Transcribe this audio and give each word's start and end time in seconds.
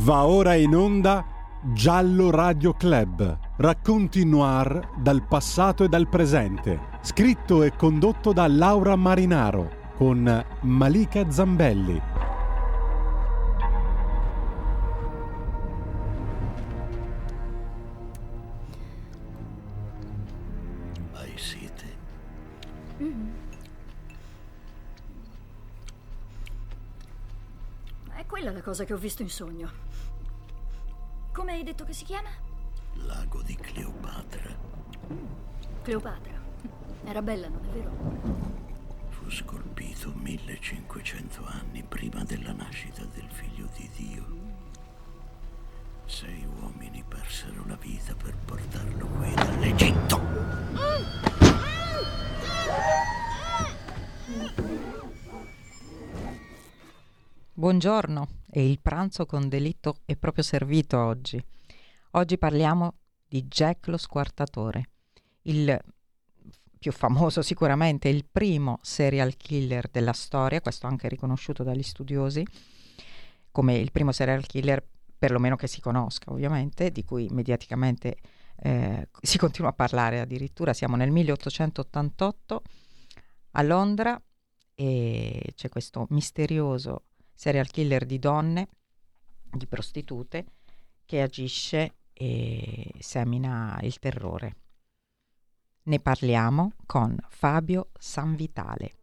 Va 0.00 0.26
ora 0.26 0.54
in 0.54 0.74
onda 0.74 1.24
Giallo 1.72 2.30
Radio 2.30 2.74
Club, 2.74 3.38
racconti 3.56 4.26
noir 4.26 4.92
dal 4.98 5.26
passato 5.26 5.84
e 5.84 5.88
dal 5.88 6.06
presente, 6.06 6.78
scritto 7.00 7.62
e 7.62 7.74
condotto 7.74 8.34
da 8.34 8.46
Laura 8.46 8.94
Marinaro 8.94 9.70
con 9.96 10.44
Malika 10.60 11.30
Zambelli. 11.30 12.15
Cosa 28.66 28.82
che 28.82 28.92
ho 28.92 28.96
visto 28.96 29.22
in 29.22 29.30
sogno. 29.30 29.70
Come 31.30 31.52
hai 31.52 31.62
detto 31.62 31.84
che 31.84 31.92
si 31.92 32.04
chiama? 32.04 32.30
Lago 32.94 33.40
di 33.42 33.54
Cleopatra. 33.54 34.56
Cleopatra. 35.82 36.34
Era 37.04 37.22
bella, 37.22 37.46
non 37.46 37.64
è 37.64 37.68
vero? 37.68 37.90
Fu 39.10 39.30
scolpito 39.30 40.12
1500 40.16 41.44
anni 41.46 41.84
prima 41.84 42.24
della 42.24 42.52
nascita 42.52 43.04
del 43.04 43.28
figlio 43.30 43.68
di 43.76 43.88
Dio. 43.94 44.26
Sei 46.06 46.44
uomini 46.58 47.04
persero 47.06 47.64
la 47.68 47.76
vita 47.76 48.16
per 48.16 48.36
portarlo 48.36 49.06
qui 49.06 49.32
dall'Egitto. 49.32 50.96
Buongiorno 57.58 58.28
e 58.50 58.68
il 58.68 58.80
pranzo 58.82 59.24
con 59.24 59.48
delitto 59.48 60.00
è 60.04 60.14
proprio 60.14 60.44
servito 60.44 60.98
oggi. 60.98 61.42
Oggi 62.10 62.36
parliamo 62.36 62.96
di 63.26 63.44
Jack 63.44 63.86
lo 63.86 63.96
squartatore, 63.96 64.90
il 65.44 65.82
più 66.78 66.92
famoso 66.92 67.40
sicuramente, 67.40 68.10
il 68.10 68.26
primo 68.30 68.78
serial 68.82 69.38
killer 69.38 69.88
della 69.88 70.12
storia, 70.12 70.60
questo 70.60 70.86
anche 70.86 71.08
riconosciuto 71.08 71.62
dagli 71.62 71.82
studiosi, 71.82 72.46
come 73.50 73.76
il 73.76 73.90
primo 73.90 74.12
serial 74.12 74.44
killer 74.44 74.86
perlomeno 75.18 75.56
che 75.56 75.66
si 75.66 75.80
conosca 75.80 76.30
ovviamente, 76.32 76.90
di 76.90 77.04
cui 77.04 77.26
mediaticamente 77.30 78.18
eh, 78.56 79.08
si 79.18 79.38
continua 79.38 79.70
a 79.70 79.72
parlare 79.72 80.20
addirittura, 80.20 80.74
siamo 80.74 80.94
nel 80.94 81.10
1888 81.10 82.62
a 83.52 83.62
Londra 83.62 84.22
e 84.74 85.52
c'è 85.54 85.70
questo 85.70 86.06
misterioso 86.10 87.04
serial 87.36 87.68
killer 87.68 88.04
di 88.06 88.18
donne, 88.18 88.68
di 89.48 89.66
prostitute, 89.66 90.46
che 91.04 91.22
agisce 91.22 91.98
e 92.12 92.92
semina 92.98 93.78
il 93.82 93.98
terrore. 93.98 94.56
Ne 95.84 96.00
parliamo 96.00 96.72
con 96.86 97.16
Fabio 97.28 97.90
Sanvitale. 97.96 98.96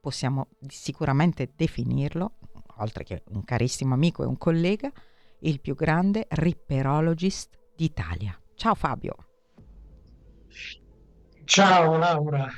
Possiamo 0.00 0.48
sicuramente 0.66 1.52
definirlo, 1.54 2.38
oltre 2.76 3.04
che 3.04 3.24
un 3.28 3.44
carissimo 3.44 3.92
amico 3.92 4.22
e 4.22 4.26
un 4.26 4.38
collega, 4.38 4.90
il 5.40 5.60
più 5.60 5.74
grande 5.74 6.26
ripperologist 6.30 7.58
d'Italia. 7.76 8.40
Ciao 8.54 8.74
Fabio. 8.74 9.14
Ciao 11.44 11.96
Laura, 11.98 12.48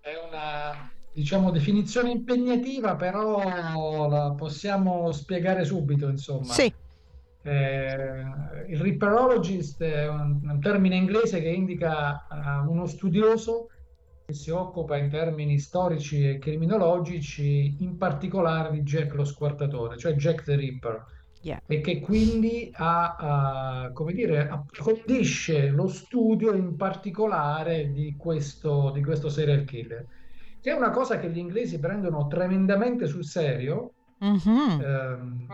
è 0.00 0.14
una 0.26 0.90
diciamo 1.18 1.50
definizione 1.50 2.10
impegnativa, 2.10 2.94
però 2.94 4.08
la 4.08 4.34
possiamo 4.36 5.10
spiegare 5.12 5.64
subito, 5.64 6.08
insomma. 6.08 6.52
Sì, 6.52 6.72
Eh, 7.42 8.24
il 8.68 8.80
ripperologist 8.80 9.82
è 9.82 10.08
un, 10.08 10.40
un 10.42 10.60
termine 10.60 10.96
inglese 10.96 11.40
che 11.40 11.48
indica 11.48 12.26
eh, 12.28 12.66
uno 12.66 12.86
studioso 12.86 13.68
che 14.26 14.34
si 14.34 14.50
occupa 14.50 14.96
in 14.96 15.08
termini 15.08 15.58
storici 15.58 16.28
e 16.28 16.38
criminologici, 16.38 17.76
in 17.80 17.96
particolare 17.96 18.70
di 18.72 18.82
Jack 18.82 19.14
lo 19.14 19.24
squartatore, 19.24 19.96
cioè 19.96 20.12
Jack 20.14 20.42
the 20.44 20.56
Ripper, 20.56 21.04
yeah. 21.42 21.60
e 21.66 21.80
che 21.80 22.00
quindi 22.00 22.70
ha, 22.74 23.16
ha, 23.16 23.90
come 23.92 24.12
dire, 24.12 24.48
approfondisce 24.48 25.68
lo 25.70 25.88
studio 25.88 26.52
in 26.52 26.76
particolare 26.76 27.90
di 27.92 28.14
questo, 28.18 28.90
di 28.92 29.02
questo 29.02 29.30
serial 29.30 29.64
killer, 29.64 30.04
che 30.68 30.74
è 30.74 30.76
una 30.76 30.90
cosa 30.90 31.18
che 31.18 31.30
gli 31.30 31.38
inglesi 31.38 31.78
prendono 31.78 32.26
tremendamente 32.26 33.06
sul 33.06 33.24
serio. 33.24 33.92
Mhm. 34.18 34.80
Ehm, 34.82 35.46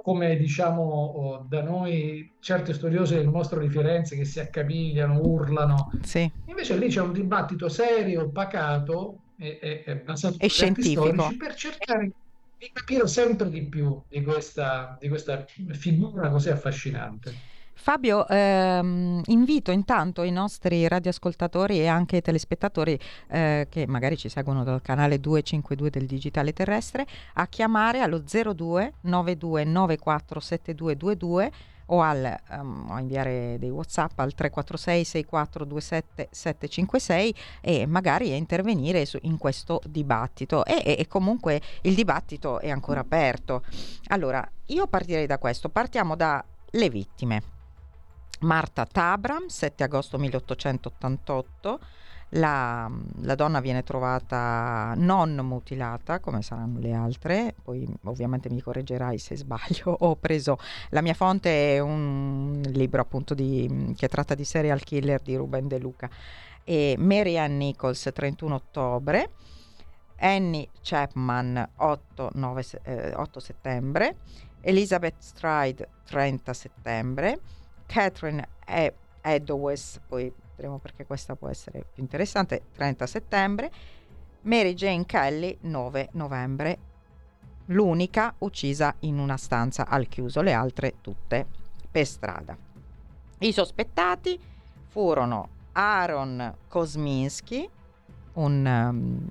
come 0.00 0.36
diciamo 0.36 1.44
da 1.48 1.60
noi 1.62 2.32
certi 2.38 2.72
studiosi 2.72 3.16
del 3.16 3.26
mostro 3.28 3.58
di 3.58 3.68
Firenze 3.68 4.16
che 4.16 4.24
si 4.24 4.38
accapigliano, 4.38 5.18
urlano. 5.20 5.90
Sì. 6.02 6.30
Invece 6.46 6.76
lì 6.78 6.88
c'è 6.88 7.00
un 7.00 7.12
dibattito 7.12 7.68
serio, 7.68 8.30
pacato 8.30 9.18
e, 9.36 9.58
e- 9.60 9.82
e 9.84 9.96
basato 9.96 10.36
E 10.38 10.48
scientifico. 10.48 11.02
storici 11.04 11.36
per 11.36 11.54
cercare 11.54 12.12
di 12.58 12.70
capire 12.72 13.06
sempre 13.08 13.50
di 13.50 13.62
più 13.66 14.00
di 14.08 14.22
questa, 14.22 14.96
di 15.00 15.08
questa 15.08 15.44
figura 15.72 16.30
così 16.30 16.50
affascinante. 16.50 17.34
Fabio, 17.80 18.26
ehm, 18.26 19.22
invito 19.26 19.70
intanto 19.70 20.22
i 20.24 20.32
nostri 20.32 20.86
radioascoltatori 20.88 21.78
e 21.78 21.86
anche 21.86 22.16
i 22.16 22.20
telespettatori 22.20 22.98
eh, 23.28 23.68
che 23.70 23.86
magari 23.86 24.16
ci 24.16 24.28
seguono 24.28 24.64
dal 24.64 24.82
canale 24.82 25.20
252 25.20 25.88
del 25.88 26.04
Digitale 26.06 26.52
Terrestre 26.52 27.06
a 27.34 27.46
chiamare 27.46 28.00
allo 28.00 28.18
02 28.20 28.94
92 29.02 29.64
94 29.64 30.40
7222 30.40 31.52
o 31.86 32.02
al, 32.02 32.36
o 32.50 32.92
a 32.92 33.00
inviare 33.00 33.56
dei 33.60 33.70
WhatsApp 33.70 34.18
al 34.18 34.34
346 34.34 35.04
64 35.04 35.64
27 35.64 36.28
756 36.32 37.34
e 37.62 37.86
magari 37.86 38.32
a 38.32 38.36
intervenire 38.36 39.06
su- 39.06 39.18
in 39.22 39.38
questo 39.38 39.80
dibattito. 39.86 40.64
E- 40.64 40.82
e 40.98 41.06
comunque 41.06 41.62
il 41.82 41.94
dibattito 41.94 42.58
è 42.58 42.70
ancora 42.70 43.00
aperto. 43.00 43.62
Allora, 44.08 44.46
io 44.66 44.88
partirei 44.88 45.26
da 45.26 45.38
questo. 45.38 45.68
Partiamo 45.70 46.16
dalle 46.16 46.90
vittime. 46.90 47.56
Marta 48.40 48.86
Tabram, 48.86 49.46
7 49.46 49.84
agosto 49.84 50.18
1888. 50.18 51.80
La, 52.32 52.90
la 53.22 53.34
donna 53.34 53.60
viene 53.60 53.82
trovata 53.82 54.92
non 54.96 55.34
mutilata 55.36 56.20
come 56.20 56.42
saranno 56.42 56.78
le 56.78 56.92
altre, 56.92 57.54
poi 57.62 57.88
ovviamente 58.04 58.50
mi 58.50 58.60
correggerai 58.60 59.16
se 59.18 59.34
sbaglio. 59.36 59.96
Ho 60.04 60.16
preso 60.16 60.58
la 60.90 61.00
mia 61.00 61.14
fonte 61.14 61.76
è 61.76 61.78
un 61.78 62.60
libro 62.66 63.00
appunto 63.00 63.32
di, 63.32 63.94
che 63.96 64.08
tratta 64.08 64.34
di 64.34 64.44
serial 64.44 64.82
killer 64.82 65.20
di 65.20 65.36
Ruben 65.36 65.68
De 65.68 65.78
Luca. 65.78 66.10
E 66.64 66.96
Mary 66.98 67.38
Nichols, 67.48 68.10
31 68.12 68.54
ottobre. 68.54 69.30
Annie 70.20 70.68
Chapman, 70.82 71.70
8, 71.76 72.30
9 72.34 72.62
se- 72.62 72.80
eh, 72.82 73.14
8 73.14 73.40
settembre. 73.40 74.16
Elizabeth 74.60 75.14
Stride, 75.18 75.88
30 76.04 76.52
settembre. 76.52 77.40
Catherine 77.88 78.46
E- 78.66 78.94
Edowes, 79.22 80.00
poi 80.06 80.32
vedremo 80.54 80.78
perché 80.78 81.06
questa 81.06 81.34
può 81.34 81.48
essere 81.48 81.86
più 81.92 82.02
interessante, 82.02 82.62
30 82.74 83.06
settembre. 83.06 83.70
Mary 84.42 84.74
Jane 84.74 85.06
Kelly, 85.06 85.56
9 85.62 86.10
novembre. 86.12 86.78
L'unica 87.66 88.34
uccisa 88.38 88.94
in 89.00 89.18
una 89.18 89.36
stanza 89.36 89.86
al 89.86 90.06
chiuso, 90.06 90.40
le 90.42 90.52
altre 90.52 90.94
tutte 91.00 91.46
per 91.90 92.06
strada. 92.06 92.56
I 93.40 93.52
sospettati 93.52 94.38
furono 94.86 95.48
Aaron 95.72 96.54
Kosminski, 96.68 97.68
un... 98.34 98.64
um, 98.66 99.28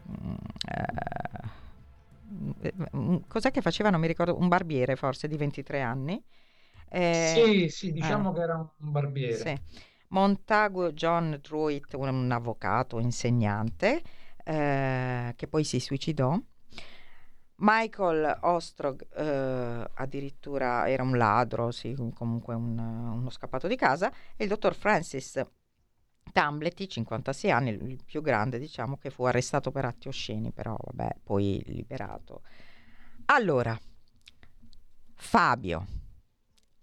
un- 2.91 3.27
cos'è 3.27 3.51
che 3.51 3.61
faceva? 3.61 3.89
Non 3.89 3.99
mi 3.99 4.07
ricordo, 4.07 4.37
un 4.37 4.47
barbiere 4.47 4.95
forse 4.95 5.27
di 5.27 5.37
23 5.37 5.81
anni. 5.81 6.21
Eh, 6.89 7.49
Sì, 7.49 7.67
sì, 7.69 7.91
diciamo 7.91 8.31
eh. 8.31 8.33
che 8.33 8.39
era 8.41 8.55
un 8.55 8.91
barbiere. 8.91 9.53
sì. 9.53 9.55
Montagu 10.09 10.91
John 10.93 11.37
Druitt, 11.41 11.93
un, 11.95 12.07
un 12.09 12.31
avvocato, 12.31 12.99
insegnante, 12.99 14.01
eh, 14.43 15.33
che 15.35 15.47
poi 15.47 15.63
si 15.63 15.79
suicidò. 15.79 16.39
Michael 17.59 18.37
Ostrog 18.41 19.07
eh, 19.15 19.89
addirittura 19.95 20.87
era 20.89 21.01
un 21.01 21.17
ladro, 21.17 21.71
sì, 21.71 21.95
comunque 22.13 22.53
un- 22.53 22.77
uno 22.77 23.29
scappato 23.31 23.67
di 23.67 23.75
casa, 23.75 24.11
e 24.35 24.43
il 24.43 24.49
dottor 24.49 24.75
Francis 24.75 25.41
Tamblety, 26.31 26.87
56 26.87 27.51
anni, 27.51 27.69
il 27.71 27.81
il 27.91 28.03
più 28.05 28.21
grande, 28.21 28.59
diciamo, 28.59 28.97
che 28.97 29.09
fu 29.09 29.23
arrestato 29.25 29.71
per 29.71 29.85
atti 29.85 30.07
osceni, 30.07 30.51
però 30.51 30.77
vabbè, 30.79 31.17
poi 31.23 31.61
liberato. 31.65 32.41
Allora, 33.27 33.77
Fabio, 35.15 35.85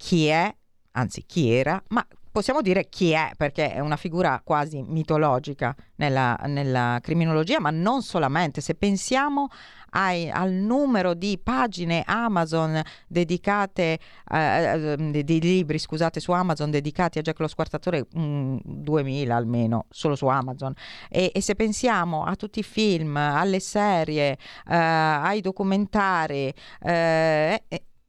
chi 0.05 0.27
è, 0.27 0.55
anzi 0.93 1.25
chi 1.25 1.51
era, 1.51 1.83
ma 1.89 2.07
possiamo 2.31 2.61
dire 2.61 2.91
chi 2.91 3.13
è, 3.13 3.31
perché 3.39 3.73
è 3.73 3.81
una 3.81 3.97
figura 3.97 4.39
quasi 4.45 4.83
mitologica 4.83 5.75
nella, 5.97 6.39
nella 6.45 6.99
criminologia, 7.01 7.59
ma 7.59 7.71
non 7.71 8.03
solamente. 8.03 8.61
Se 8.61 8.75
pensiamo 8.75 9.49
ai, 9.93 10.31
al 10.31 10.51
numero 10.53 11.15
di 11.15 11.41
pagine 11.43 12.03
Amazon 12.05 12.83
dedicate, 13.09 13.99
eh, 14.31 14.93
eh 14.93 15.25
di, 15.25 15.41
libri 15.41 15.79
scusate, 15.79 16.21
su 16.21 16.33
Amazon 16.33 16.71
dedicati 16.71 17.19
a 17.19 17.23
Jack 17.23 17.41
lo 17.41 17.49
Squartatore, 17.49 18.07
mh, 18.13 18.59
2000 18.63 19.35
almeno, 19.35 19.87
solo 19.89 20.17
su 20.17 20.27
Amazon. 20.27 20.75
E, 21.09 21.33
e, 21.35 21.41
se 21.41 21.55
pensiamo 21.55 22.25
a 22.25 22.37
tutti 22.37 22.59
i 22.59 22.63
film, 22.63 23.17
alle 23.17 23.61
serie, 23.61 24.33
eh, 24.69 24.77
ai 24.77 25.41
documentari, 25.41 26.53
eh 26.83 27.63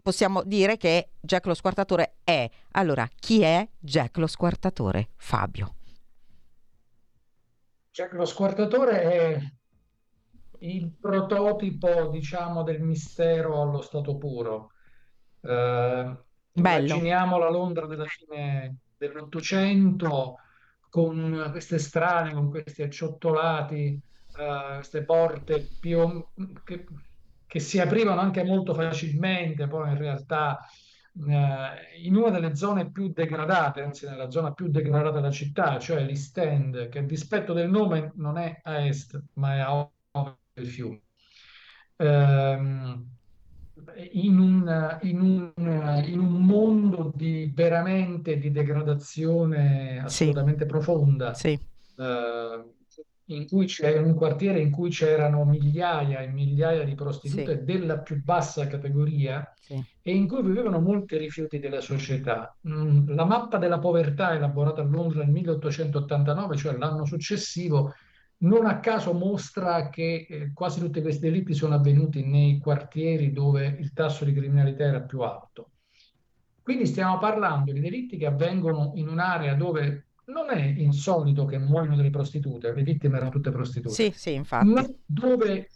possiamo 0.05 0.43
dire 0.43 0.77
che 0.77 1.13
Jack 1.19 1.47
lo 1.47 1.55
Squartatore 1.55 2.17
è. 2.23 2.47
Allora, 2.73 3.09
chi 3.15 3.41
è 3.41 3.67
Jack 3.79 4.17
lo 4.17 4.27
Squartatore? 4.27 5.09
Fabio. 5.15 5.73
Jack 7.89 8.13
lo 8.13 8.25
Squartatore 8.25 9.01
è 9.01 9.51
il 10.59 10.91
prototipo, 10.91 12.09
diciamo, 12.09 12.61
del 12.61 12.83
mistero 12.83 13.63
allo 13.63 13.81
stato 13.81 14.15
puro. 14.17 14.73
Eh, 15.41 16.17
immaginiamo 16.53 17.39
la 17.39 17.49
Londra 17.49 17.87
della 17.87 18.05
fine 18.05 18.77
dell'Ottocento 18.95 20.35
con 20.87 21.47
queste 21.49 21.79
strade, 21.79 22.31
con 22.31 22.51
questi 22.51 22.83
acciottolati, 22.83 23.99
eh, 24.37 24.73
queste 24.75 25.03
porte 25.03 25.67
più, 25.79 26.23
che, 26.63 26.85
che, 27.47 27.59
si 27.59 27.79
aprivano 27.79 28.21
anche 28.21 28.43
molto 28.43 28.73
facilmente, 28.73 29.67
poi 29.67 29.89
in 29.89 29.97
realtà 29.97 30.59
eh, 31.27 32.03
in 32.03 32.15
una 32.15 32.29
delle 32.29 32.55
zone 32.55 32.91
più 32.91 33.11
degradate, 33.11 33.81
anzi 33.81 34.05
nella 34.07 34.29
zona 34.29 34.51
più 34.53 34.67
degradata 34.67 35.15
della 35.15 35.31
città, 35.31 35.79
cioè 35.79 36.03
l'East 36.03 36.37
End, 36.37 36.89
che 36.89 36.99
a 36.99 37.03
dispetto 37.03 37.53
del 37.53 37.69
nome 37.69 38.11
non 38.15 38.37
è 38.37 38.59
a 38.63 38.85
est, 38.85 39.21
ma 39.33 39.55
è 39.55 39.59
a 39.59 39.89
ovest 40.11 40.37
del 40.53 40.67
fiume. 40.67 41.01
Um, 41.97 43.13
in, 44.11 44.39
un, 44.39 44.99
in, 45.03 45.21
un, 45.21 46.03
in 46.05 46.19
un, 46.19 46.45
mondo 46.45 47.11
di 47.15 47.51
veramente 47.53 48.37
di 48.37 48.51
degradazione 48.51 50.01
assolutamente 50.03 50.63
sì. 50.63 50.69
profonda, 50.69 51.33
sì. 51.33 51.59
Uh, 51.95 52.74
in 53.27 53.47
cui 53.47 53.65
c'è 53.65 53.97
un 53.97 54.13
quartiere 54.13 54.59
in 54.59 54.69
cui 54.69 54.89
c'erano 54.89 55.45
migliaia 55.45 56.19
e 56.19 56.27
migliaia 56.27 56.83
di 56.83 56.93
prostitute 56.93 57.57
sì. 57.57 57.63
della 57.63 57.99
più 57.99 58.21
bassa 58.23 58.67
categoria 58.67 59.51
e 60.01 60.15
in 60.15 60.27
cui 60.27 60.43
vivevano 60.43 60.79
molti 60.79 61.17
rifiuti 61.17 61.57
della 61.57 61.81
società. 61.81 62.55
Mm, 62.67 63.09
la 63.09 63.25
mappa 63.25 63.57
della 63.57 63.79
povertà 63.79 64.35
elaborata 64.35 64.81
a 64.81 64.85
Londra 64.85 65.23
nel 65.23 65.31
1889, 65.31 66.55
cioè 66.55 66.77
l'anno 66.77 67.05
successivo, 67.05 67.93
non 68.37 68.67
a 68.67 68.79
caso 68.79 69.13
mostra 69.13 69.89
che 69.89 70.27
eh, 70.29 70.51
quasi 70.53 70.79
tutti 70.79 71.01
questi 71.01 71.21
delitti 71.21 71.55
sono 71.55 71.73
avvenuti 71.73 72.23
nei 72.23 72.59
quartieri 72.59 73.31
dove 73.31 73.75
il 73.79 73.91
tasso 73.93 74.23
di 74.23 74.33
criminalità 74.33 74.83
era 74.83 75.01
più 75.01 75.21
alto. 75.21 75.71
Quindi 76.61 76.85
stiamo 76.85 77.17
parlando 77.17 77.71
di 77.71 77.79
delitti 77.79 78.17
che 78.17 78.25
avvengono 78.25 78.91
in 78.95 79.07
un'area 79.07 79.55
dove 79.55 80.05
non 80.25 80.49
è 80.49 80.63
insolito 80.63 81.45
che 81.45 81.57
muoiono 81.57 81.95
delle 81.95 82.09
prostitute, 82.09 82.73
le 82.73 82.83
vittime 82.83 83.17
erano 83.17 83.31
tutte 83.31 83.51
prostitute. 83.51 83.93
Sì, 83.93 84.11
sì, 84.15 84.33
infatti. 84.33 84.67
Ma 84.67 84.85
dove 85.05 85.69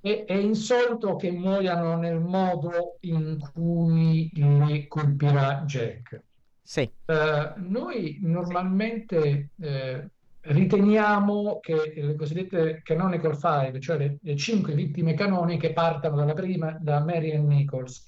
è, 0.00 0.24
è 0.24 0.34
insolito 0.34 1.16
che 1.16 1.30
muoiano 1.30 1.96
nel 1.96 2.20
modo 2.20 2.96
in 3.00 3.38
cui 3.52 4.30
le 4.34 4.86
colpirà 4.86 5.62
Jack. 5.66 6.22
Sì. 6.62 6.90
Uh, 7.04 7.52
noi 7.56 8.18
normalmente 8.22 9.50
eh, 9.60 10.08
riteniamo 10.40 11.60
che 11.60 11.92
le 11.94 12.14
cosiddette 12.16 12.80
canonical 12.82 13.36
five, 13.36 13.78
cioè 13.78 13.98
le, 13.98 14.18
le 14.20 14.36
cinque 14.36 14.74
vittime 14.74 15.14
canoniche, 15.14 15.72
partano 15.72 16.16
dalla 16.16 16.34
prima, 16.34 16.76
da 16.80 17.04
Marian 17.04 17.46
Nichols. 17.46 18.04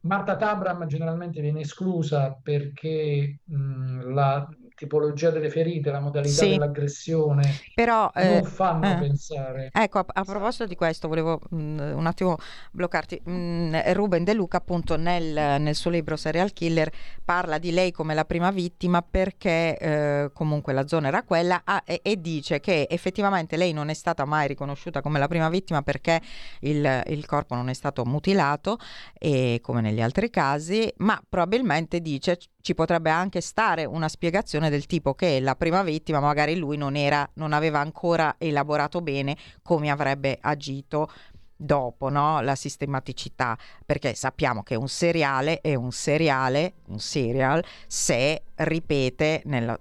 Marta 0.00 0.36
Tabram 0.36 0.86
generalmente 0.86 1.40
viene 1.40 1.60
esclusa 1.60 2.38
perché 2.40 3.40
mh, 3.44 4.12
la 4.12 4.48
tipologia 4.78 5.30
delle 5.30 5.50
ferite, 5.50 5.90
la 5.90 5.98
modalità 5.98 6.44
sì. 6.44 6.50
dell'aggressione 6.50 7.42
Però, 7.74 8.08
non 8.14 8.24
eh, 8.24 8.42
fanno 8.44 8.88
eh. 8.88 8.96
pensare. 8.96 9.70
Ecco, 9.72 9.98
a, 9.98 10.06
a, 10.06 10.22
proposito 10.22 10.66
di 10.66 10.76
questo, 10.76 11.08
volevo 11.08 11.40
mh, 11.50 11.56
mm, 11.56 11.78
un 11.98 12.06
attimo 12.06 12.36
bloccarti. 12.70 13.20
Mh, 13.24 13.32
mm, 13.32 13.74
Ruben 13.92 14.22
De 14.22 14.34
Luca, 14.34 14.58
appunto, 14.58 14.96
nel, 14.96 15.60
nel, 15.60 15.74
suo 15.74 15.90
libro 15.90 16.16
Serial 16.16 16.52
Killer 16.52 16.92
parla 17.24 17.58
di 17.58 17.72
lei 17.72 17.90
come 17.90 18.14
la 18.14 18.24
prima 18.24 18.52
vittima 18.52 19.02
perché 19.02 19.76
eh, 19.76 20.30
comunque 20.32 20.72
la 20.72 20.86
zona 20.86 21.08
era 21.08 21.24
quella 21.24 21.62
ah, 21.64 21.82
e, 21.84 21.98
e, 22.02 22.20
dice 22.20 22.60
che 22.60 22.86
effettivamente 22.88 23.56
lei 23.56 23.72
non 23.72 23.88
è 23.88 23.94
stata 23.94 24.24
mai 24.24 24.46
riconosciuta 24.46 25.02
come 25.02 25.18
la 25.18 25.26
prima 25.26 25.48
vittima 25.48 25.82
perché 25.82 26.20
il, 26.60 27.02
il 27.06 27.26
corpo 27.26 27.56
non 27.56 27.68
è 27.68 27.74
stato 27.74 28.04
mutilato, 28.04 28.78
e, 29.18 29.58
come 29.60 29.80
negli 29.80 30.00
altri 30.00 30.30
casi, 30.30 30.88
ma 30.98 31.20
probabilmente 31.28 32.00
dice 32.00 32.38
ci 32.68 32.74
potrebbe 32.74 33.08
anche 33.08 33.40
stare 33.40 33.86
una 33.86 34.08
spiegazione 34.08 34.67
del 34.70 34.86
tipo 34.86 35.14
che 35.14 35.40
la 35.40 35.56
prima 35.56 35.82
vittima 35.82 36.20
magari 36.20 36.56
lui 36.56 36.76
non, 36.76 36.96
era, 36.96 37.28
non 37.34 37.52
aveva 37.52 37.80
ancora 37.80 38.36
elaborato 38.38 39.00
bene 39.00 39.36
come 39.62 39.90
avrebbe 39.90 40.38
agito 40.40 41.08
dopo 41.60 42.08
no? 42.08 42.40
la 42.40 42.54
sistematicità, 42.54 43.58
perché 43.84 44.14
sappiamo 44.14 44.62
che 44.62 44.76
un 44.76 44.88
seriale 44.88 45.60
è 45.60 45.74
un 45.74 45.90
seriale, 45.90 46.74
un 46.86 47.00
serial, 47.00 47.62
se 47.86 48.44
ripete 48.54 49.42
nella, 49.46 49.78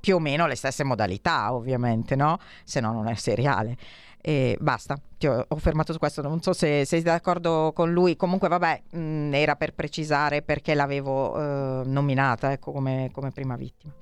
più 0.00 0.16
o 0.16 0.18
meno 0.18 0.46
le 0.46 0.56
stesse 0.56 0.82
modalità, 0.82 1.54
ovviamente, 1.54 2.16
no? 2.16 2.38
Se 2.64 2.80
no 2.80 2.92
non 2.92 3.06
è 3.06 3.14
seriale. 3.14 3.76
E 4.24 4.56
basta, 4.60 4.96
ti 5.18 5.26
ho, 5.26 5.44
ho, 5.48 5.56
fermato 5.56 5.92
su 5.92 5.98
questo, 5.98 6.22
non 6.22 6.40
so 6.40 6.52
se 6.52 6.84
sei 6.84 7.02
d'accordo 7.02 7.72
con 7.74 7.90
lui, 7.90 8.14
comunque 8.14 8.46
vabbè, 8.46 8.82
mh, 8.92 9.34
era 9.34 9.56
per 9.56 9.74
precisare 9.74 10.42
perché 10.42 10.74
l'avevo 10.74 11.36
eh, 11.36 11.82
nominata 11.86 12.52
ecco, 12.52 12.70
come, 12.70 13.10
come, 13.12 13.32
prima 13.32 13.56
vittima. 13.56 13.92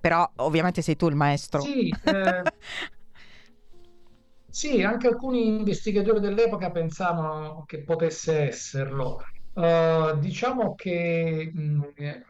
Però 0.00 0.26
ovviamente 0.36 0.80
sei 0.80 0.96
tu 0.96 1.08
il 1.08 1.14
maestro. 1.14 1.60
Sì, 1.60 1.94
eh, 2.04 2.42
sì, 4.48 4.82
anche 4.82 5.08
alcuni 5.08 5.46
investigatori 5.46 6.20
dell'epoca 6.20 6.70
pensavano 6.70 7.64
che 7.66 7.82
potesse 7.82 8.48
esserlo. 8.48 9.22
Uh, 9.52 10.16
diciamo 10.18 10.74
che 10.74 11.50
mh, 11.52 11.82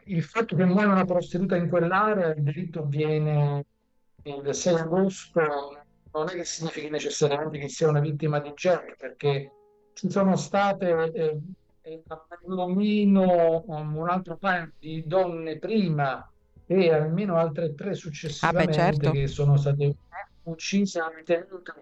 il 0.06 0.23
fatto 0.25 0.56
che 0.56 0.65
muoia 0.65 0.88
una 0.88 1.05
prostituta 1.05 1.55
in 1.55 1.69
quell'area, 1.69 2.35
il 2.35 2.43
delitto 2.43 2.81
avviene 2.81 3.65
il 4.25 4.53
6 4.53 4.75
agosto 4.75 5.80
non 6.12 6.28
è 6.28 6.32
che 6.32 6.44
significhi 6.44 6.90
necessariamente 6.90 7.58
che 7.58 7.68
sia 7.68 7.88
una 7.88 8.00
vittima 8.00 8.40
di 8.40 8.52
Jack, 8.52 8.96
perché 8.96 9.52
ci 9.92 10.10
sono 10.10 10.36
state 10.36 11.12
eh, 11.12 11.40
eh 11.82 12.02
almeno 12.48 13.64
un 13.66 14.08
altro 14.08 14.36
paio 14.36 14.72
di 14.79 15.02
donne 15.06 15.58
prima 15.58 16.29
e 16.67 16.93
almeno 16.93 17.36
altre 17.36 17.74
tre 17.74 17.94
successivamente 17.94 18.81
ah 18.81 18.84
beh, 18.86 18.93
certo. 18.93 19.10
che 19.10 19.26
sono 19.26 19.56
state 19.56 19.96
uccise 20.44 21.00
ritenute 21.17 21.74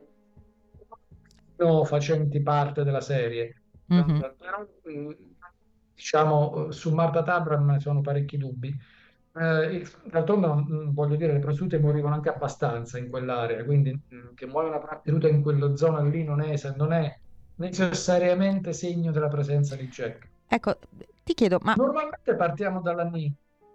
facenti 1.85 2.41
parte 2.41 2.85
della 2.85 3.01
serie. 3.01 3.63
Mm-hmm. 3.93 4.21
Però, 4.39 4.67
diciamo, 5.95 6.71
su 6.71 6.93
Marta 6.95 7.23
Tabram 7.23 7.79
sono 7.79 8.01
parecchi 8.01 8.37
dubbi. 8.37 8.75
Eh, 9.39 9.87
d'altronde, 10.05 10.91
voglio 10.91 11.15
dire, 11.15 11.33
le 11.33 11.39
prostitute 11.39 11.79
morivano 11.79 12.15
anche 12.15 12.29
abbastanza 12.29 12.99
in 12.99 13.09
quell'area, 13.09 13.65
quindi 13.65 13.93
mm, 13.93 14.35
che 14.35 14.47
muore 14.47 14.69
una 14.69 14.81
prostituta 14.81 15.29
in 15.29 15.43
quella 15.43 15.77
zona 15.77 16.03
lì 16.03 16.25
non 16.25 16.41
è, 16.41 16.55
non 16.77 16.93
è 16.93 17.17
necessariamente 17.57 18.73
segno 18.73 19.13
della 19.13 19.29
presenza 19.29 19.77
di 19.77 19.87
Jack. 19.89 20.29
Ecco, 20.49 20.77
ti 21.23 21.35
chiedo, 21.35 21.59
ma... 21.63 21.75
Normalmente 21.75 22.35
partiamo 22.35 22.81
dalla, 22.81 23.09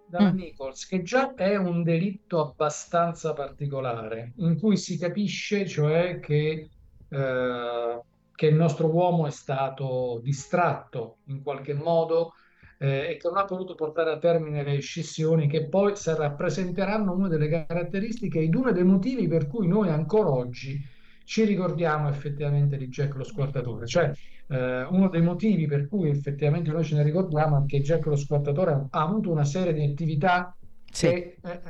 dalla 0.06 0.32
mm. 0.32 0.36
Nichols, 0.36 0.86
che 0.86 1.02
già 1.02 1.34
è 1.34 1.56
un 1.56 1.82
delitto 1.82 2.40
abbastanza 2.40 3.32
particolare, 3.32 4.32
in 4.36 4.58
cui 4.58 4.76
si 4.76 4.98
capisce, 4.98 5.66
cioè, 5.66 6.20
che, 6.20 6.68
eh, 7.08 8.00
che 8.34 8.46
il 8.46 8.54
nostro 8.54 8.88
uomo 8.88 9.26
è 9.26 9.30
stato 9.30 10.20
distratto 10.22 11.18
in 11.26 11.42
qualche 11.42 11.72
modo 11.72 12.34
eh, 12.78 13.10
e 13.10 13.16
che 13.16 13.28
non 13.28 13.38
ha 13.38 13.44
potuto 13.44 13.74
portare 13.74 14.12
a 14.12 14.18
termine 14.18 14.62
le 14.62 14.78
scissioni 14.80 15.46
che 15.46 15.66
poi 15.66 15.94
rappresenteranno 16.04 17.12
una 17.12 17.28
delle 17.28 17.48
caratteristiche 17.48 18.40
ed 18.40 18.54
uno 18.54 18.72
dei 18.72 18.84
motivi 18.84 19.28
per 19.28 19.46
cui 19.46 19.66
noi 19.66 19.88
ancora 19.88 20.30
oggi 20.30 20.80
ci 21.24 21.44
ricordiamo 21.44 22.08
effettivamente 22.08 22.76
di 22.76 22.88
Jack 22.88 23.14
lo 23.14 23.24
squartatore, 23.24 23.86
cioè 23.86 24.12
eh, 24.48 24.82
uno 24.84 25.08
dei 25.08 25.22
motivi 25.22 25.66
per 25.66 25.88
cui 25.88 26.10
effettivamente 26.10 26.70
noi 26.70 26.84
ce 26.84 26.96
ne 26.96 27.02
ricordiamo 27.02 27.62
è 27.62 27.66
che 27.66 27.80
Jack 27.80 28.04
lo 28.06 28.16
squartatore 28.16 28.72
ha 28.90 29.00
avuto 29.00 29.30
una 29.30 29.44
serie 29.44 29.72
di 29.72 29.84
attività 29.84 30.54
sì. 30.90 31.08
che 31.08 31.36
eh, 31.42 31.60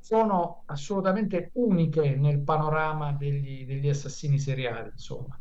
sono 0.00 0.62
assolutamente 0.66 1.50
uniche 1.54 2.16
nel 2.16 2.40
panorama 2.40 3.12
degli, 3.12 3.66
degli 3.66 3.88
assassini 3.88 4.38
seriali, 4.38 4.90
insomma. 4.92 5.38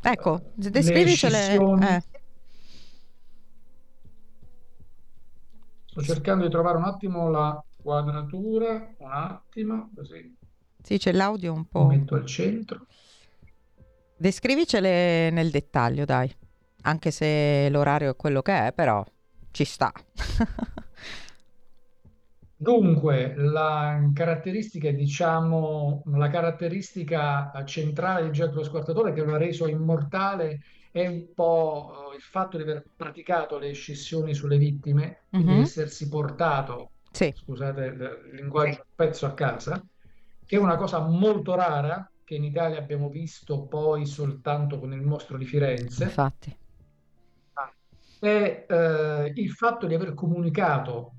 Ecco, 0.00 0.52
descrivicele. 0.54 1.54
Eh. 1.54 2.02
Sto 5.96 6.12
cercando 6.12 6.44
di 6.44 6.50
trovare 6.50 6.76
un 6.76 6.84
attimo 6.84 7.30
la, 7.30 7.58
Quadratura, 7.86 8.94
un 8.98 9.10
attimo, 9.10 9.90
così. 9.94 10.36
Sì, 10.82 10.98
c'è 10.98 11.12
l'audio 11.12 11.52
un 11.52 11.66
po'. 11.66 11.86
Metto 11.86 12.16
al 12.16 12.26
centro. 12.26 12.86
Descrivicele 14.16 15.30
nel 15.30 15.50
dettaglio, 15.50 16.04
dai. 16.04 16.28
Anche 16.82 17.10
se 17.12 17.68
l'orario 17.70 18.10
è 18.10 18.16
quello 18.16 18.42
che 18.42 18.66
è, 18.66 18.72
però 18.72 19.04
ci 19.52 19.64
sta. 19.64 19.92
Dunque, 22.58 23.34
la 23.36 24.10
caratteristica, 24.12 24.90
diciamo, 24.90 26.02
la 26.06 26.28
caratteristica 26.28 27.52
centrale 27.64 28.24
di 28.24 28.30
Jack 28.30 28.52
lo 28.52 28.64
Squartatore 28.64 29.12
che 29.12 29.22
lo 29.22 29.34
ha 29.34 29.38
reso 29.38 29.68
immortale 29.68 30.60
è 31.02 31.06
un 31.06 31.32
po' 31.34 32.12
il 32.14 32.22
fatto 32.22 32.56
di 32.56 32.62
aver 32.62 32.86
praticato 32.94 33.58
le 33.58 33.72
scissioni 33.72 34.34
sulle 34.34 34.58
vittime, 34.58 35.26
quindi 35.30 35.54
Mhm. 35.54 35.60
essersi 35.62 36.08
portato, 36.08 36.92
Sì, 37.12 37.34
scusate 37.34 37.84
il 37.84 38.30
linguaggio, 38.32 38.78
un 38.78 38.94
pezzo 38.94 39.26
a 39.26 39.34
casa, 39.34 39.84
che 40.44 40.56
è 40.56 40.58
una 40.58 40.76
cosa 40.76 41.00
molto 41.00 41.54
rara 41.54 42.10
che 42.24 42.34
in 42.34 42.44
Italia 42.44 42.78
abbiamo 42.78 43.08
visto 43.08 43.66
poi 43.66 44.06
soltanto 44.06 44.78
con 44.78 44.92
il 44.92 45.02
mostro 45.02 45.36
di 45.38 45.44
Firenze 45.44 46.04
infatti. 46.04 46.56
è 48.18 48.66
eh, 48.68 49.32
il 49.34 49.50
fatto 49.50 49.86
di 49.86 49.94
aver 49.94 50.14
comunicato 50.14 51.12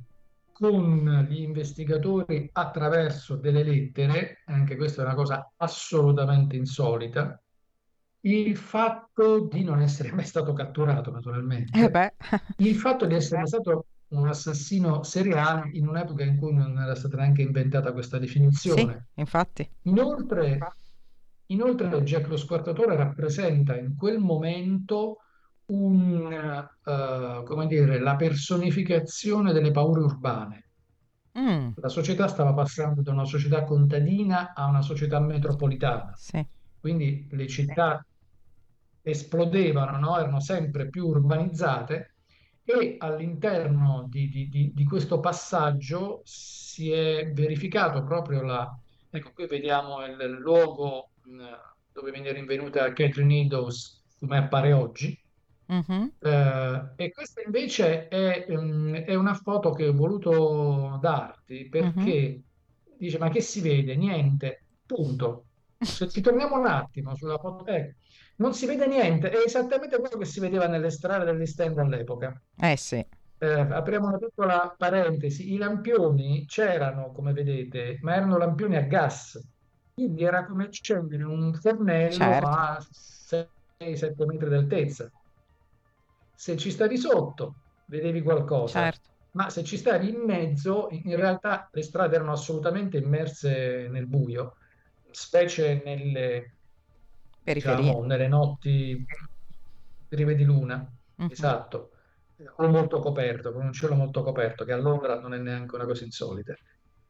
con 0.51 1.27
gli 1.29 1.41
investigatori 1.41 2.50
attraverso 2.51 3.36
delle 3.38 3.63
lettere, 3.63 4.41
anche 4.46 4.75
questa 4.75 5.01
è 5.03 5.05
una 5.05 5.13
cosa 5.13 5.51
assolutamente 5.57 6.55
insolita, 6.55 7.39
il 8.27 8.57
fatto 8.57 9.48
di 9.48 9.63
non 9.63 9.81
essere 9.81 10.12
mai 10.12 10.25
stato 10.25 10.53
catturato, 10.53 11.12
naturalmente, 11.12 11.77
Eh 11.77 12.13
il 12.57 12.75
fatto 12.75 13.05
di 13.05 13.15
essere 13.15 13.46
stato 13.48 13.86
un 14.10 14.27
assassino 14.27 15.03
seriale 15.03 15.69
in 15.74 15.88
un'epoca 15.88 16.24
in 16.24 16.38
cui 16.38 16.53
non 16.53 16.77
era 16.79 16.96
stata 16.96 17.17
neanche 17.17 17.41
inventata 17.41 17.91
questa 17.93 18.17
sì, 18.17 18.24
definizione. 18.25 19.07
infatti. 19.15 19.69
Inoltre, 19.84 20.57
inoltre 21.48 22.01
Jack 22.03 22.27
lo 22.27 22.38
Squartatore 22.38 22.96
rappresenta 22.96 23.77
in 23.77 23.96
quel 23.96 24.19
momento 24.19 25.17
un, 25.67 26.31
eh, 26.31 27.43
come 27.46 27.67
dire, 27.67 28.00
la 28.00 28.15
personificazione 28.15 29.53
delle 29.53 29.72
paure 29.72 30.01
urbane. 30.01 30.62
Mm, 31.38 31.69
La 31.75 31.89
società 31.89 32.27
stava 32.27 32.53
passando 32.53 33.01
da 33.01 33.12
una 33.12 33.25
società 33.25 33.63
contadina 33.63 34.53
a 34.55 34.65
una 34.65 34.81
società 34.81 35.19
metropolitana, 35.19 36.12
sì, 36.15 36.43
quindi 36.79 37.27
le 37.29 37.48
città 37.48 38.03
esplodevano, 39.12 39.98
no? 40.00 40.18
Erano 40.20 40.40
sempre 40.40 40.90
più 40.90 41.08
urbanizzate 41.08 42.16
e 42.64 42.96
all'interno 43.00 44.06
di, 44.10 44.28
di- 44.30 44.48
di- 44.50 44.72
di 44.74 44.84
questo 44.84 45.20
passaggio 45.20 46.22
si 46.24 46.92
è 46.92 47.32
verificato 47.32 48.04
proprio 48.04 48.42
la... 48.42 48.68
Ecco, 49.10 49.32
qui 49.34 49.48
vediamo 49.48 50.04
il 50.06 50.16
luogo 50.40 51.12
mh, 51.24 51.46
dove 51.92 52.12
viene 52.12 52.32
rinvenuta 52.34 52.92
Catherine 52.94 53.40
Eddowes, 53.42 54.04
come 54.20 54.38
appare 54.38 54.74
oggi. 54.74 55.18
Mhm, 55.70 56.12
Eh, 56.20 56.94
e 56.96 57.12
questa 57.12 57.42
invece 57.42 58.08
è, 58.08 58.46
mm, 58.52 58.96
è 58.96 59.14
una 59.16 59.34
foto 59.36 59.72
che 59.72 59.88
ho 59.88 59.94
voluto 59.94 60.98
darti 61.02 61.68
mhm. 61.80 62.10
perché 62.10 62.44
dice: 62.98 63.18
Ma 63.20 63.30
che 63.30 63.42
si 63.42 63.62
vede? 63.62 63.96
Niente, 63.96 64.66
punto. 64.86 65.47
Se 65.79 66.07
ci 66.10 66.22
torniamo 66.22 66.57
un 66.60 66.65
attimo 66.67 67.15
sulla 67.15 67.38
foto, 67.39 67.65
ecco, 67.65 67.98
non 68.38 68.53
si 68.53 68.65
vede 68.67 68.88
niente, 68.88 69.29
è 69.29 69.38
esattamente 69.46 70.00
quello 70.00 70.17
che 70.17 70.25
si 70.25 70.39
vedeva 70.39 70.67
nelle 70.67 70.89
strade 70.91 71.25
degli 71.25 71.46
stand 71.46 71.77
all'epoca. 71.79 72.39
Eh 72.60 72.77
sì, 72.77 73.03
Eh, 73.39 73.60
apriamo 73.60 74.07
una 74.07 74.17
piccola 74.17 74.74
parentesi: 74.77 75.53
i 75.53 75.57
lampioni 75.57 76.46
c'erano, 76.46 77.12
come 77.12 77.34
vedete, 77.34 77.98
ma 78.01 78.15
erano 78.15 78.38
lampioni 78.38 78.75
a 78.75 78.81
gas, 78.81 79.39
quindi 79.93 80.24
era 80.24 80.46
come 80.46 80.65
accendere 80.65 81.24
un 81.24 81.53
fornello 81.53 82.39
certo, 82.39 82.48
a 82.48 82.77
6-7 82.79 84.25
metri 84.25 84.50
d'altezza. 84.50 85.12
Se 86.34 86.55
ci 86.57 86.72
stavi 86.72 86.98
sotto, 86.98 87.57
vedevi 87.86 88.22
qualcosa, 88.22 88.81
certo. 88.81 89.10
ma 89.31 89.50
se 89.50 89.63
ci 89.63 89.77
stavi 89.77 90.10
in 90.10 90.22
mezzo, 90.25 90.88
in 90.91 91.01
in 91.10 91.15
realtà 91.15 91.67
le 91.72 91.81
strade 91.84 92.15
erano 92.15 92.31
assolutamente 92.34 92.98
immerse 92.98 93.88
nel 93.89 94.07
buio, 94.07 94.55
specie 95.12 95.82
nelle, 95.84 96.58
diciamo, 97.44 98.04
nelle 98.04 98.28
notti 98.28 99.06
prive 100.08 100.36
di 100.36 100.44
luna. 100.44 100.90
Mhm. 101.18 101.28
Esatto, 101.32 101.92
o 102.58 102.68
molto 102.68 103.00
coperto, 103.00 103.52
con 103.52 103.66
un 103.66 103.74
cielo 103.74 103.96
molto 103.96 104.24
coperto, 104.24 104.64
che 104.66 104.74
a 104.74 104.78
Londra 104.78 105.20
non 105.20 105.34
è 105.34 105.38
neanche 105.38 105.76
una 105.76 105.86
cosa 105.86 106.04
insolita. 106.04 106.54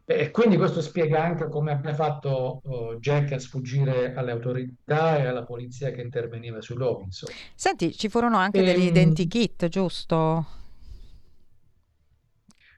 E 0.10 0.32
quindi 0.32 0.56
questo 0.58 0.82
spiega 0.82 1.24
anche 1.24 1.50
come 1.50 1.72
abbia 1.72 1.94
fatto 1.94 2.62
oh, 2.63 2.96
Jack 2.98 3.34
a 3.34 3.39
sfuggire 3.39 4.13
alle 4.13 4.32
autorità 4.32 5.18
e 5.18 5.25
alla 5.27 5.44
polizia 5.44 5.92
che 5.92 6.01
interveniva 6.01 6.60
luoghi, 6.70 7.04
insomma. 7.04 7.42
Senti, 7.56 7.94
ci 7.98 8.08
furono 8.10 8.38
anche 8.38 8.63
degli 8.63 8.86
Ehm, 8.86 8.86
identikit, 8.86 9.68
giusto? 9.68 10.46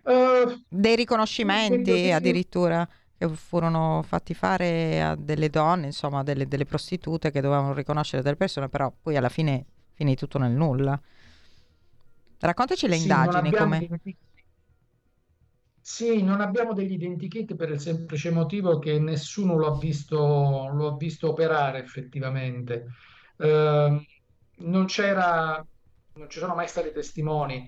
eh, 0.05 0.57
Dei 0.71 0.95
riconoscimenti 0.95 2.11
di... 2.11 2.11
addirittura 2.11 2.87
che 3.19 3.29
furono 3.29 4.03
fatti 4.03 4.33
fare 4.33 5.03
a 5.03 5.15
delle 5.15 5.49
donne, 5.51 5.87
insomma, 5.87 6.23
delle, 6.23 6.47
delle 6.47 6.65
prostitute 6.65 7.31
che 7.31 7.41
dovevano 7.41 7.73
riconoscere 7.73 8.23
delle 8.23 8.37
persone, 8.37 8.69
però 8.69 8.91
poi 9.03 9.17
alla 9.17 9.29
fine 9.29 9.65
finì 9.93 10.15
tutto 10.15 10.39
nel 10.39 10.53
nulla. 10.53 10.99
Raccontaci 12.39 12.87
le 12.87 12.95
Sì, 12.95 13.05
indagini, 13.05 13.53
come... 13.53 13.85
Sì, 15.81 16.21
non 16.23 16.39
abbiamo 16.41 16.73
degli 16.73 16.93
identikit 16.93 17.55
per 17.55 17.69
il 17.71 17.79
semplice 17.79 18.29
motivo 18.31 18.77
che 18.79 18.99
nessuno 18.99 19.55
lo 19.57 19.73
ha 19.73 19.77
visto, 19.77 20.67
lo 20.71 20.87
ha 20.87 20.95
visto 20.97 21.29
operare 21.29 21.79
effettivamente. 21.79 22.85
Ehm, 23.37 24.03
non 24.57 24.85
c'era, 24.85 25.65
non 26.13 26.29
ci 26.29 26.39
sono 26.39 26.53
mai 26.55 26.67
stati 26.67 26.91
testimoni. 26.91 27.67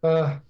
Eh, 0.00 0.42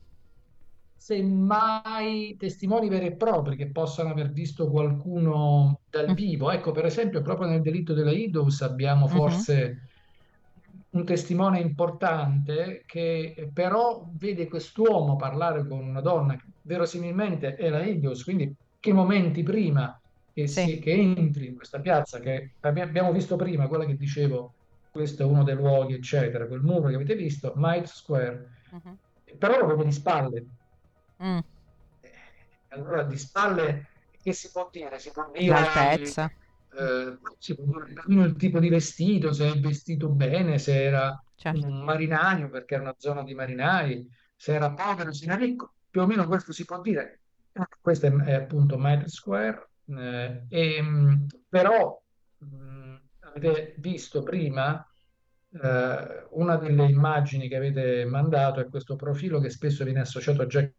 semmai 1.01 2.37
testimoni 2.37 2.89
veri 2.91 3.07
e 3.07 3.17
propri 3.17 3.57
che 3.57 3.71
possano 3.71 4.11
aver 4.11 4.33
visto 4.33 4.69
qualcuno 4.71 5.81
dal 5.89 6.11
Mm, 6.11 6.15
vivo. 6.15 6.51
Ecco, 6.51 6.73
per 6.73 6.85
esempio, 6.85 7.23
proprio 7.23 7.49
nel 7.49 7.63
delitto 7.63 7.95
della 7.95 8.11
Idols 8.13 8.61
abbiamo 8.61 9.09
mhm, 9.09 9.09
forse 9.09 9.77
un 10.91 11.05
testimone 11.05 11.61
importante 11.61 12.83
che 12.85 13.51
però 13.53 14.11
vede 14.17 14.49
quest'uomo 14.49 15.17
parlare 15.17 15.67
con 15.67 15.79
una 15.87 16.01
donna 16.01 16.37
che 16.37 16.45
verosimilmente 16.63 17.55
è 17.55 17.69
la 17.69 17.85
Idols, 17.85 18.25
quindi 18.25 18.53
che 18.79 18.93
momenti 18.93 19.43
prima 19.43 20.01
che, 20.33 20.47
Sì, 20.55 20.67
si- 20.67 20.79
che 20.81 20.93
entri 20.93 21.47
in 21.47 21.55
questa 21.55 21.81
piazza 21.81 22.19
che 22.21 22.57
abbi- 22.61 22.81
abbiamo 22.81 23.13
visto 23.13 23.37
prima, 23.37 23.69
quella 23.69 23.85
che 23.85 23.95
dicevo, 23.97 24.57
questo 24.91 25.23
è 25.23 25.27
uno 25.27 25.45
dei 25.45 25.55
luoghi, 25.55 25.95
eccetera, 25.95 26.47
quel 26.49 26.61
muro 26.63 26.89
che 26.89 26.95
avete 26.97 27.15
visto, 27.15 27.53
Might 27.57 27.85
Square, 27.87 28.49
mhm, 28.71 28.97
però 29.39 29.67
vedo 29.67 29.85
di 29.85 29.93
spalle. 29.93 30.47
Mm, 31.21 31.41
Allora, 32.69 33.03
di 33.03 33.17
spalle, 33.19 33.87
che 34.23 34.33
si 34.33 34.51
può 34.51 34.69
dire? 34.71 34.99
Si 34.99 35.11
può 35.11 35.29
dire, 35.33 35.53
L'altezza. 35.53 36.31
eh, 36.79 37.19
si 37.39 37.55
può 37.55 37.65
dire 38.07 38.27
il 38.27 38.37
tipo 38.37 38.61
di 38.61 38.69
vestito, 38.69 39.33
se 39.33 39.53
è 39.53 39.59
vestito 39.59 40.09
bene, 40.09 40.59
se 40.59 40.83
era 40.83 41.21
Certo. 41.37 41.67
un 41.67 41.83
marinaio, 41.83 42.49
perché 42.49 42.75
era 42.75 42.85
una 42.85 42.95
zona 42.99 43.25
di 43.25 43.35
marinai, 43.35 44.09
se 44.37 44.55
era 44.55 44.73
povero, 44.73 45.13
se 45.13 45.25
era 45.25 45.35
ricco, 45.37 45.75
più 45.91 46.01
o 46.03 46.07
meno 46.07 46.27
questo 46.27 46.53
si 46.53 46.65
può 46.65 46.81
dire. 46.81 47.23
Questo 47.81 48.07
è, 48.07 48.13
è 48.13 48.33
appunto 48.35 48.79
Madrid 48.79 49.09
Square, 49.09 49.71
eh, 49.87 50.45
e, 50.49 50.83
mh, 50.83 51.27
però 51.49 52.01
mh, 52.39 52.97
avete 53.21 53.75
visto 53.79 54.23
prima 54.23 54.85
eh, 55.53 56.27
una 56.31 56.57
delle 56.57 56.85
immagini 56.89 57.49
che 57.49 57.57
avete 57.57 58.05
mandato 58.05 58.61
è 58.61 58.69
questo 58.69 58.97
profilo 58.97 59.41
che 59.41 59.51
spesso 59.51 59.85
viene 59.85 60.01
associato 60.01 60.43
a 60.43 60.47
Jack 60.47 60.75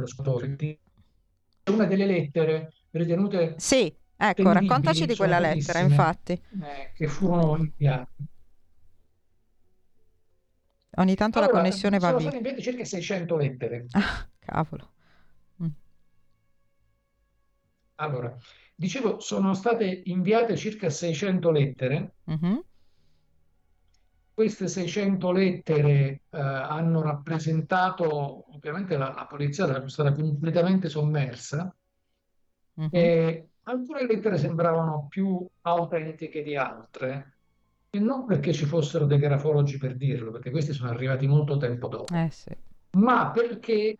Lo 0.00 0.06
scrittore. 0.06 0.56
Una 1.70 1.86
delle 1.86 2.06
lettere 2.06 2.72
ritenute 2.90 3.54
sì, 3.56 3.92
ecco, 4.16 4.52
raccontaci 4.52 5.06
di 5.06 5.16
sono 5.16 5.16
quella 5.16 5.38
lettera, 5.40 5.80
pochissime, 5.80 5.80
infatti. 5.80 6.40
eh, 6.62 6.92
che 6.94 7.06
furono 7.08 7.56
inviate. 7.56 8.12
Ogni 10.96 11.14
tanto 11.14 11.38
la 11.40 11.48
Allora, 11.48 11.50
connessione 11.50 11.98
va 12.00 12.12
sono 12.12 12.14
via. 12.14 12.32
state 12.32 12.36
inviate 12.38 12.62
circa 12.62 12.84
600 12.84 13.36
lettere. 13.36 13.88
Ah, 13.94 14.28
cavolo. 14.40 14.92
Mm, 15.62 15.68
Allora, 17.96 18.36
dicevo, 18.76 19.18
sono 19.18 19.52
state 19.54 20.02
inviate 20.04 20.56
circa 20.56 20.90
600 20.90 21.50
lettere. 21.50 22.14
mhm, 22.26 22.62
Queste 24.34 24.66
600 24.66 25.30
lettere 25.30 26.22
eh, 26.30 26.40
hanno 26.40 27.02
rappresentato, 27.02 28.52
ovviamente 28.54 28.96
la, 28.96 29.12
la 29.14 29.26
polizia 29.26 29.66
era 29.68 29.88
stata 29.88 30.12
completamente 30.12 30.88
sommersa 30.88 31.72
mhm, 32.74 32.88
e 32.90 33.48
alcune 33.62 34.06
lettere 34.06 34.36
sembravano 34.36 35.06
più 35.08 35.46
autentiche 35.62 36.42
di 36.42 36.56
altre, 36.56 37.36
e 37.90 38.00
non 38.00 38.26
perché 38.26 38.52
ci 38.52 38.64
fossero 38.66 39.06
dei 39.06 39.18
grafologi 39.18 39.78
per 39.78 39.96
dirlo, 39.96 40.32
perché 40.32 40.50
questi 40.50 40.72
sono 40.72 40.90
arrivati 40.90 41.26
molto 41.28 41.56
tempo 41.56 41.86
dopo. 41.88 42.12
Eh 42.12 42.28
sì. 42.30 42.50
ma 42.96 43.30
perché 43.30 43.96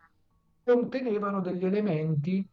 contenevano 0.64 1.40
degli 1.40 1.64
elementi 1.64 2.46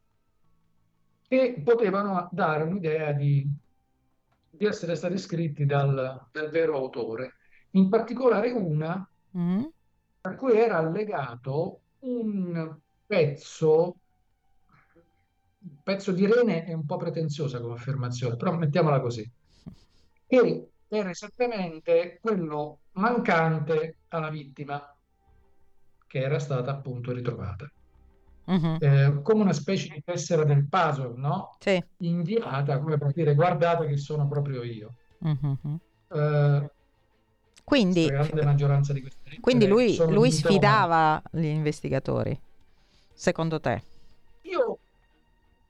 che 1.27 1.61
potevano 1.63 2.29
dare 2.31 2.63
un'idea 2.63 3.11
di, 3.13 3.47
di 4.49 4.65
essere 4.65 4.95
stati 4.95 5.17
scritti 5.17 5.65
dal, 5.65 6.27
dal 6.31 6.49
vero 6.49 6.75
autore. 6.75 7.35
In 7.71 7.89
particolare 7.89 8.51
una 8.51 9.05
Mm. 9.37 9.63
a 10.21 10.35
cui 10.35 10.57
era 10.57 10.77
allegato 10.77 11.79
un 11.99 12.77
pezzo, 13.05 13.95
un 15.59 15.81
pezzo 15.83 16.11
di 16.11 16.25
rene 16.25 16.65
è 16.65 16.73
un 16.73 16.85
po' 16.85 16.97
pretenziosa 16.97 17.61
come 17.61 17.75
affermazione, 17.75 18.35
però 18.35 18.53
mettiamola 18.57 18.99
così, 18.99 19.29
che 20.27 20.67
era 20.89 21.09
esattamente 21.09 22.19
quello 22.21 22.79
mancante 22.93 23.99
alla 24.09 24.29
vittima 24.29 24.93
che 26.07 26.19
era 26.19 26.39
stata 26.39 26.71
appunto 26.71 27.13
ritrovata. 27.13 27.71
Mhm. 28.47 28.77
Eh, 28.81 29.19
come 29.21 29.43
una 29.43 29.53
specie 29.53 29.93
di 29.93 30.01
tessera 30.03 30.43
del 30.43 30.67
puzzle, 30.67 31.13
no? 31.15 31.55
Sì. 31.59 31.81
Inviata 31.99 32.79
come 32.79 32.97
per 32.97 33.13
dire 33.13 33.33
guardate 33.33 33.87
che 33.87 33.95
sono 33.95 34.27
proprio 34.27 34.61
io. 34.61 34.93
Eh, 36.09 36.71
Quindi, 37.63 38.09
quindi 39.39 39.67
lui, 39.67 39.95
lui 40.09 40.31
sfidava 40.31 41.21
gli 41.31 41.45
investigatori, 41.45 42.37
secondo 43.13 43.59
te? 43.59 43.83
Io 44.41 44.79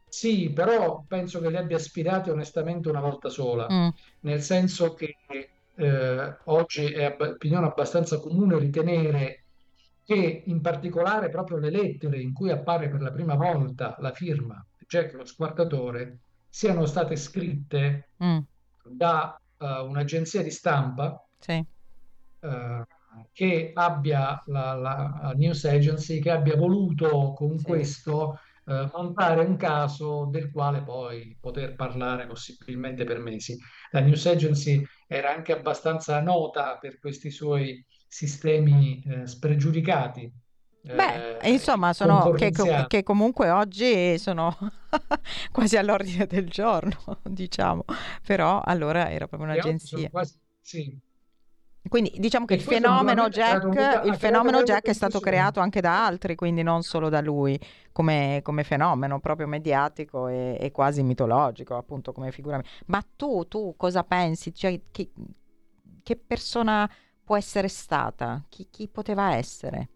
sì, 0.07 0.51
però 0.51 1.03
penso 1.07 1.39
che 1.39 1.49
li 1.49 1.57
abbia 1.57 1.77
sfidati 1.79 2.29
onestamente 2.29 2.89
una 2.89 2.99
volta 3.01 3.29
sola, 3.29 3.67
Mm. 3.71 3.89
nel 4.21 4.41
senso 4.41 4.93
che 4.93 5.15
eh, 5.73 6.37
oggi 6.45 6.85
è 6.91 7.05
abba- 7.05 7.29
opinione 7.29 7.65
abbastanza 7.67 8.19
comune 8.19 8.59
ritenere 8.59 9.45
che 10.03 10.43
in 10.45 10.59
particolare 10.59 11.29
proprio 11.29 11.57
le 11.57 11.69
lettere 11.69 12.19
in 12.19 12.33
cui 12.33 12.51
appare 12.51 12.89
per 12.89 13.01
la 13.01 13.11
prima 13.11 13.35
volta 13.35 13.95
la 13.99 14.11
firma 14.11 14.63
Jack 14.85 15.13
lo 15.13 15.23
squartatore 15.23 16.19
siano 16.49 16.85
state 16.85 17.15
scritte 17.15 18.09
Mm. 18.23 18.39
da 18.83 19.39
eh, 19.57 19.65
un'agenzia 19.81 20.43
di 20.43 20.51
stampa 20.51 21.25
Sì. 21.39 21.63
Eh, 22.41 22.83
che 23.33 23.71
abbia 23.73 24.41
la, 24.45 24.73
la 24.73 25.33
news 25.35 25.63
agency 25.65 26.19
che 26.19 26.31
abbia 26.31 26.55
voluto 26.55 27.33
con 27.33 27.61
Sì. 27.63 27.65
questo 27.65 28.37
eh, 28.65 28.89
montare 28.93 29.41
un 29.43 29.55
caso 29.57 30.25
del 30.31 30.51
quale 30.51 30.83
poi 30.83 31.37
poter 31.39 31.75
parlare 31.75 32.27
possibilmente 32.27 33.03
per 33.03 33.19
mesi. 33.19 33.57
La 33.91 33.99
news 34.01 34.25
agency 34.25 34.83
era 35.07 35.33
anche 35.33 35.53
abbastanza 35.53 36.21
nota 36.21 36.77
per 36.77 36.99
questi 36.99 37.31
suoi 37.31 37.83
sistemi 38.07 39.01
eh, 39.05 39.27
spregiudicati. 39.27 40.31
Beh, 40.93 41.23
eh, 41.39 41.49
insomma, 41.51 41.93
sono 41.93 42.29
che, 42.33 42.51
che 42.87 43.03
comunque 43.03 43.49
oggi 43.49 44.17
sono 44.19 44.55
quasi 45.51 45.77
all'ordine 45.77 46.27
del 46.27 46.49
giorno, 46.49 47.19
diciamo, 47.23 47.85
però 48.25 48.59
allora 48.61 49.09
era 49.09 49.27
proprio 49.27 49.49
un'agenzia. 49.49 50.09
quasi- 50.09 50.39
sì. 50.61 50.99
Quindi 51.87 52.13
diciamo 52.17 52.45
che 52.45 52.53
il 52.53 52.61
fenomeno 52.61 53.27
Jack, 53.27 54.05
il 54.05 54.15
fenomeno 54.15 54.61
Jack 54.61 54.87
è 54.87 54.93
stato 54.93 55.19
creato 55.19 55.59
anche 55.59 55.81
da 55.81 56.05
altri, 56.05 56.35
quindi 56.35 56.61
non 56.63 56.83
solo 56.83 57.09
da 57.09 57.21
lui, 57.21 57.59
come, 57.91 58.39
come 58.43 58.63
fenomeno 58.63 59.19
proprio 59.19 59.47
mediatico 59.47 60.27
e, 60.27 60.57
e 60.59 60.71
quasi 60.71 61.03
mitologico, 61.03 61.75
appunto 61.75 62.11
come 62.13 62.31
figura. 62.31 62.61
Ma 62.85 63.03
tu, 63.15 63.47
tu 63.47 63.73
cosa 63.77 64.03
pensi? 64.03 64.53
Cioè, 64.53 64.79
che, 64.91 65.11
che 66.03 66.15
persona 66.15 66.89
può 67.23 67.35
essere 67.35 67.67
stata? 67.67 68.43
Chi, 68.47 68.67
chi 68.69 68.87
poteva 68.87 69.35
essere? 69.35 69.89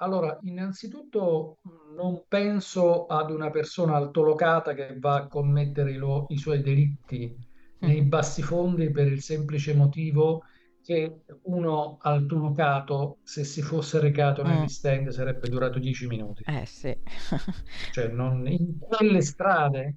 Allora, 0.00 0.38
innanzitutto 0.42 1.58
non 1.94 2.24
penso 2.26 3.06
ad 3.06 3.30
una 3.30 3.50
persona 3.50 3.96
altolocata 3.96 4.72
che 4.74 4.96
va 4.98 5.14
a 5.16 5.28
commettere 5.28 5.92
i, 5.92 5.96
lo- 5.96 6.26
i 6.30 6.36
suoi 6.38 6.62
delitti 6.62 7.36
nei 7.80 8.02
Mm. 8.02 8.08
bassifondi 8.08 8.90
per 8.90 9.06
il 9.06 9.22
semplice 9.22 9.74
motivo 9.74 10.42
che 10.82 11.20
uno 11.42 11.98
altolocato, 12.00 13.18
se 13.22 13.44
si 13.44 13.60
fosse 13.62 14.00
recato 14.00 14.42
Mm. 14.42 14.46
negli 14.48 14.68
stand, 14.68 15.08
sarebbe 15.10 15.48
durato 15.48 15.78
dieci 15.78 16.06
minuti. 16.06 16.42
Eh 16.46 16.64
sì. 16.66 16.96
Cioè, 17.92 18.08
non- 18.08 18.46
in 18.46 18.78
quelle 18.78 19.20
strade 19.20 19.96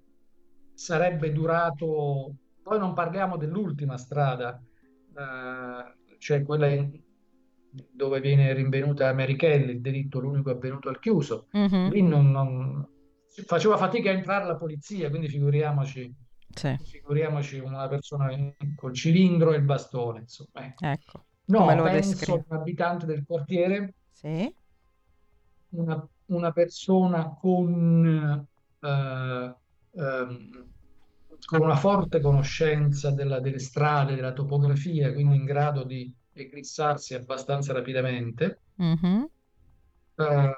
sarebbe 0.74 1.32
durato. 1.32 2.36
Poi 2.62 2.78
non 2.78 2.94
parliamo 2.94 3.38
dell'ultima 3.38 3.98
strada, 3.98 4.62
eh, 5.16 6.18
cioè 6.20 6.44
quella 6.44 6.68
in- 6.68 7.00
dove 7.70 8.20
viene 8.20 8.54
rinvenuta 8.54 9.14
Mary 9.14 9.36
Kelly, 9.38 9.72
il 9.72 9.82
delitto 9.82 10.20
l'unico 10.20 10.50
avvenuto 10.52 10.90
al 10.90 11.00
chiuso. 11.00 11.48
Mhm. 11.52 11.90
Lì 11.90 12.02
non, 12.02 12.30
non- 12.32 12.86
faceva 13.46 13.78
fatica 13.78 14.10
a 14.10 14.14
entrare 14.14 14.46
la 14.46 14.58
polizia, 14.58 15.10
quindi 15.10 15.30
figuriamoci, 15.30 16.14
Sì, 16.54 16.78
figuriamoci 16.84 17.60
una 17.60 17.88
persona 17.88 18.30
col 18.76 18.94
cilindro 18.94 19.54
e 19.54 19.58
il 19.58 19.64
bastone, 19.64 20.20
insomma. 20.22 20.66
ecco. 20.66 20.86
ecco. 20.86 21.26
No, 21.46 21.66
penso 21.84 22.34
un 22.48 22.58
abitante 22.58 23.06
del 23.06 23.24
quartiere 23.26 23.96
Sì. 24.12 24.54
una, 25.70 26.08
una 26.26 26.52
persona 26.52 27.34
con, 27.34 28.48
eh, 28.80 29.56
ehm, 29.94 30.70
con 31.46 31.62
una 31.62 31.76
forte 31.76 32.22
conoscenza 32.22 33.12
della- 33.12 33.40
delle 33.40 33.60
strade, 33.60 34.16
della 34.16 34.34
topografia, 34.34 35.12
quindi 35.14 35.36
in 35.36 35.46
grado 35.46 35.84
di 35.84 36.14
eclissarsi 36.34 37.14
abbastanza 37.16 37.74
rapidamente, 37.74 38.62
Mhm. 38.76 39.28
eh, 40.18 40.56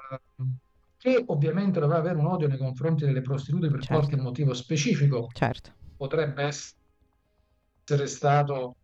che 0.96 1.22
ovviamente 1.26 1.80
dovrà 1.80 1.98
avere 1.98 2.18
un 2.18 2.26
odio 2.26 2.48
nei 2.48 2.58
confronti 2.58 3.04
delle 3.04 3.20
prostitute 3.20 3.68
per 3.68 3.80
Certo. 3.80 3.94
qualche 3.94 4.16
motivo 4.16 4.54
specifico, 4.54 5.28
Certo. 5.32 5.72
Potrebbe 5.96 6.42
essere 6.44 8.06
stato 8.06 8.74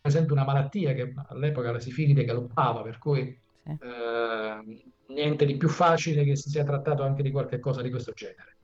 per 0.00 0.10
esempio 0.12 0.34
una 0.34 0.44
malattia 0.44 0.92
che 0.94 1.12
all'epoca 1.28 1.72
la 1.72 1.80
sifilide 1.80 2.24
galoppava, 2.24 2.82
per 2.82 2.98
cui 2.98 3.22
Sì. 3.64 3.76
eh, 3.78 4.92
niente 5.08 5.44
di 5.46 5.56
più 5.56 5.68
facile 5.68 6.24
che 6.24 6.36
si 6.36 6.48
sia 6.50 6.64
trattato 6.64 7.02
anche 7.02 7.22
di 7.22 7.30
qualche 7.30 7.58
cosa 7.58 7.82
di 7.82 7.90
questo 7.90 8.12
genere. 8.12 8.58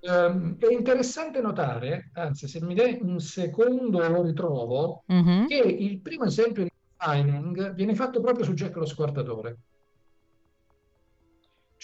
Ehm, 0.00 0.58
è 0.58 0.72
interessante 0.72 1.40
notare, 1.40 2.10
anzi, 2.14 2.48
se 2.48 2.60
mi 2.62 2.74
dai 2.74 2.98
un 3.00 3.18
secondo 3.20 4.06
lo 4.08 4.22
ritrovo, 4.22 5.04
Mhm. 5.08 5.46
che 5.46 5.56
il 5.56 6.00
primo 6.00 6.24
esempio 6.24 6.62
di 6.64 6.70
profiling 6.96 7.72
viene 7.74 7.94
fatto 7.94 8.20
proprio 8.20 8.44
su 8.44 8.54
Jack 8.54 8.76
lo 8.76 8.86
squartatore. 8.86 9.58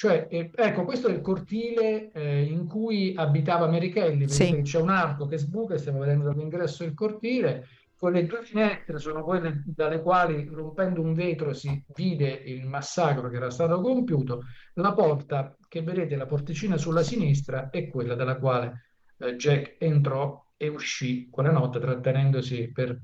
Cioè, 0.01 0.29
eh, 0.31 0.51
ecco, 0.55 0.87
questo 0.87 1.09
è 1.09 1.13
il 1.13 1.21
cortile 1.21 2.11
eh, 2.13 2.45
in 2.45 2.67
cui 2.67 3.13
abitava. 3.15 3.67
Vedete 3.67 4.29
Sì. 4.29 4.63
c'è 4.63 4.81
un 4.81 4.89
arco 4.89 5.27
che 5.27 5.37
sbuca, 5.37 5.77
stiamo 5.77 5.99
vedendo 5.99 6.25
dall'ingresso 6.25 6.85
del 6.85 6.95
cortile. 6.95 7.69
Quelle 7.99 8.25
due 8.25 8.43
finestre 8.43 8.99
sono 8.99 9.23
quelle 9.23 9.63
dalle 9.67 10.01
quali, 10.01 10.49
rompendo 10.51 11.03
un 11.03 11.13
vetro, 11.13 11.53
si 11.53 11.85
vide 11.95 12.31
il 12.31 12.65
massacro 12.65 13.29
che 13.29 13.37
era 13.37 13.51
stato 13.51 13.79
compiuto. 13.83 14.45
La 14.77 14.95
porta 14.95 15.55
che 15.69 15.83
vedete, 15.83 16.17
la 16.17 16.25
porticina 16.25 16.79
sulla 16.79 17.03
sinistra, 17.03 17.69
è 17.69 17.87
quella 17.89 18.15
dalla 18.15 18.39
quale 18.39 18.85
eh, 19.19 19.37
Jack 19.37 19.75
entrò 19.81 20.43
e 20.57 20.69
uscì 20.69 21.29
quella 21.29 21.51
notte, 21.51 21.79
trattenendosi 21.79 22.73
per, 22.73 22.99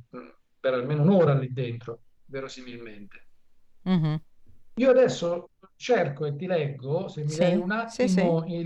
per 0.58 0.72
almeno 0.72 1.02
un'ora 1.02 1.34
lì 1.34 1.52
dentro, 1.52 1.98
verosimilmente. 2.24 3.26
Mhm. 3.82 4.18
Io 4.78 4.90
adesso 4.90 5.52
cerco 5.76 6.24
e 6.26 6.36
ti 6.36 6.46
leggo, 6.46 7.08
se 7.08 7.24
mi 7.24 7.34
Sì, 7.34 7.36
dai 7.36 7.54
un 7.56 7.70
sì, 7.84 8.08
sì. 8.08 8.20
attimo, 8.20 8.44
il, 8.46 8.62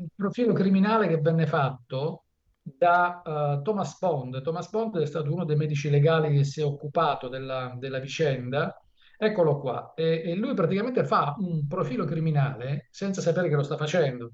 il 0.00 0.10
profilo 0.14 0.52
criminale 0.52 1.08
che 1.08 1.18
venne 1.18 1.46
fatto 1.46 2.24
da 2.62 3.22
eh, 3.58 3.62
Thomas 3.62 3.98
Bond. 3.98 4.42
Thomas 4.42 4.68
Bond 4.70 4.98
è 5.00 5.06
stato 5.06 5.32
uno 5.32 5.44
dei 5.44 5.56
medici 5.56 5.90
legali 5.90 6.32
che 6.36 6.44
si 6.44 6.60
è 6.60 6.64
occupato 6.64 7.28
della, 7.28 7.74
della 7.78 7.98
vicenda. 7.98 8.74
Eccolo 9.18 9.58
qua. 9.60 9.92
E, 9.94 10.22
e 10.24 10.34
lui 10.34 10.54
praticamente 10.54 11.04
fa 11.04 11.34
un 11.38 11.66
profilo 11.66 12.04
criminale 12.04 12.88
senza 12.90 13.20
sapere 13.20 13.48
che 13.48 13.56
lo 13.56 13.62
sta 13.62 13.76
facendo. 13.76 14.32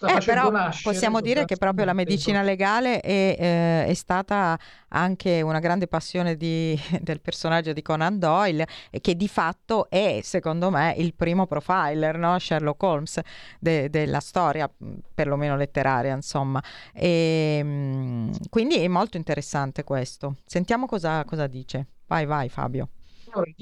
Eh, 0.00 0.20
però 0.24 0.50
nascere 0.50 0.82
possiamo 0.92 1.20
dire 1.20 1.44
che 1.44 1.56
proprio 1.56 1.84
la 1.84 1.92
medicina 1.92 2.42
legale 2.42 3.00
è, 3.00 3.36
eh, 3.38 3.86
è 3.86 3.94
stata 3.94 4.58
anche 4.88 5.40
una 5.42 5.58
grande 5.58 5.88
passione 5.88 6.36
di- 6.36 6.78
del 7.00 7.20
personaggio 7.20 7.72
di 7.72 7.82
Conan 7.82 8.18
Doyle, 8.18 8.66
e 8.90 9.00
che 9.00 9.16
di 9.16 9.28
fatto 9.28 9.88
è, 9.88 10.20
secondo 10.22 10.70
me, 10.70 10.94
il 10.98 11.14
primo 11.14 11.46
profiler, 11.46 12.18
no? 12.18 12.38
Sherlock 12.38 12.82
Holmes 12.82 13.20
de- 13.58 13.90
della 13.90 14.20
storia, 14.20 14.70
perlomeno 15.14 15.56
letteraria, 15.56 16.14
insomma. 16.14 16.62
E, 16.92 17.62
mh, 17.62 18.48
quindi 18.48 18.76
è 18.76 18.88
molto 18.88 19.16
interessante 19.16 19.84
questo. 19.84 20.36
Sentiamo 20.44 20.86
cosa, 20.86 21.24
cosa 21.24 21.46
dice. 21.46 21.86
Vai, 22.06 22.26
vai, 22.26 22.48
Fabio. 22.48 22.88
Allora, 23.30 23.50
il 23.50 23.54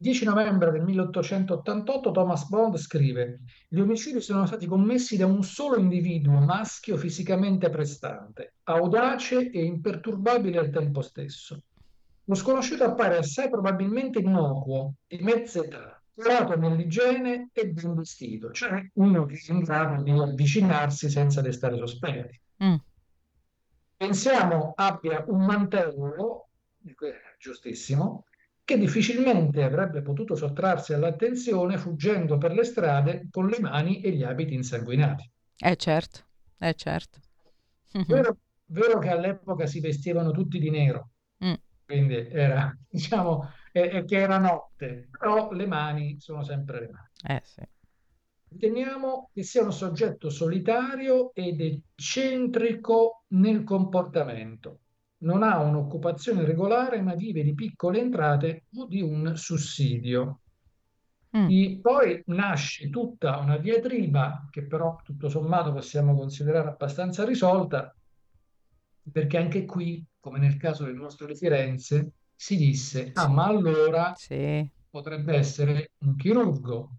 10, 0.00 0.22
il 0.22 0.24
10 0.24 0.24
novembre 0.24 0.70
del 0.70 0.82
1888 0.82 2.10
Thomas 2.12 2.48
Bond 2.48 2.76
scrive: 2.76 3.40
Gli 3.68 3.80
omicidi 3.80 4.20
sono 4.20 4.46
stati 4.46 4.66
commessi 4.66 5.16
da 5.16 5.26
un 5.26 5.42
solo 5.42 5.76
individuo, 5.76 6.38
maschio 6.38 6.96
fisicamente 6.96 7.68
prestante, 7.68 8.54
audace 8.64 9.50
e 9.50 9.64
imperturbabile 9.64 10.58
al 10.58 10.70
tempo 10.70 11.00
stesso. 11.02 11.62
Lo 12.24 12.34
sconosciuto 12.34 12.84
appare 12.84 13.16
assai 13.16 13.48
probabilmente 13.48 14.20
innocuo, 14.20 14.94
di 15.06 15.18
mezza 15.18 15.64
età, 15.64 16.00
curato 16.14 16.56
nell'igiene 16.56 17.48
e 17.52 17.68
ben 17.68 17.94
vestito, 17.94 18.52
cioè 18.52 18.88
uno 18.94 19.24
che 19.24 19.34
è 19.34 19.52
in 19.52 19.60
grado 19.60 20.02
di 20.02 20.10
avvicinarsi 20.10 21.10
senza 21.10 21.40
restare 21.40 21.76
sospetti. 21.76 22.40
Mm. 22.62 22.74
Pensiamo 23.96 24.74
abbia 24.76 25.24
un 25.26 25.44
mantello, 25.44 26.50
giustissimo, 27.38 28.26
che 28.68 28.76
difficilmente 28.76 29.62
avrebbe 29.62 30.02
potuto 30.02 30.34
sottrarsi 30.34 30.92
all'attenzione 30.92 31.78
fuggendo 31.78 32.36
per 32.36 32.52
le 32.52 32.64
strade 32.64 33.26
con 33.30 33.46
le 33.48 33.60
mani 33.60 34.02
e 34.02 34.10
gli 34.10 34.22
abiti 34.22 34.52
insanguinati. 34.52 35.30
Eh 35.62 35.76
certo, 35.76 36.20
eh 36.58 36.74
certo. 36.74 37.18
Vero, 38.04 38.36
vero 38.66 38.98
che 38.98 39.08
all'epoca 39.08 39.66
si 39.66 39.80
vestivano 39.80 40.32
tutti 40.32 40.58
di 40.58 40.68
nero, 40.68 41.12
Mm. 41.42 41.54
quindi 41.86 42.14
era, 42.16 42.76
diciamo, 42.90 43.48
eh, 43.72 43.96
eh, 43.98 44.04
che 44.04 44.18
era 44.18 44.36
notte, 44.36 45.08
però 45.18 45.50
le 45.52 45.66
mani 45.66 46.20
sono 46.20 46.42
sempre 46.42 46.80
le 46.80 46.88
mani. 46.90 47.08
Eh 47.22 47.40
sì. 47.44 47.62
Riteniamo 48.50 49.30
che 49.32 49.42
sia 49.42 49.62
un 49.62 49.72
soggetto 49.72 50.28
solitario 50.28 51.32
ed 51.32 51.60
eccentrico 51.62 53.24
nel 53.28 53.64
comportamento. 53.64 54.80
Non 55.20 55.42
ha 55.42 55.58
un'occupazione 55.60 56.44
regolare, 56.44 57.00
ma 57.02 57.14
vive 57.14 57.42
di 57.42 57.54
piccole 57.54 58.00
entrate 58.00 58.66
o 58.74 58.86
di 58.86 59.00
un 59.00 59.36
sussidio. 59.36 60.40
Mm. 61.36 61.48
E 61.50 61.78
poi 61.82 62.22
nasce 62.26 62.88
tutta 62.90 63.38
una 63.38 63.58
diatriba 63.58 64.46
che 64.50 64.66
però 64.66 64.96
tutto 65.02 65.28
sommato 65.28 65.72
possiamo 65.72 66.14
considerare 66.14 66.68
abbastanza 66.68 67.24
risolta, 67.24 67.94
perché 69.10 69.36
anche 69.38 69.64
qui, 69.64 70.04
come 70.20 70.38
nel 70.38 70.56
caso 70.56 70.84
del 70.84 70.94
nostro 70.94 71.26
di 71.26 71.34
Firenze, 71.34 72.12
si 72.34 72.56
disse, 72.56 73.10
ah, 73.14 73.28
ma 73.28 73.46
allora 73.46 74.14
Sì, 74.14 74.70
potrebbe 74.88 75.34
essere 75.34 75.92
un 75.98 76.14
chirurgo. 76.16 76.90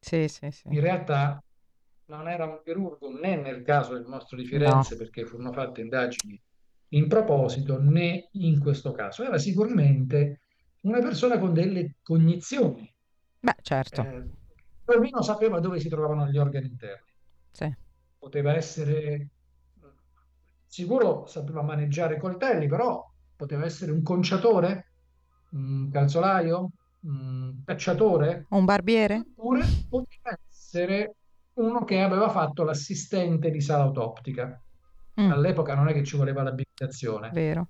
sì, 0.00 0.28
sì, 0.28 0.50
sì. 0.50 0.68
In 0.68 0.80
realtà 0.80 1.42
non 2.06 2.28
era 2.28 2.44
un 2.44 2.60
chirurgo 2.64 3.10
né 3.10 3.36
nel 3.36 3.62
caso 3.62 3.92
del 3.94 4.06
mostro 4.06 4.36
di 4.36 4.44
Firenze, 4.46 4.96
perché 4.96 5.24
furono 5.26 5.52
fatte 5.52 5.80
indagini 5.80 6.40
in 6.90 7.08
proposito, 7.08 7.80
né 7.80 8.28
in 8.32 8.58
questo 8.60 8.92
caso. 8.92 9.22
Era 9.24 9.38
sicuramente 9.38 10.40
una 10.82 11.00
persona 11.00 11.38
con 11.38 11.52
delle 11.52 11.96
cognizioni. 12.02 12.92
Beh, 13.42 13.56
certo, 13.62 14.02
Eh, 14.02 14.28
almeno 14.86 15.22
sapeva 15.22 15.60
dove 15.60 15.80
si 15.80 15.88
trovavano 15.88 16.26
gli 16.28 16.38
organi 16.38 16.66
interni. 16.66 17.08
sì. 17.52 17.70
Poteva 18.18 18.54
essere, 18.54 19.30
sicuro 20.66 21.26
sapeva 21.26 21.62
maneggiare 21.62 22.16
i 22.16 22.18
coltelli, 22.18 22.66
però 22.68 23.04
poteva 23.36 23.64
essere 23.64 23.92
un 23.92 24.02
conciatore, 24.02 24.92
un 25.52 25.90
calzolaio, 25.90 26.70
un 27.00 27.62
cacciatore, 27.64 28.46
Un 28.50 28.64
barbiere? 28.66 29.24
Oppure 29.34 29.64
poteva 29.88 30.38
essere 30.48 31.16
uno 31.54 31.84
che 31.84 32.00
aveva 32.00 32.28
fatto 32.30 32.62
l'assistente 32.64 33.50
di 33.50 33.60
sala 33.60 33.84
autoptica. 33.84 34.62
Mm, 35.20 35.30
All'epoca 35.32 35.74
non 35.74 35.88
è 35.88 35.92
che 35.92 36.04
ci 36.04 36.16
voleva 36.16 36.42
l'abilitazione, 36.42 37.30
vero. 37.32 37.68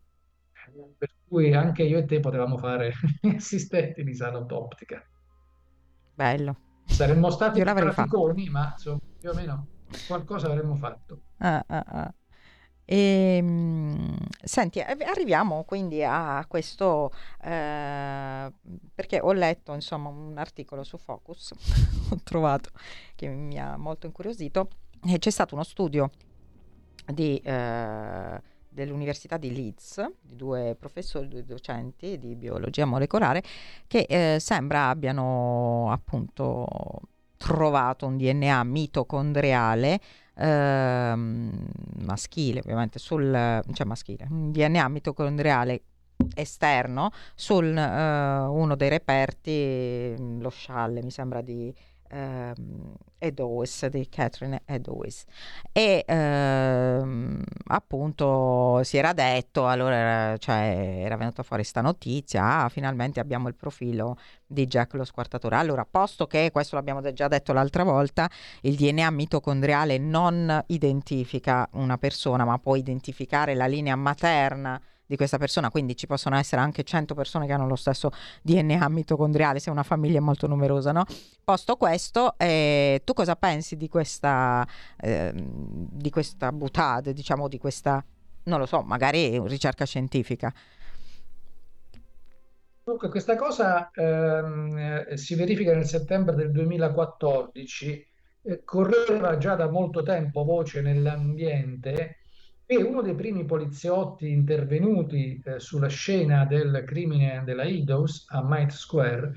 per 0.98 1.10
cui 1.26 1.52
anche 1.54 1.82
io 1.82 1.98
e 1.98 2.04
te 2.04 2.20
potevamo 2.20 2.56
fare 2.58 2.92
gli 3.20 3.34
assistenti 3.34 4.04
di 4.04 4.14
sala. 4.14 4.44
Bello. 6.14 6.56
Saremmo 6.84 7.30
stati 7.30 7.62
l'avrei 7.62 7.90
fatto. 7.92 8.08
praticoni, 8.08 8.48
ma 8.50 8.70
insomma, 8.72 8.98
più 9.18 9.30
o 9.30 9.34
meno 9.34 9.66
qualcosa 10.06 10.46
avremmo 10.48 10.76
fatto. 10.76 11.20
Ah, 11.38 11.64
ah, 11.66 11.84
ah. 11.86 12.14
Ehm, 12.84 14.16
senti, 14.42 14.80
arri- 14.80 15.04
arriviamo 15.04 15.62
quindi 15.64 16.02
a 16.02 16.44
questo, 16.48 17.12
eh, 17.42 18.52
perché 18.94 19.20
ho 19.20 19.32
letto 19.32 19.72
insomma 19.74 20.08
un 20.08 20.36
articolo 20.36 20.82
su 20.82 20.98
Focus, 20.98 21.52
ho 22.10 22.18
trovato 22.24 22.70
che 23.14 23.28
mi 23.28 23.58
ha 23.60 23.76
molto 23.76 24.06
incuriosito, 24.06 24.68
e 25.06 25.18
c'è 25.18 25.30
stato 25.30 25.54
uno 25.54 25.62
studio 25.64 26.10
di, 27.10 27.38
eh, 27.38 28.40
dell'Università 28.68 29.36
di 29.36 29.54
Leeds, 29.54 30.04
di 30.20 30.36
due 30.36 30.76
professori, 30.78 31.28
due 31.28 31.44
docenti 31.44 32.18
di 32.18 32.34
biologia 32.36 32.84
molecolare, 32.84 33.42
che 33.86 34.06
eh, 34.08 34.38
sembra 34.40 34.88
abbiano 34.88 35.90
appunto 35.90 36.66
trovato 37.36 38.06
un 38.06 38.16
DNA 38.16 38.62
mitocondriale 38.64 40.00
ehm, 40.34 41.66
maschile, 42.04 42.60
ovviamente 42.60 42.98
sul 42.98 43.62
cioè 43.72 43.86
maschile, 43.86 44.26
un 44.30 44.50
DNA 44.52 44.88
mitocondriale 44.88 45.82
esterno 46.34 47.10
sul 47.34 47.76
eh, 47.76 48.40
uno 48.42 48.76
dei 48.76 48.88
reperti, 48.88 50.14
lo 50.38 50.50
scialle, 50.50 51.02
mi 51.02 51.10
sembra 51.10 51.40
di 51.40 51.74
ehm, 52.10 52.94
Eddowes, 53.18 53.86
di 53.86 54.08
Catherine 54.08 54.62
Eddowes. 54.64 55.24
E 55.72 56.04
ehm, 56.06 57.42
appunto 57.66 58.82
si 58.82 58.96
era 58.96 59.12
detto, 59.12 59.68
allora 59.68 59.94
era, 59.94 60.36
cioè, 60.38 61.02
era 61.04 61.16
venuta 61.16 61.42
fuori 61.42 61.64
sta 61.64 61.80
notizia, 61.80 62.64
ah, 62.64 62.68
finalmente 62.68 63.20
abbiamo 63.20 63.48
il 63.48 63.54
profilo 63.54 64.16
di 64.46 64.66
Jack 64.66 64.94
lo 64.94 65.04
squartatore. 65.04 65.56
Allora, 65.56 65.86
posto 65.88 66.26
che, 66.26 66.50
questo 66.52 66.76
l'abbiamo 66.76 67.00
già 67.12 67.28
detto 67.28 67.52
l'altra 67.52 67.84
volta, 67.84 68.28
il 68.62 68.76
DNA 68.76 69.10
mitocondriale 69.10 69.98
non 69.98 70.62
identifica 70.68 71.68
una 71.72 71.98
persona, 71.98 72.44
ma 72.44 72.58
può 72.58 72.74
identificare 72.76 73.54
la 73.54 73.66
linea 73.66 73.96
materna 73.96 74.80
di 75.10 75.16
questa 75.16 75.38
persona, 75.38 75.70
quindi 75.70 75.96
ci 75.96 76.06
possono 76.06 76.36
essere 76.36 76.60
anche 76.60 76.84
100 76.84 77.14
persone 77.14 77.44
che 77.44 77.52
hanno 77.52 77.66
lo 77.66 77.74
stesso 77.74 78.12
DNA 78.42 78.88
mitocondriale, 78.88 79.58
se 79.58 79.68
una 79.68 79.82
famiglia 79.82 80.18
è 80.18 80.20
molto 80.20 80.46
numerosa, 80.46 80.92
no? 80.92 81.04
Posto 81.42 81.74
questo, 81.74 82.34
eh, 82.38 83.02
tu 83.04 83.12
cosa 83.12 83.34
pensi 83.34 83.76
di 83.76 83.88
questa, 83.88 84.64
ehm, 85.00 85.88
di 85.90 86.10
questa 86.10 86.52
butade, 86.52 87.12
diciamo, 87.12 87.48
di 87.48 87.58
questa, 87.58 88.04
non 88.44 88.60
lo 88.60 88.66
so, 88.66 88.82
magari 88.82 89.36
ricerca 89.48 89.84
scientifica? 89.84 90.54
Dunque, 92.84 93.08
questa 93.08 93.34
cosa 93.34 93.90
ehm, 93.92 95.06
eh, 95.08 95.16
si 95.16 95.34
verifica 95.34 95.74
nel 95.74 95.86
settembre 95.86 96.36
del 96.36 96.52
2014. 96.52 98.06
Eh, 98.42 98.62
correva 98.62 99.36
già 99.38 99.56
da 99.56 99.68
molto 99.68 100.04
tempo 100.04 100.44
voce 100.44 100.80
nell'ambiente 100.80 102.19
e 102.72 102.76
uno 102.76 103.02
dei 103.02 103.16
primi 103.16 103.44
poliziotti 103.44 104.30
intervenuti 104.30 105.42
eh, 105.44 105.58
sulla 105.58 105.88
scena 105.88 106.44
del 106.44 106.84
crimine 106.86 107.42
della 107.44 107.64
Eddowes 107.64 108.26
a 108.28 108.44
Might 108.44 108.70
Square, 108.70 109.32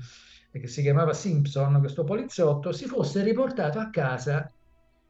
eh, 0.52 0.60
che 0.60 0.68
si 0.68 0.82
chiamava 0.82 1.12
Simpson, 1.12 1.80
questo 1.80 2.04
poliziotto, 2.04 2.70
si 2.70 2.86
fosse 2.86 3.24
riportato 3.24 3.80
a 3.80 3.90
casa 3.90 4.48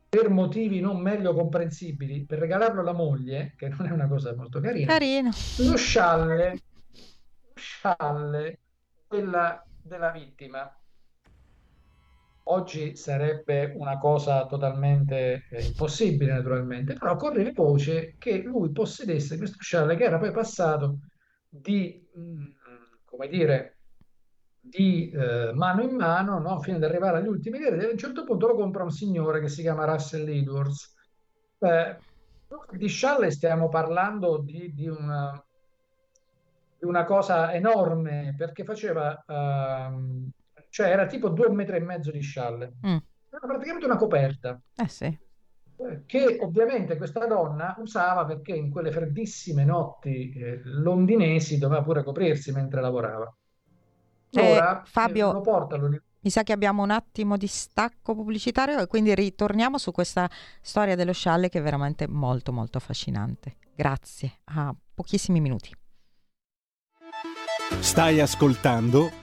per 0.09 0.31
motivi 0.31 0.81
non 0.81 1.03
meglio 1.03 1.35
comprensibili, 1.35 2.25
per 2.25 2.39
regalarlo 2.39 2.81
alla 2.81 2.95
moglie, 2.95 3.53
che 3.59 3.69
non 3.69 3.87
è 3.89 3.91
una 3.91 4.09
cosa 4.09 4.35
molto 4.35 4.59
carina, 4.59 4.87
Carino. 4.87 5.31
lo 5.59 5.77
scialle, 5.77 6.63
lo 6.93 7.53
scialle 7.57 8.59
della, 9.07 9.63
della 9.83 10.11
vittima. 10.11 10.75
Oggi 12.47 12.95
sarebbe 12.95 13.73
una 13.77 13.99
cosa 13.99 14.47
totalmente 14.47 15.45
eh, 15.51 15.65
impossibile, 15.65 16.33
naturalmente, 16.33 16.95
però 16.95 17.17
correva 17.17 17.51
voce 17.55 18.17
che 18.19 18.43
lui 18.43 18.71
possedesse 18.71 19.39
questo 19.39 19.57
scialle 19.61 19.97
che 19.97 20.05
era 20.05 20.19
poi 20.19 20.31
passato 20.31 20.99
di, 21.49 22.07
mm, 22.19 22.45
come 23.05 23.29
dire, 23.29 23.79
di 24.61 25.11
eh, 25.11 25.53
mano 25.53 25.83
in 25.83 25.95
mano, 25.95 26.39
no? 26.39 26.61
Fino 26.61 26.77
ad 26.77 26.83
arrivare 26.85 27.19
agli 27.19 27.29
ultimi 27.29 27.63
eredi. 27.63 27.85
A 27.85 27.91
un 27.91 27.99
certo 27.99 28.25
punto 28.25 28.47
lo 28.47 28.55
compra 28.55 28.83
un 28.83 28.91
signore 28.91 29.41
che 29.41 29.49
si 29.49 29.63
chiama 29.63 29.85
Russell 29.85 30.29
Edwards. 30.29 30.95
Eh, 31.59 31.99
di 32.73 32.87
scialle 32.89 33.31
stiamo 33.31 33.69
parlando 33.69 34.39
di, 34.39 34.73
di 34.75 34.89
una, 34.89 35.43
di 36.79 36.85
una 36.87 37.05
cosa 37.05 37.53
enorme 37.53 38.35
perché 38.37 38.65
faceva, 38.65 39.23
ehm, 39.27 40.31
cioè 40.75 40.89
era 40.89 41.07
tipo 41.07 41.29
due 41.29 41.49
metri 41.51 41.77
e 41.77 41.81
mezzo 41.81 42.11
di 42.11 42.21
scialle. 42.21 42.73
Mm. 42.85 42.97
Era 43.31 43.47
praticamente 43.47 43.87
una 43.87 43.97
coperta 43.97 44.61
Eh 44.75 44.89
sì. 44.89 45.05
eh, 45.05 46.03
che 46.05 46.39
ovviamente 46.41 46.97
questa 46.97 47.27
donna 47.29 47.77
usava 47.79 48.25
perché 48.25 48.57
in 48.57 48.73
quelle 48.73 48.91
freddissime 48.91 49.65
notti 49.65 50.33
eh, 50.33 50.63
londinesi 50.65 51.59
doveva 51.59 51.81
pure 51.85 52.03
coprirsi 52.03 52.51
mentre 52.51 52.81
lavorava. 52.81 53.33
Eh, 54.31 54.51
Ora 54.51 54.83
eh, 54.83 54.85
Fabio, 54.85 55.31
lo 55.31 55.41
porta 55.43 55.77
all'università. 55.77 56.13
Mi 56.23 56.31
sa 56.31 56.43
che 56.43 56.53
abbiamo 56.53 56.83
un 56.83 56.91
attimo 56.91 57.37
di 57.37 57.47
stacco 57.47 58.17
pubblicitario 58.17 58.81
e 58.81 58.89
quindi 58.89 59.15
ritorniamo 59.15 59.79
su 59.79 59.93
questa 59.93 60.29
storia 60.61 60.97
dello 60.97 61.13
scialle 61.13 61.51
che 61.51 61.61
è 61.61 61.63
veramente 61.63 62.09
molto 62.09 62.53
molto 62.53 62.79
affascinante. 62.79 63.59
Grazie, 63.77 64.41
a 64.47 64.75
pochissimi 64.93 65.41
minuti. 65.41 65.71
Stai 67.79 68.21
ascoltando 68.21 69.23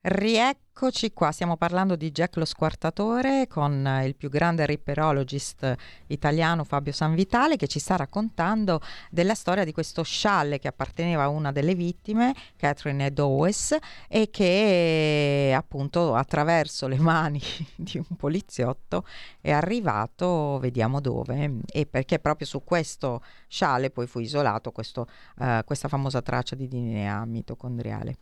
Riecco 0.00 0.68
Eccoci 0.80 1.12
qua, 1.12 1.32
stiamo 1.32 1.56
parlando 1.56 1.96
di 1.96 2.12
Jack 2.12 2.36
lo 2.36 2.44
squartatore 2.44 3.48
con 3.48 4.00
il 4.04 4.14
più 4.14 4.28
grande 4.28 4.64
ripperologist 4.64 5.74
italiano 6.06 6.62
Fabio 6.62 6.92
Sanvitale 6.92 7.56
che 7.56 7.66
ci 7.66 7.80
sta 7.80 7.96
raccontando 7.96 8.80
della 9.10 9.34
storia 9.34 9.64
di 9.64 9.72
questo 9.72 10.04
scialle 10.04 10.60
che 10.60 10.68
apparteneva 10.68 11.24
a 11.24 11.28
una 11.28 11.50
delle 11.50 11.74
vittime, 11.74 12.32
Catherine 12.54 13.12
Dowes, 13.12 13.76
e 14.06 14.30
che 14.30 15.52
appunto 15.52 16.14
attraverso 16.14 16.86
le 16.86 16.98
mani 16.98 17.40
di 17.74 17.98
un 17.98 18.16
poliziotto 18.16 19.04
è 19.40 19.50
arrivato, 19.50 20.60
vediamo 20.60 21.00
dove, 21.00 21.54
e 21.66 21.86
perché 21.86 22.20
proprio 22.20 22.46
su 22.46 22.62
questo 22.62 23.20
scialle 23.48 23.90
poi 23.90 24.06
fu 24.06 24.20
isolato 24.20 24.70
questo, 24.70 25.08
uh, 25.38 25.64
questa 25.64 25.88
famosa 25.88 26.22
traccia 26.22 26.54
di 26.54 26.68
DNA 26.68 27.24
mitocondriale. 27.24 28.18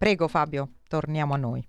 Prego 0.00 0.28
Fabio, 0.28 0.76
torniamo 0.88 1.34
a 1.34 1.36
noi. 1.36 1.62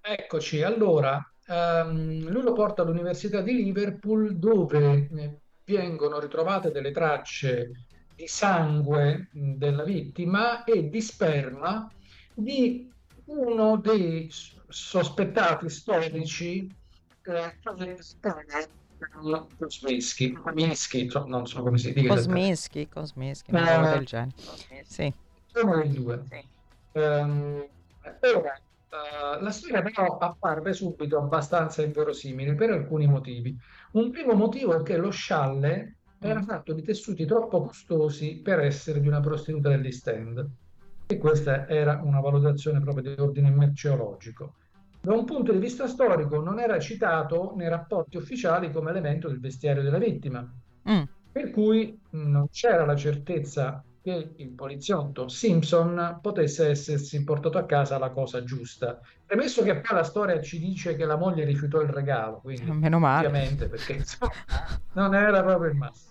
Eccoci, 0.00 0.62
allora, 0.62 1.22
ehm, 1.46 2.26
lui 2.30 2.42
lo 2.42 2.54
porta 2.54 2.80
all'Università 2.80 3.42
di 3.42 3.52
Liverpool 3.52 4.38
dove 4.38 5.10
eh, 5.14 5.40
vengono 5.66 6.18
ritrovate 6.18 6.70
delle 6.70 6.90
tracce 6.90 7.84
di 8.16 8.26
sangue 8.26 9.28
della 9.30 9.84
vittima 9.84 10.64
e 10.64 10.88
di 10.88 11.02
sperma 11.02 11.86
di 12.32 12.90
uno 13.26 13.76
dei 13.76 14.30
sospettati 14.30 15.68
storici 15.68 16.66
eh, 17.24 17.58
Kosminski, 19.58 20.32
Kosminski, 20.32 21.10
non 21.26 21.46
so 21.46 21.62
come 21.62 21.76
si 21.76 21.92
dice. 21.92 22.08
Kosminski, 22.08 22.88
Kosminski, 22.88 23.50
una 23.50 23.92
eh, 23.92 23.98
del 23.98 24.06
genere. 24.06 24.32
Sì. 24.86 25.12
Sono 25.52 25.82
i 25.82 25.90
due. 25.90 26.22
Sì. 26.30 26.58
Um, 26.92 27.66
ora, 28.34 28.60
Uh, 28.90 29.40
la 29.40 29.50
storia 29.52 29.82
però 29.82 30.18
apparve 30.18 30.72
subito 30.72 31.16
abbastanza 31.16 31.80
inverosimile 31.80 32.56
per 32.56 32.70
alcuni 32.70 33.06
motivi. 33.06 33.56
Un 33.92 34.10
primo 34.10 34.34
motivo 34.34 34.76
è 34.76 34.82
che 34.82 34.96
lo 34.96 35.10
scialle 35.10 35.98
era 36.18 36.40
mm. 36.40 36.42
fatto 36.42 36.72
di 36.72 36.82
tessuti 36.82 37.24
troppo 37.24 37.62
costosi 37.62 38.40
per 38.42 38.58
essere 38.58 39.00
di 39.00 39.06
una 39.06 39.20
prostituta 39.20 39.68
degli 39.68 39.92
stand. 39.92 40.44
E 41.06 41.18
questa 41.18 41.68
era 41.68 42.00
una 42.02 42.18
valutazione 42.18 42.80
proprio 42.80 43.14
di 43.14 43.20
ordine 43.20 43.50
merceologico. 43.50 44.54
Da 45.00 45.14
un 45.14 45.24
punto 45.24 45.52
di 45.52 45.58
vista 45.58 45.86
storico 45.86 46.40
non 46.40 46.58
era 46.58 46.78
citato 46.80 47.54
nei 47.56 47.68
rapporti 47.68 48.16
ufficiali 48.16 48.72
come 48.72 48.90
elemento 48.90 49.28
del 49.28 49.38
vestiario 49.38 49.82
della 49.82 49.98
vittima, 49.98 50.40
mm. 50.90 51.02
per 51.30 51.50
cui 51.52 51.96
non 52.10 52.48
c'era 52.50 52.84
la 52.84 52.96
certezza 52.96 53.84
che 54.02 54.32
il 54.36 54.50
poliziotto 54.50 55.28
Simpson 55.28 56.18
potesse 56.22 56.68
essersi 56.68 57.22
portato 57.22 57.58
a 57.58 57.66
casa 57.66 57.98
la 57.98 58.10
cosa 58.10 58.42
giusta. 58.44 58.98
Premesso 59.26 59.62
che 59.62 59.80
poi 59.80 59.96
la 59.96 60.04
storia 60.04 60.40
ci 60.40 60.58
dice 60.58 60.96
che 60.96 61.04
la 61.04 61.16
moglie 61.16 61.44
rifiutò 61.44 61.80
il 61.80 61.90
regalo, 61.90 62.40
quindi 62.40 62.70
Meno 62.72 62.98
male. 62.98 63.26
ovviamente 63.26 63.68
perché 63.68 63.92
insomma, 63.94 64.32
non 64.94 65.14
era 65.14 65.42
proprio 65.42 65.70
il 65.70 65.76
massimo. 65.76 66.08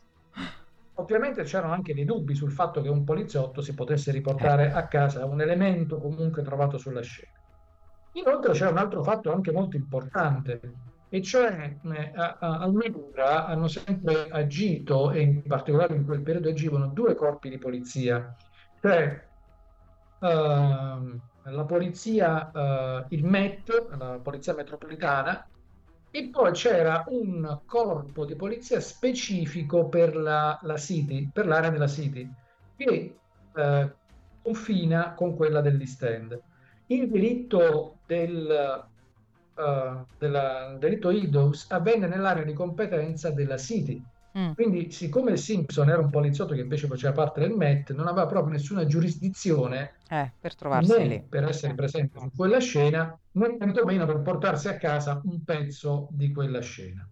Ovviamente 0.96 1.44
c'erano 1.44 1.74
anche 1.74 1.94
dei 1.94 2.04
dubbi 2.06 2.36
sul 2.36 2.52
fatto 2.52 2.82
che 2.82 2.90
un 2.90 3.06
poliziotto 3.06 3.62
si 3.62 3.74
potesse 3.74 4.12
riportare 4.12 4.72
a 4.72 4.86
casa 4.88 5.26
un 5.26 5.40
elemento 5.42 5.98
comunque 5.98 6.44
trovato 6.44 6.78
sulla 6.78 7.02
scena. 7.02 7.32
Inoltre 8.14 8.52
c'è 8.52 8.68
un 8.70 8.78
altro 8.78 9.02
fatto 9.04 9.32
anche 9.32 9.52
molto 9.52 9.78
importante, 9.78 10.60
e 11.10 11.22
cioè 11.24 11.76
eh, 11.84 12.12
a, 12.16 12.38
a 12.40 12.68
Medura 12.68 13.48
hanno 13.48 13.68
sempre 13.68 14.28
agito, 14.30 15.12
e 15.12 15.22
in 15.22 15.42
particolare 15.44 15.96
in 15.96 16.06
quel 16.06 16.22
periodo 16.22 16.50
agivano 16.50 16.88
due 16.88 17.16
corpi 17.16 17.50
di 17.50 17.58
polizia, 17.58 18.36
cioè 18.80 19.26
uh, 20.20 20.28
la 20.28 21.66
polizia, 21.66 22.52
uh, 22.54 23.06
il 23.10 23.26
MET, 23.26 23.88
la 23.98 24.20
polizia 24.22 24.54
metropolitana, 24.54 25.48
e 26.12 26.30
poi 26.30 26.52
c'era 26.52 27.04
un 27.08 27.60
corpo 27.66 28.26
di 28.26 28.36
polizia 28.36 28.80
specifico 28.80 29.90
per 29.90 30.16
la, 30.16 30.60
la 30.64 30.78
City, 30.78 31.30
per 31.32 31.48
l'area 31.48 31.72
della 31.72 31.88
City, 31.88 32.30
che 32.76 33.16
uh, 33.54 33.92
confina 34.42 35.14
con 35.14 35.36
quella 35.36 35.62
dell'East 35.62 36.04
End. 36.04 36.42
Il 36.88 37.10
diritto 37.10 37.98
del 38.06 38.88
uh, 39.60 40.06
del 40.18 40.78
delitto 40.80 41.12
IDOS 41.12 41.68
avvenne 41.70 42.08
nell'area 42.08 42.44
di 42.44 42.54
competenza 42.54 43.32
della 43.32 43.58
City. 43.58 44.04
Mm. 44.38 44.52
Quindi, 44.54 44.92
siccome 44.92 45.38
Simpson 45.38 45.90
era 45.90 46.00
un 46.00 46.10
poliziotto 46.10 46.54
che 46.54 46.62
invece 46.62 46.88
faceva 46.88 47.14
parte 47.14 47.40
del 47.42 47.52
MET, 47.52 47.94
non 47.94 48.08
aveva 48.08 48.28
proprio 48.28 48.54
nessuna 48.54 48.86
giurisdizione 48.86 49.94
eh, 50.08 50.32
per 50.40 50.56
trovarsi 50.56 50.98
né 50.98 51.06
lì. 51.06 51.26
per 51.28 51.46
essere 51.46 51.74
presente 51.74 52.20
su 52.20 52.32
quella 52.36 52.60
scena, 52.60 53.18
né 53.32 53.58
tantomeno 53.58 54.06
per 54.06 54.22
portarsi 54.22 54.68
a 54.68 54.78
casa 54.78 55.20
un 55.24 55.44
pezzo 55.44 56.08
di 56.12 56.32
quella 56.32 56.62
scena. 56.62 57.08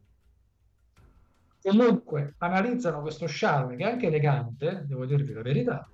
Comunque, 1.59 2.35
analizzano 2.37 3.01
questo 3.01 3.25
charme 3.27 3.75
che 3.75 3.83
è 3.83 3.91
anche 3.91 4.07
elegante, 4.07 4.85
devo 4.87 5.05
dirvi 5.05 5.33
la 5.33 5.41
verità, 5.41 5.89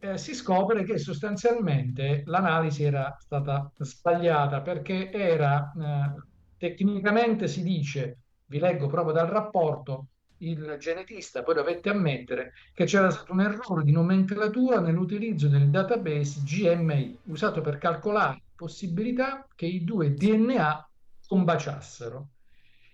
eh, 0.00 0.18
si 0.18 0.34
scopre 0.34 0.84
che 0.84 0.98
sostanzialmente 0.98 2.22
l'analisi 2.26 2.82
era 2.82 3.16
stata 3.18 3.70
sbagliata 3.78 4.60
perché 4.60 5.10
era 5.10 5.72
eh, 5.72 6.22
tecnicamente 6.56 7.48
si 7.48 7.62
dice, 7.62 8.18
vi 8.46 8.58
leggo 8.58 8.86
proprio 8.88 9.12
dal 9.14 9.28
rapporto, 9.28 10.06
il 10.38 10.76
genetista 10.78 11.42
poi 11.42 11.54
dovette 11.54 11.88
ammettere 11.88 12.52
che 12.74 12.84
c'era 12.84 13.10
stato 13.10 13.32
un 13.32 13.40
errore 13.40 13.84
di 13.84 13.92
nomenclatura 13.92 14.80
nell'utilizzo 14.80 15.48
del 15.48 15.70
database 15.70 16.40
GMI 16.42 17.18
usato 17.24 17.60
per 17.60 17.78
calcolare 17.78 18.34
la 18.34 18.52
possibilità 18.56 19.46
che 19.54 19.66
i 19.66 19.84
due 19.84 20.14
DNA 20.14 20.88
combaciassero. 21.26 22.28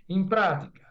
In 0.06 0.26
pratica, 0.26 0.87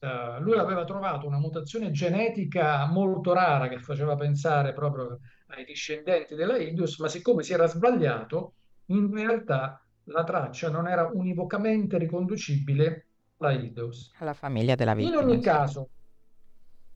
Uh, 0.00 0.40
lui 0.42 0.56
aveva 0.56 0.84
trovato 0.84 1.26
una 1.26 1.38
mutazione 1.38 1.90
genetica 1.90 2.86
molto 2.86 3.34
rara 3.34 3.68
che 3.68 3.78
faceva 3.80 4.16
pensare 4.16 4.72
proprio 4.72 5.20
ai 5.48 5.64
discendenti 5.64 6.34
della 6.34 6.58
Indus, 6.58 6.98
ma 6.98 7.08
siccome 7.08 7.42
si 7.42 7.52
era 7.52 7.66
sbagliato, 7.66 8.54
in 8.86 9.12
realtà 9.12 9.84
la 10.04 10.24
traccia 10.24 10.70
non 10.70 10.88
era 10.88 11.10
univocamente 11.12 11.98
riconducibile 11.98 13.06
alla 13.38 13.52
Indus. 13.52 14.12
Alla 14.18 14.32
famiglia 14.32 14.74
della 14.74 14.94
vittima. 14.94 15.20
In 15.20 15.28
ogni 15.28 15.40
caso, 15.42 15.88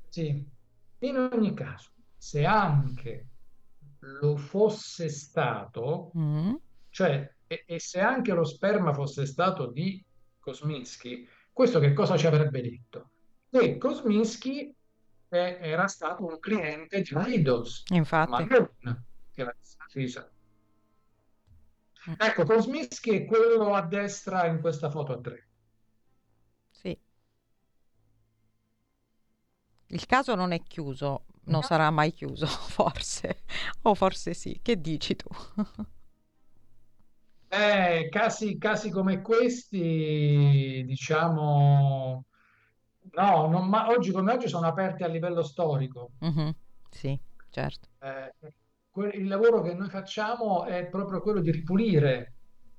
sì, 0.09 0.49
in 1.01 1.17
ogni 1.17 1.55
caso, 1.55 1.91
se 2.17 2.45
anche 2.45 3.29
lo 4.21 4.37
fosse 4.37 5.09
stato, 5.09 6.11
mm. 6.17 6.55
cioè, 6.91 7.35
e, 7.47 7.65
e 7.67 7.79
se 7.79 8.01
anche 8.01 8.33
lo 8.33 8.45
sperma 8.45 8.93
fosse 8.93 9.27
stato 9.27 9.67
di 9.67 10.03
Kosminski, 10.41 11.27
questo 11.55 11.79
che 11.79 11.93
cosa 11.93 12.17
ci 12.17 12.27
avrebbe 12.27 12.61
detto? 12.61 13.11
Che 13.49 13.79
Kosminski 13.79 14.75
eh, 15.29 15.59
era 15.61 15.87
stato 15.87 16.27
un 16.27 16.39
cliente 16.41 17.01
di 17.01 17.15
Idols, 17.15 17.85
Infatti. 17.91 18.31
ma 18.31 18.45
non 18.81 19.05
che 19.33 19.45
la 19.45 19.55
Fisa. 19.89 20.29
Ecco, 22.19 22.45
Kosminski 22.45 23.11
è 23.11 23.25
quello 23.25 23.73
a 23.73 23.83
destra 23.83 24.47
in 24.47 24.61
questa 24.61 24.91
foto 24.91 25.13
a 25.13 25.21
tre. 25.21 25.49
Sì. 26.71 26.99
Il 29.87 30.07
caso 30.07 30.35
non 30.35 30.51
è 30.51 30.61
chiuso, 30.63 31.27
non 31.45 31.61
no. 31.61 31.63
sarà 31.63 31.91
mai 31.91 32.13
chiuso, 32.13 32.47
forse. 32.75 33.45
O 33.83 33.95
forse 33.95 34.35
sì. 34.35 34.59
Che 34.61 34.81
dici 34.81 35.15
tu? 35.15 35.29
Eh, 37.55 38.09
casi, 38.09 38.59
casi 38.59 38.91
come 38.91 39.21
questi, 39.21 40.83
diciamo, 40.85 42.25
no, 43.13 43.47
non, 43.47 43.69
ma 43.69 43.89
oggi 43.91 44.11
come 44.11 44.33
oggi 44.33 44.49
sono 44.49 44.67
aperti 44.67 45.05
a 45.05 45.07
livello 45.07 45.45
storico. 45.45 46.11
Mm-hmm. 46.25 46.49
Sì, 46.91 47.17
certo. 47.51 47.89
Eh, 48.01 48.33
il 49.17 49.29
lavoro 49.29 49.63
che 49.63 49.73
noi 49.73 49.89
facciamo 49.89 50.65
è 50.65 50.87
proprio 50.87 51.21
quello 51.21 51.41
di 51.41 51.53
ripulire 51.53 52.33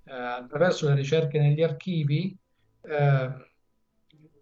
eh, 0.04 0.14
attraverso 0.14 0.90
le 0.90 0.96
ricerche 0.96 1.40
negli 1.40 1.64
archivi 1.64 2.38
eh, 2.82 3.34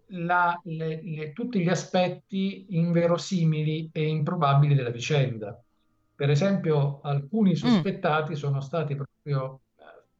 la, 0.08 0.60
le, 0.64 1.00
le, 1.02 1.32
tutti 1.32 1.60
gli 1.60 1.68
aspetti 1.68 2.66
inverosimili 2.70 3.90
e 3.92 4.08
improbabili 4.08 4.74
della 4.74 4.90
vicenda. 4.90 5.60
Per 6.16 6.30
esempio, 6.30 7.00
alcuni 7.02 7.50
mm. 7.50 7.54
sospettati 7.54 8.32
mm. 8.32 8.36
sono 8.36 8.60
stati 8.60 8.96
proprio 8.96 9.60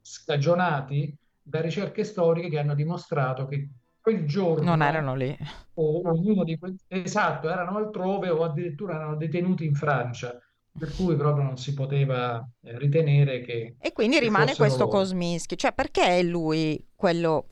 scagionati 0.06 1.16
da 1.42 1.62
ricerche 1.62 2.04
storiche 2.04 2.50
che 2.50 2.58
hanno 2.58 2.74
dimostrato 2.74 3.46
che 3.46 3.68
quel 4.00 4.26
giorno 4.26 4.64
non 4.64 4.82
erano 4.82 5.14
lì 5.14 5.34
o 5.74 6.08
ognuno 6.10 6.44
di 6.44 6.58
questi 6.58 6.84
esatto 6.88 7.48
erano 7.48 7.78
altrove 7.78 8.28
o 8.28 8.44
addirittura 8.44 8.96
erano 8.96 9.16
detenuti 9.16 9.64
in 9.64 9.74
Francia 9.74 10.38
per 10.78 10.94
cui 10.94 11.16
proprio 11.16 11.44
non 11.44 11.56
si 11.56 11.72
poteva 11.72 12.46
eh, 12.62 12.78
ritenere 12.78 13.40
che 13.40 13.76
e 13.78 13.92
quindi 13.92 14.18
rimane 14.18 14.54
questo 14.54 14.84
loro. 14.84 14.98
Kosminski 14.98 15.56
cioè 15.56 15.72
perché 15.72 16.18
è 16.18 16.22
lui 16.22 16.86
quello 16.94 17.46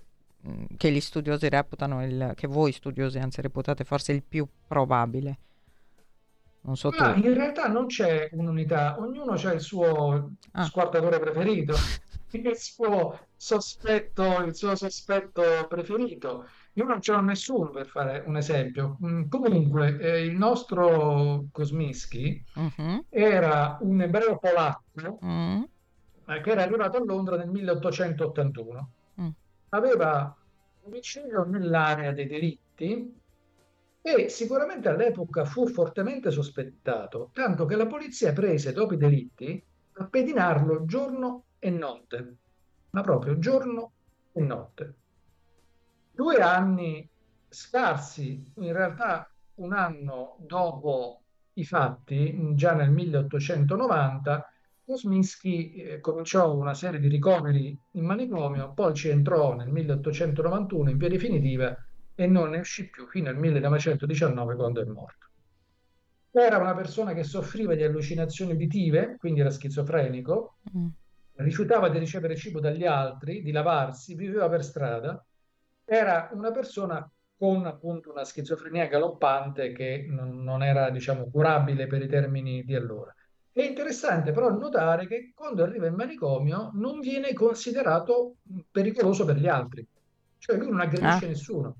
mm, 0.46 0.64
che 0.76 0.90
gli 0.90 1.00
studiosi 1.00 1.48
reputano 1.48 2.04
il 2.04 2.32
che 2.34 2.46
voi 2.46 2.72
studiosi 2.72 3.18
anzi 3.18 3.40
reputate 3.40 3.84
forse 3.84 4.12
il 4.12 4.22
più 4.22 4.46
probabile 4.66 5.38
non 6.64 6.76
so 6.76 6.90
Ma 6.96 7.14
in 7.14 7.32
realtà 7.32 7.66
non 7.68 7.86
c'è 7.86 8.28
un'unità 8.32 8.96
ognuno 9.00 9.32
ha 9.32 9.52
il 9.52 9.60
suo 9.60 10.32
ah. 10.52 10.64
squartatore 10.64 11.18
preferito 11.18 11.74
il 12.38 12.56
suo 12.56 13.18
sospetto, 13.36 14.42
il 14.44 14.54
suo 14.54 14.74
sospetto 14.74 15.42
preferito. 15.68 16.46
Io 16.74 16.84
non 16.84 17.00
ce 17.00 17.12
l'ho 17.12 17.20
nessuno 17.20 17.70
per 17.70 17.86
fare 17.86 18.22
un 18.26 18.36
esempio. 18.36 18.98
Mm, 19.04 19.28
comunque, 19.28 19.98
eh, 19.98 20.24
il 20.24 20.36
nostro 20.36 21.46
Kosminski 21.52 22.42
uh-huh. 22.54 23.04
era 23.10 23.78
un 23.80 24.00
ebreo 24.00 24.38
polacco 24.38 25.18
uh-huh. 25.20 25.68
eh, 26.28 26.40
che 26.40 26.50
era 26.50 26.62
arrivato 26.62 26.96
a 26.96 27.04
Londra 27.04 27.36
nel 27.36 27.48
1881. 27.48 28.90
Uh-huh. 29.14 29.24
Mm. 29.24 29.30
Aveva 29.70 30.36
un 30.84 30.90
vicino 30.90 31.44
nell'area 31.44 32.12
dei 32.12 32.26
delitti 32.26 33.20
e 34.00 34.28
sicuramente 34.28 34.88
all'epoca 34.88 35.44
fu 35.44 35.68
fortemente 35.68 36.30
sospettato, 36.30 37.30
tanto 37.32 37.66
che 37.66 37.76
la 37.76 37.86
polizia 37.86 38.32
prese 38.32 38.72
dopo 38.72 38.94
i 38.94 38.96
delitti 38.96 39.62
a 39.94 40.06
pedinarlo 40.06 40.84
giorno 40.86 41.44
e 41.64 41.70
notte, 41.70 42.36
ma 42.90 43.02
proprio 43.02 43.38
giorno 43.38 43.92
e 44.32 44.40
notte. 44.40 44.94
Due 46.10 46.36
anni 46.38 47.08
scarsi, 47.48 48.50
in 48.56 48.72
realtà 48.72 49.30
un 49.56 49.72
anno 49.72 50.38
dopo 50.40 51.20
i 51.52 51.64
fatti, 51.64 52.36
già 52.54 52.74
nel 52.74 52.90
1890, 52.90 54.52
Kosminski 54.84 55.74
eh, 55.74 56.00
cominciò 56.00 56.52
una 56.52 56.74
serie 56.74 56.98
di 56.98 57.06
ricoveri 57.06 57.78
in 57.92 58.04
manicomio, 58.04 58.72
poi 58.72 58.92
ci 58.94 59.10
entrò 59.10 59.54
nel 59.54 59.68
1891 59.68 60.90
in 60.90 60.96
via 60.96 61.08
definitiva 61.08 61.76
e 62.16 62.26
non 62.26 62.50
ne 62.50 62.58
uscì 62.58 62.90
più 62.90 63.06
fino 63.06 63.28
al 63.28 63.36
1919 63.36 64.56
quando 64.56 64.82
è 64.82 64.84
morto. 64.84 65.28
Era 66.32 66.58
una 66.58 66.74
persona 66.74 67.12
che 67.12 67.22
soffriva 67.22 67.76
di 67.76 67.84
allucinazioni 67.84 68.54
uditive, 68.54 69.14
quindi 69.16 69.38
era 69.38 69.50
schizofrenico, 69.50 70.56
mm 70.76 70.88
rifiutava 71.36 71.88
di 71.88 71.98
ricevere 71.98 72.36
cibo 72.36 72.60
dagli 72.60 72.84
altri, 72.84 73.42
di 73.42 73.52
lavarsi, 73.52 74.14
viveva 74.14 74.48
per 74.48 74.62
strada, 74.64 75.24
era 75.84 76.30
una 76.32 76.50
persona 76.50 77.08
con 77.36 77.66
appunto 77.66 78.10
una 78.10 78.24
schizofrenia 78.24 78.86
galoppante 78.86 79.72
che 79.72 80.06
non, 80.08 80.42
non 80.42 80.62
era, 80.62 80.90
diciamo, 80.90 81.28
curabile 81.30 81.86
per 81.86 82.02
i 82.02 82.08
termini 82.08 82.62
di 82.62 82.74
allora. 82.74 83.14
È 83.50 83.62
interessante 83.62 84.32
però 84.32 84.50
notare 84.50 85.06
che 85.06 85.32
quando 85.34 85.62
arriva 85.62 85.86
in 85.86 85.94
manicomio 85.94 86.70
non 86.74 87.00
viene 87.00 87.34
considerato 87.34 88.36
pericoloso 88.70 89.24
per 89.24 89.36
gli 89.36 89.48
altri, 89.48 89.86
cioè 90.38 90.56
lui 90.56 90.70
non 90.70 90.80
aggredisce 90.80 91.24
ah. 91.24 91.28
nessuno, 91.28 91.76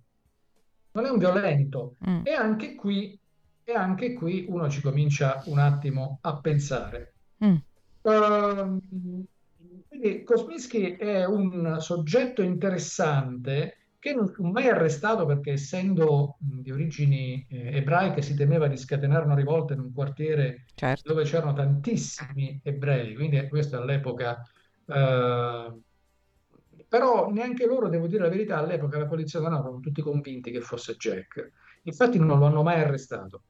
non 0.93 1.07
è 1.07 1.11
un 1.11 1.19
violento 1.19 1.95
mm. 2.07 2.21
e 2.25 2.33
anche 2.33 2.75
qui 2.75 3.19
e 3.65 3.73
anche 3.73 4.12
qui 4.12 4.47
uno 4.49 4.69
ci 4.69 4.83
comincia 4.83 5.43
un 5.47 5.59
attimo 5.59 6.19
a 6.23 6.37
pensare. 6.38 7.15
Mm. 7.45 7.55
Uh, 8.03 9.25
quindi 9.92 10.22
Kosminski 10.24 10.96
è 10.96 11.26
un 11.26 11.76
soggetto 11.78 12.40
interessante 12.40 13.88
che 13.98 14.14
non 14.14 14.26
fu 14.26 14.46
mai 14.46 14.68
arrestato 14.68 15.26
perché 15.26 15.52
essendo 15.52 16.37
di 16.38 16.70
origini 16.70 17.46
eh, 17.50 17.76
ebraiche 17.76 18.22
si 18.22 18.35
temeva 18.35 18.68
di 18.68 18.78
scatenare 18.78 19.26
una 19.26 19.35
rivolta 19.35 19.74
in 19.74 19.81
un 19.81 19.92
quartiere 19.92 20.64
certo. 20.74 21.12
dove 21.12 21.24
c'erano 21.24 21.52
tantissimi 21.52 22.59
ebrei, 22.64 23.14
quindi 23.14 23.46
questo 23.48 23.76
all'epoca... 23.76 24.42
Eh, 24.87 25.72
però 26.88 27.31
neanche 27.31 27.66
loro, 27.66 27.88
devo 27.88 28.07
dire 28.07 28.22
la 28.22 28.28
verità, 28.31 28.57
all'epoca 28.57 28.98
la 28.98 29.07
polizia 29.07 29.40
non 29.40 29.52
erano 29.52 29.78
tutti 29.81 30.00
convinti 30.00 30.50
che 30.50 30.61
fosse 30.62 30.96
Jack. 30.96 31.50
Infatti 31.83 32.18
non 32.18 32.38
lo 32.38 32.46
hanno 32.46 32.62
mai 32.62 32.81
arrestato 32.81 33.42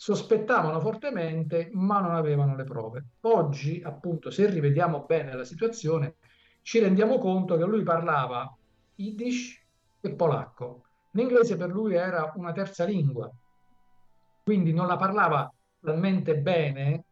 sospettavano 0.00 0.80
fortemente, 0.80 1.68
ma 1.72 2.00
non 2.00 2.14
avevano 2.14 2.56
le 2.56 2.64
prove. 2.64 3.04
Oggi, 3.20 3.82
appunto, 3.84 4.30
se 4.30 4.48
rivediamo 4.48 5.04
bene 5.06 5.34
la 5.34 5.44
situazione, 5.44 6.14
ci 6.62 6.78
rendiamo 6.78 7.18
conto 7.18 7.58
che 7.58 7.64
lui 7.64 7.82
parlava 7.82 8.50
Yiddish 8.94 9.62
e 10.00 10.10
polacco. 10.14 10.84
L'inglese 11.10 11.58
per 11.58 11.68
lui 11.68 11.96
era 11.96 12.32
una 12.36 12.50
terza 12.52 12.84
lingua, 12.84 13.30
quindi 14.42 14.72
non 14.72 14.86
la 14.86 14.96
parlava 14.96 15.52
talmente 15.78 16.34
bene 16.38 17.04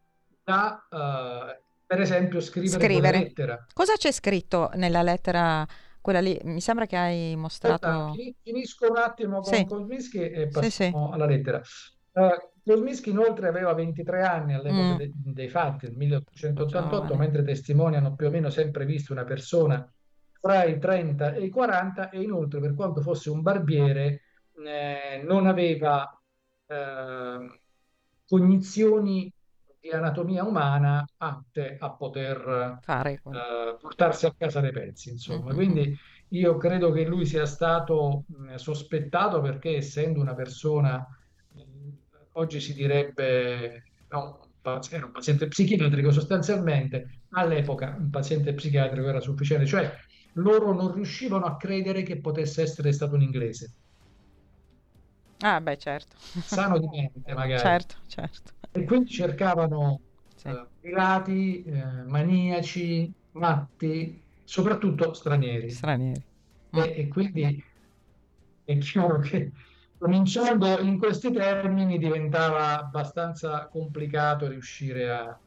da, 0.43 0.83
uh, 0.89 1.63
per 1.85 2.01
esempio, 2.01 2.39
scrivere, 2.39 2.83
scrivere. 2.83 3.17
una 3.17 3.23
lettera. 3.23 3.65
Cosa 3.71 3.93
c'è 3.97 4.11
scritto 4.11 4.71
nella 4.73 5.03
lettera? 5.03 5.63
Quella 6.01 6.21
lì, 6.21 6.39
mi 6.45 6.59
sembra 6.59 6.87
che 6.87 6.97
hai 6.97 7.35
mostrato. 7.35 7.85
Aspetta, 7.85 8.37
finisco 8.41 8.89
un 8.89 8.97
attimo 8.97 9.41
con 9.41 9.53
sì. 9.53 9.63
Kosminski 9.65 10.17
e 10.17 10.47
passiamo 10.47 10.69
sì, 10.69 10.71
sì. 10.71 10.91
alla 11.13 11.25
lettera. 11.27 11.61
Uh, 12.13 12.57
Kosminski 12.69 13.09
inoltre 13.09 13.47
aveva 13.47 13.73
23 13.73 14.21
anni 14.21 14.53
all'epoca 14.53 14.93
mm. 14.93 14.97
de- 14.97 15.11
dei 15.15 15.49
fatti, 15.49 15.87
nel 15.87 15.95
1888, 15.95 17.15
mentre 17.15 17.41
testimoniano 17.41 18.13
più 18.13 18.27
o 18.27 18.29
meno 18.29 18.51
sempre 18.51 18.85
visto 18.85 19.11
una 19.11 19.23
persona 19.23 19.91
fra 20.39 20.65
i 20.65 20.77
30 20.77 21.33
e 21.33 21.45
i 21.45 21.49
40 21.49 22.11
e 22.11 22.21
inoltre 22.21 22.59
per 22.59 22.75
quanto 22.75 23.01
fosse 23.01 23.31
un 23.31 23.41
barbiere 23.41 24.21
eh, 24.63 25.23
non 25.25 25.47
aveva 25.47 26.15
eh, 26.67 27.59
cognizioni 28.27 29.33
di 29.79 29.89
anatomia 29.89 30.43
umana 30.43 31.03
atte 31.17 31.75
a 31.79 31.89
poter 31.89 32.77
Fare. 32.83 33.13
Eh, 33.13 33.77
portarsi 33.81 34.27
a 34.27 34.35
casa 34.37 34.59
dei 34.59 34.71
pezzi, 34.71 35.09
insomma. 35.09 35.45
Mm-hmm. 35.45 35.55
Quindi 35.55 35.97
io 36.29 36.57
credo 36.57 36.91
che 36.91 37.03
lui 37.03 37.25
sia 37.25 37.47
stato 37.47 38.25
mh, 38.27 38.55
sospettato 38.55 39.41
perché 39.41 39.77
essendo 39.77 40.19
una 40.19 40.35
persona 40.35 41.03
oggi 42.39 42.59
si 42.59 42.73
direbbe 42.73 43.83
no, 44.09 44.39
era 44.89 45.05
un 45.05 45.11
paziente 45.11 45.47
psichiatrico 45.47 46.11
sostanzialmente, 46.11 47.23
all'epoca 47.31 47.95
un 47.97 48.09
paziente 48.09 48.53
psichiatrico 48.53 49.07
era 49.07 49.19
sufficiente, 49.19 49.65
cioè 49.65 49.93
loro 50.33 50.73
non 50.73 50.93
riuscivano 50.93 51.45
a 51.45 51.57
credere 51.57 52.03
che 52.03 52.19
potesse 52.19 52.61
essere 52.61 52.91
stato 52.91 53.15
un 53.15 53.21
inglese. 53.21 53.73
Ah, 55.41 55.59
beh, 55.61 55.77
certo. 55.77 56.17
Sano 56.45 56.77
di 56.79 56.87
mente, 56.87 57.33
magari. 57.33 57.61
Certo, 57.61 57.95
certo. 58.07 58.51
E 58.71 58.83
quindi 58.83 59.09
cercavano 59.09 60.01
sì. 60.35 60.49
uh, 60.49 60.67
pirati, 60.79 61.63
uh, 61.65 62.09
maniaci, 62.09 63.11
matti, 63.31 64.21
soprattutto 64.43 65.13
stranieri. 65.13 65.69
Stranieri. 65.69 66.23
E, 66.71 66.93
e 66.97 67.07
quindi 67.07 67.63
è 68.65 68.77
chiaro 68.77 69.19
che 69.19 69.51
cominciando 69.99 70.79
in 70.79 70.97
questi 70.97 71.29
termini 71.31 71.97
diventava 71.97 72.79
abbastanza 72.79 73.67
complicato 73.67 74.47
riuscire 74.47 75.11
a, 75.11 75.37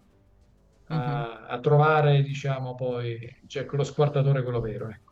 a, 0.89 0.95
uh-huh. 0.95 1.45
a 1.49 1.59
trovare, 1.61 2.23
diciamo, 2.23 2.75
poi 2.75 3.19
cioè, 3.47 3.67
lo 3.69 3.83
squartatore 3.83 4.43
quello 4.43 4.61
vero. 4.61 4.89
Ecco. 4.91 5.11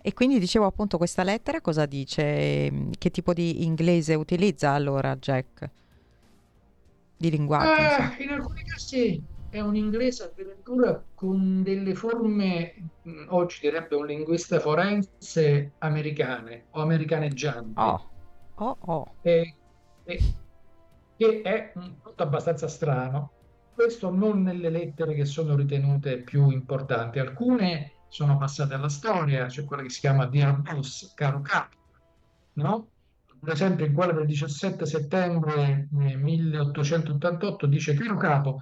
E 0.00 0.14
quindi 0.14 0.38
dicevo 0.38 0.64
appunto 0.64 0.96
questa 0.96 1.24
lettera 1.24 1.60
cosa 1.60 1.84
dice? 1.84 2.88
Che 2.96 3.10
tipo 3.10 3.32
di 3.32 3.64
inglese 3.64 4.14
utilizza 4.14 4.70
allora 4.70 5.16
Jack? 5.16 5.68
Di 7.16 7.30
linguaggio? 7.30 8.16
Eh, 8.16 8.22
in 8.22 8.30
alcuni 8.30 8.62
casi 8.62 9.20
è 9.50 9.58
un 9.58 9.74
inglese 9.74 10.22
addirittura 10.22 11.02
con 11.14 11.64
delle 11.64 11.96
forme, 11.96 12.90
oggi 13.28 13.58
direbbe 13.62 13.96
un 13.96 14.06
linguista 14.06 14.60
forense, 14.60 15.72
americane 15.78 16.66
o 16.70 16.82
americaneggianti. 16.82 17.72
Oh 17.80 18.14
Oh, 18.56 18.76
oh. 18.80 19.14
E, 19.22 19.54
e, 20.04 20.34
che 21.16 21.42
è 21.42 21.72
tutto 22.02 22.22
abbastanza 22.22 22.68
strano. 22.68 23.32
Questo 23.74 24.10
non 24.10 24.42
nelle 24.42 24.70
lettere 24.70 25.14
che 25.14 25.24
sono 25.24 25.54
ritenute 25.54 26.22
più 26.22 26.50
importanti. 26.50 27.18
Alcune 27.18 27.92
sono 28.08 28.38
passate 28.38 28.74
alla 28.74 28.88
storia, 28.88 29.46
c'è 29.46 29.64
quella 29.64 29.82
che 29.82 29.90
si 29.90 30.00
chiama 30.00 30.26
Dear 30.26 30.60
Boss, 30.60 31.12
caro 31.14 31.42
capo, 31.42 31.76
no? 32.54 32.88
Per 33.38 33.52
esempio 33.52 33.84
in 33.84 33.92
quella 33.92 34.12
del 34.12 34.26
17 34.26 34.86
settembre 34.86 35.88
1888 35.90 37.66
dice, 37.66 37.94
caro 37.94 38.16
capo, 38.16 38.60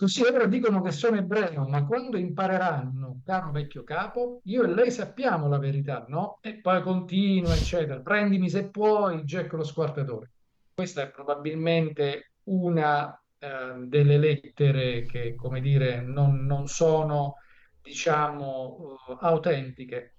Così 0.00 0.22
loro 0.22 0.46
dicono 0.46 0.80
che 0.80 0.92
sono 0.92 1.18
ebreo, 1.18 1.68
ma 1.68 1.84
quando 1.84 2.16
impareranno, 2.16 3.20
caro 3.22 3.50
vecchio 3.50 3.84
capo, 3.84 4.40
io 4.44 4.62
e 4.62 4.68
lei 4.68 4.90
sappiamo 4.90 5.46
la 5.46 5.58
verità, 5.58 6.06
no? 6.08 6.38
E 6.40 6.58
poi 6.58 6.80
continua, 6.80 7.54
eccetera. 7.54 8.00
Prendimi 8.00 8.48
se 8.48 8.70
puoi, 8.70 9.24
Jack 9.24 9.52
lo 9.52 9.62
squartatore. 9.62 10.30
Questa 10.72 11.02
è 11.02 11.10
probabilmente 11.10 12.32
una 12.44 13.14
eh, 13.38 13.74
delle 13.88 14.16
lettere 14.16 15.04
che, 15.04 15.34
come 15.34 15.60
dire, 15.60 16.00
non, 16.00 16.46
non 16.46 16.66
sono, 16.66 17.34
diciamo, 17.82 18.96
uh, 19.06 19.18
autentiche. 19.20 20.14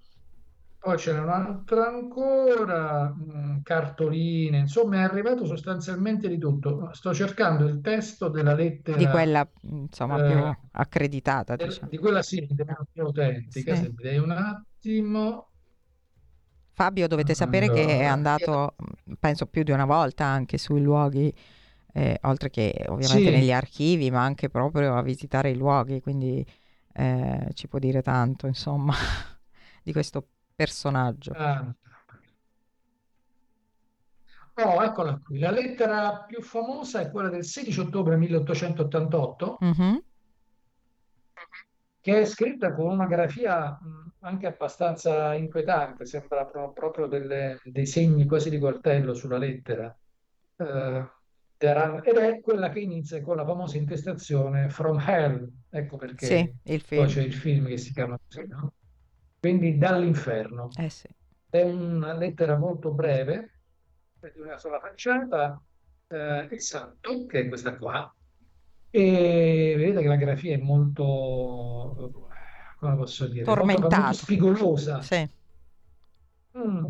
Poi 0.84 0.98
c'è 0.98 1.16
un'altra 1.16 1.90
ancora, 1.90 3.14
mh, 3.16 3.32
mm, 3.32 3.58
cartoline, 3.62 4.58
insomma 4.58 4.96
è 4.96 5.04
arrivato 5.04 5.46
sostanzialmente 5.46 6.28
di 6.28 6.40
tutto. 6.40 6.90
Sto 6.94 7.14
cercando 7.14 7.68
il 7.68 7.82
testo 7.82 8.30
della 8.30 8.56
lettera... 8.56 8.98
Di 8.98 9.06
quella, 9.06 9.48
insomma, 9.62 10.26
eh, 10.26 10.32
più 10.32 10.58
accreditata, 10.72 11.56
del, 11.56 11.68
diciamo. 11.68 11.88
Di 11.88 11.98
quella 12.00 12.24
sì, 12.24 12.48
più 12.48 13.04
autentica. 13.04 13.76
Sì. 13.76 13.94
Se 13.96 14.18
un 14.18 14.32
attimo... 14.32 15.52
Fabio, 16.72 17.08
dovete 17.08 17.36
sapere 17.36 17.68
allora, 17.68 17.86
che 17.86 18.00
è 18.00 18.06
andato, 18.06 18.74
penso 19.20 19.46
più 19.46 19.62
di 19.62 19.70
una 19.70 19.86
volta 19.86 20.26
anche 20.26 20.58
sui 20.58 20.82
luoghi, 20.82 21.32
eh, 21.94 22.18
oltre 22.24 22.50
che 22.50 22.86
ovviamente 22.88 23.30
sì. 23.30 23.38
negli 23.38 23.52
archivi, 23.52 24.10
ma 24.10 24.24
anche 24.24 24.50
proprio 24.50 24.96
a 24.96 25.04
visitare 25.04 25.52
i 25.52 25.56
luoghi, 25.56 26.02
quindi 26.02 26.44
eh, 26.94 27.50
ci 27.54 27.68
può 27.68 27.78
dire 27.78 28.02
tanto, 28.02 28.48
insomma, 28.48 28.96
di 29.84 29.92
questo 29.92 30.26
personaggio. 30.56 31.32
Ah. 31.34 31.74
Oh, 34.56 34.84
eccola 34.84 35.20
qui. 35.24 35.40
La 35.40 35.52
lettera 35.52 36.24
più 36.28 36.42
famosa 36.42 37.02
è 37.02 37.10
quella 37.10 37.30
del 37.30 37.44
16 37.44 37.80
ottobre 37.80 38.18
1888, 38.18 39.58
mm-hmm. 39.64 39.96
che 42.02 42.20
è 42.20 42.26
scritta 42.26 42.74
con 42.74 42.92
una 42.92 43.08
grafia 43.08 43.80
anche 44.20 44.46
abbastanza 44.46 45.34
inquietante, 45.34 46.06
sembra 46.06 46.46
proprio 46.46 47.08
delle, 47.08 47.60
dei 47.64 47.86
segni 47.86 48.26
quasi 48.26 48.50
di 48.50 48.60
coltello 48.60 49.14
sulla 49.14 49.38
lettera. 49.38 49.96
Uh, 50.58 51.08
ed 51.58 52.18
è 52.18 52.40
quella 52.40 52.70
che 52.70 52.80
inizia 52.80 53.22
con 53.22 53.36
la 53.36 53.46
famosa 53.46 53.78
intestazione 53.78 54.70
From 54.70 55.00
Hell, 55.00 55.48
ecco 55.70 55.96
perché 55.98 56.26
sì, 56.26 56.54
il 56.74 56.82
film. 56.82 57.04
poi 57.04 57.12
c'è 57.12 57.22
il 57.22 57.34
film 57.34 57.68
che 57.68 57.78
si 57.78 57.94
chiama 57.94 58.18
così, 58.20 58.48
no? 58.48 58.74
Quindi 59.42 59.78
dall'inferno. 59.78 60.70
Eh 60.78 60.90
sì. 60.90 61.10
È 61.50 61.64
una 61.64 62.14
lettera 62.14 62.58
molto 62.58 62.92
breve, 62.92 63.62
di 64.20 64.40
una 64.40 64.58
sola 64.60 64.80
facciata, 64.80 65.60
eh, 66.08 66.48
il 66.52 66.62
santo, 66.62 67.26
che 67.26 67.40
è 67.42 67.48
questa 67.48 67.76
qua, 67.76 68.14
e 68.92 69.74
vedete 69.76 70.02
che 70.02 70.08
la 70.08 70.16
grafia 70.16 70.54
è 70.54 70.60
molto, 70.62 72.30
come 72.78 72.96
posso 72.96 73.28
dire, 73.28 73.44
tormentata, 73.44 73.98
molto 73.98 74.14
spigolosa. 74.14 75.02
Sì. 75.02 75.28
Mm. 76.58 76.86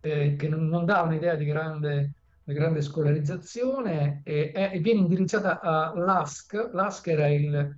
Eh, 0.00 0.36
che 0.36 0.48
non, 0.48 0.68
non, 0.68 0.84
dà 0.84 1.02
un'idea 1.02 1.34
di 1.34 1.46
grande, 1.46 2.12
di 2.44 2.54
grande 2.54 2.80
scolarizzazione 2.80 4.20
e, 4.22 4.52
e, 4.54 4.78
viene 4.78 5.00
indirizzata 5.00 5.58
a 5.60 5.92
Lask. 5.96 6.70
Lask 6.72 7.08
era 7.08 7.26
il 7.26 7.76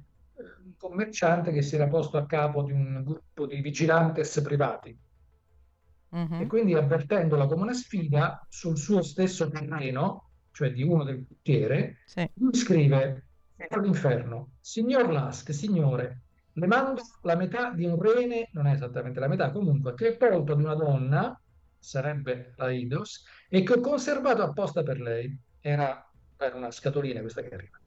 commerciante 0.80 1.52
che 1.52 1.60
si 1.60 1.74
era 1.74 1.86
posto 1.86 2.16
a 2.16 2.24
capo 2.24 2.62
di 2.62 2.72
un 2.72 3.02
gruppo 3.04 3.46
di 3.46 3.60
vigilantes 3.60 4.40
privati. 4.40 4.98
Uh-huh. 6.08 6.40
E 6.40 6.46
quindi 6.46 6.74
avvertendola 6.74 7.46
come 7.46 7.62
una 7.62 7.74
sfida 7.74 8.44
sul 8.48 8.76
suo 8.76 9.02
stesso 9.02 9.48
terreno, 9.48 10.30
cioè 10.50 10.72
di 10.72 10.82
uno 10.82 11.04
del 11.04 11.22
portiere, 11.22 11.98
sì. 12.06 12.28
lui 12.34 12.54
scrive 12.54 13.26
all'inferno, 13.68 14.52
signor 14.58 15.12
Lask, 15.12 15.52
signore, 15.52 16.22
le 16.54 16.66
mando 16.66 17.02
la 17.22 17.36
metà 17.36 17.70
di 17.72 17.84
un 17.84 18.00
rene, 18.00 18.48
non 18.52 18.66
è 18.66 18.72
esattamente 18.72 19.20
la 19.20 19.28
metà, 19.28 19.50
comunque, 19.52 19.94
che 19.94 20.08
è 20.08 20.16
tolto 20.16 20.54
di 20.54 20.64
una 20.64 20.74
donna, 20.74 21.40
sarebbe 21.78 22.54
la 22.56 22.70
Idos, 22.70 23.24
e 23.48 23.62
che 23.62 23.74
ho 23.74 23.80
conservato 23.80 24.42
apposta 24.42 24.82
per 24.82 25.00
lei. 25.00 25.38
Era, 25.60 26.10
era 26.36 26.56
una 26.56 26.70
scatolina 26.70 27.20
questa 27.20 27.42
che 27.42 27.54
arriva. 27.54 27.79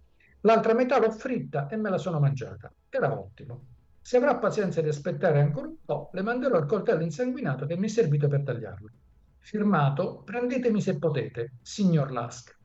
L'altra 0.45 0.73
metà 0.73 0.99
l'ho 0.99 1.11
fritta 1.11 1.67
e 1.67 1.77
me 1.77 1.89
la 1.89 1.97
sono 1.97 2.19
mangiata. 2.19 2.73
Era 2.89 3.17
ottimo. 3.17 3.65
Se 4.01 4.17
avrà 4.17 4.35
pazienza 4.35 4.81
di 4.81 4.89
aspettare 4.89 5.39
ancora 5.39 5.67
un 5.67 5.77
po', 5.85 6.09
le 6.11 6.21
manderò 6.21 6.57
il 6.59 6.65
coltello 6.65 7.01
insanguinato 7.01 7.65
che 7.65 7.77
mi 7.77 7.85
è 7.85 7.89
servito 7.89 8.27
per 8.27 8.43
tagliarlo. 8.43 8.89
Firmato, 9.37 10.21
prendetemi 10.23 10.81
se 10.81 10.97
potete, 10.97 11.53
signor 11.61 12.11
Lask. 12.11 12.57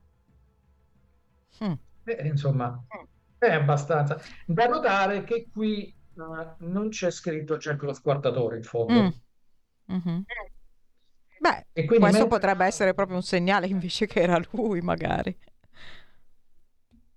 Mm. 1.62 1.72
Eh, 2.04 2.26
insomma, 2.26 2.84
è 3.38 3.52
abbastanza. 3.52 4.20
Da 4.44 4.66
notare 4.66 5.22
che 5.22 5.48
qui 5.52 5.94
uh, 6.14 6.66
non 6.66 6.88
c'è 6.88 7.10
scritto 7.10 7.56
Jack 7.56 7.82
lo 7.82 7.92
squartatore 7.92 8.56
in 8.56 8.62
fondo. 8.64 9.02
Mm. 9.02 9.08
Mm-hmm. 9.92 10.20
Beh, 11.40 11.86
questo 11.86 12.04
mentre... 12.04 12.26
potrebbe 12.26 12.66
essere 12.66 12.94
proprio 12.94 13.16
un 13.16 13.22
segnale 13.22 13.68
invece 13.68 14.06
che 14.06 14.20
era 14.20 14.40
lui, 14.50 14.80
magari. 14.80 15.38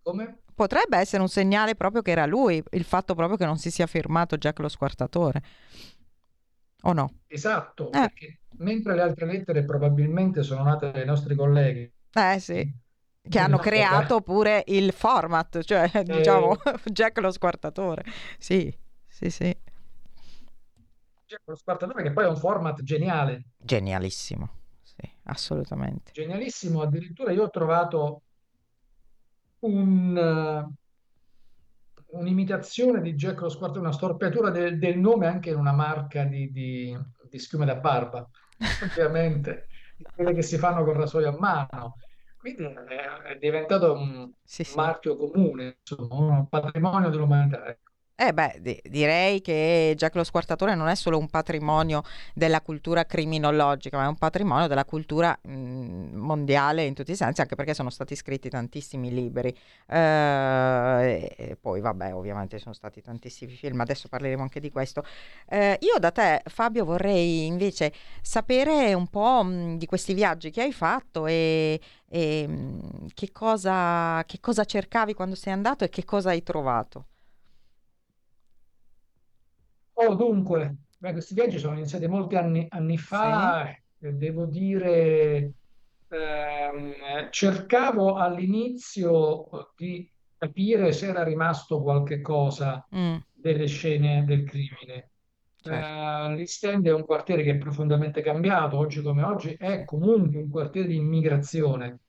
Come? 0.03 0.41
Potrebbe 0.54 0.97
essere 0.97 1.22
un 1.22 1.30
segnale 1.30 1.76
proprio 1.76 2.02
che 2.02 2.12
era 2.12 2.26
lui, 2.26 2.64
il 2.72 2.84
fatto 2.84 3.16
proprio 3.16 3.38
che 3.38 3.45
non 3.45 3.58
si 3.58 3.72
sia 3.72 3.88
firmato 3.88 4.38
Jack 4.38 4.60
lo 4.60 4.70
squartatore. 4.70 5.41
O 6.84 6.93
no? 6.93 7.20
Esatto, 7.28 7.91
eh. 7.91 8.12
mentre 8.58 8.95
le 8.95 9.02
altre 9.02 9.26
lettere 9.26 9.64
probabilmente 9.64 10.43
sono 10.43 10.64
nate 10.64 10.91
dai 10.91 11.06
nostri 11.06 11.36
colleghi. 11.36 11.91
Eh 12.14 12.39
sì, 12.39 12.70
che 13.28 13.39
hanno 13.39 13.58
creato 13.58 14.22
pure 14.22 14.64
il 14.68 14.91
format, 14.91 15.62
cioè 15.64 15.89
eh... 15.93 16.04
diciamo 16.04 16.58
Jack 16.86 17.20
lo 17.20 17.32
squartatore. 17.32 18.04
Sì, 18.38 18.76
sì, 19.08 19.30
sì. 19.30 19.56
Jack 21.26 21.43
lo 21.45 21.56
squartatore 21.56 22.04
che 22.04 22.12
poi 22.12 22.26
è 22.26 22.28
un 22.28 22.38
format 22.38 22.82
geniale. 22.82 23.52
Genialissimo, 23.58 24.49
sì, 24.82 25.08
assolutamente. 25.24 26.12
Genialissimo, 26.14 26.82
addirittura 26.82 27.32
io 27.32 27.43
ho 27.43 27.49
trovato 27.49 28.24
un, 29.62 30.66
uh, 32.09 32.18
un'imitazione 32.20 33.01
di 33.01 33.14
Jack 33.14 33.41
lo 33.41 33.49
Squartatore, 33.49 33.86
una 33.86 33.95
storpiatura 33.95 34.49
del, 34.49 34.78
del, 34.78 34.97
nome 34.97 35.28
anche 35.28 35.49
in 35.49 35.57
una 35.57 35.74
marca 35.74 36.24
di, 36.24 36.51
di, 36.51 36.97
di 37.30 37.39
schiume 37.39 37.66
da 37.66 37.76
barba, 37.76 38.28
ovviamente, 38.84 39.68
quelle 40.16 40.34
che 40.34 40.41
si 40.41 40.57
fanno 40.57 40.84
con 40.84 40.93
rasoio 40.93 41.30
a 41.30 41.38
mano. 41.38 41.95
Quindi 42.38 42.64
è, 42.64 43.34
è 43.34 43.38
diventato 43.38 43.93
un 43.93 44.32
sì, 44.43 44.64
sì. 44.64 44.76
marchio 44.76 45.16
comune, 45.16 45.78
insomma, 45.80 46.38
un 46.38 46.49
patrimonio 46.49 47.09
dell'umanità. 47.09 47.78
Eh 48.24 48.34
beh, 48.34 48.59
di- 48.61 48.80
direi 48.84 49.41
che 49.41 49.95
Jack 49.97 50.13
lo 50.13 50.24
Squartatore 50.24 50.76
non 50.76 50.88
è 50.89 50.93
solo 50.93 51.17
un 51.17 51.28
patrimonio 51.28 52.03
della 52.36 52.61
cultura 52.61 53.03
criminologica, 53.03 53.97
ma 53.97 54.03
è 54.03 54.07
un 54.07 54.15
patrimonio 54.15 54.67
della 54.67 54.86
cultura 54.86 55.36
mh, 55.41 55.51
mm, 55.51 56.15
mondiale 56.17 56.84
in 56.84 56.93
tutti 56.93 57.09
i 57.13 57.15
sensi, 57.15 57.41
anche 57.41 57.55
perché 57.55 57.74
sono 57.74 57.89
stati 57.89 58.15
scritti 58.15 58.47
tantissimi 58.47 59.11
libri. 59.11 59.49
Eh, 59.88 61.34
e 61.36 61.57
poi, 61.59 61.82
vabbè, 61.82 62.13
ovviamente 62.13 62.59
sono 62.59 62.76
stati 62.76 63.01
tantissimi 63.01 63.53
film, 63.53 63.80
adesso 63.82 64.07
parleremo 64.07 64.43
anche 64.43 64.59
di 64.59 64.69
questo. 64.69 65.03
Eh, 65.49 65.80
io 65.82 65.97
da 65.97 66.11
te, 66.11 66.43
Fabio, 66.45 66.86
vorrei 66.86 67.47
invece 67.47 67.91
sapere 68.22 68.93
un 68.93 69.07
po' 69.07 69.41
mh, 69.43 69.51
mm, 69.51 69.76
di 69.78 69.88
questi 69.88 70.13
viaggi 70.13 70.51
che 70.51 70.61
hai 70.61 70.74
fatto 70.74 71.26
e, 71.26 71.82
e 72.07 72.47
mh, 72.47 72.53
mm, 72.53 73.07
che, 73.15 73.32
cosa, 73.32 74.24
che 74.28 74.39
cosa 74.39 74.63
cercavi 74.63 75.15
quando 75.15 75.34
sei 75.34 75.53
andato 75.53 75.84
e 75.86 75.89
che 75.89 76.05
cosa 76.05 76.30
hai 76.30 76.43
trovato. 76.43 77.05
Oh, 80.04 80.16
dunque, 80.16 80.78
beh, 80.97 81.12
questi 81.12 81.34
viaggi 81.36 81.60
sono 81.60 81.76
iniziati 81.78 82.08
molti 82.08 82.36
anni, 82.36 82.66
anni 82.70 82.97
fa, 82.97 83.70
e 83.99 84.12
devo 84.14 84.45
dire, 84.47 85.54
ehm, 86.08 87.30
cercavo 87.30 88.16
all'inizio 88.16 89.47
di 89.76 90.12
capire 90.38 90.91
se 90.91 91.08
era 91.08 91.24
rimasto 91.24 91.82
qualche 91.84 92.22
cosa 92.22 92.88
Mm, 92.91 93.22
delle 93.32 93.68
scene 93.68 94.24
del 94.26 94.43
crimine. 94.43 95.12
certo. 95.62 95.88
Eh, 95.93 96.36
L'East 96.36 96.64
End 96.66 96.88
è 96.88 96.93
un 96.93 97.06
quartiere 97.06 97.43
che 97.43 97.52
è 97.52 97.58
profondamente 97.58 98.22
cambiato, 98.22 98.78
oggi 98.78 99.02
come 99.04 99.22
oggi 99.24 99.54
è 99.54 99.84
comunque 99.86 100.41
un 100.41 100.49
quartiere 100.49 100.88
di 100.88 100.95
immigrazione, 100.95 101.99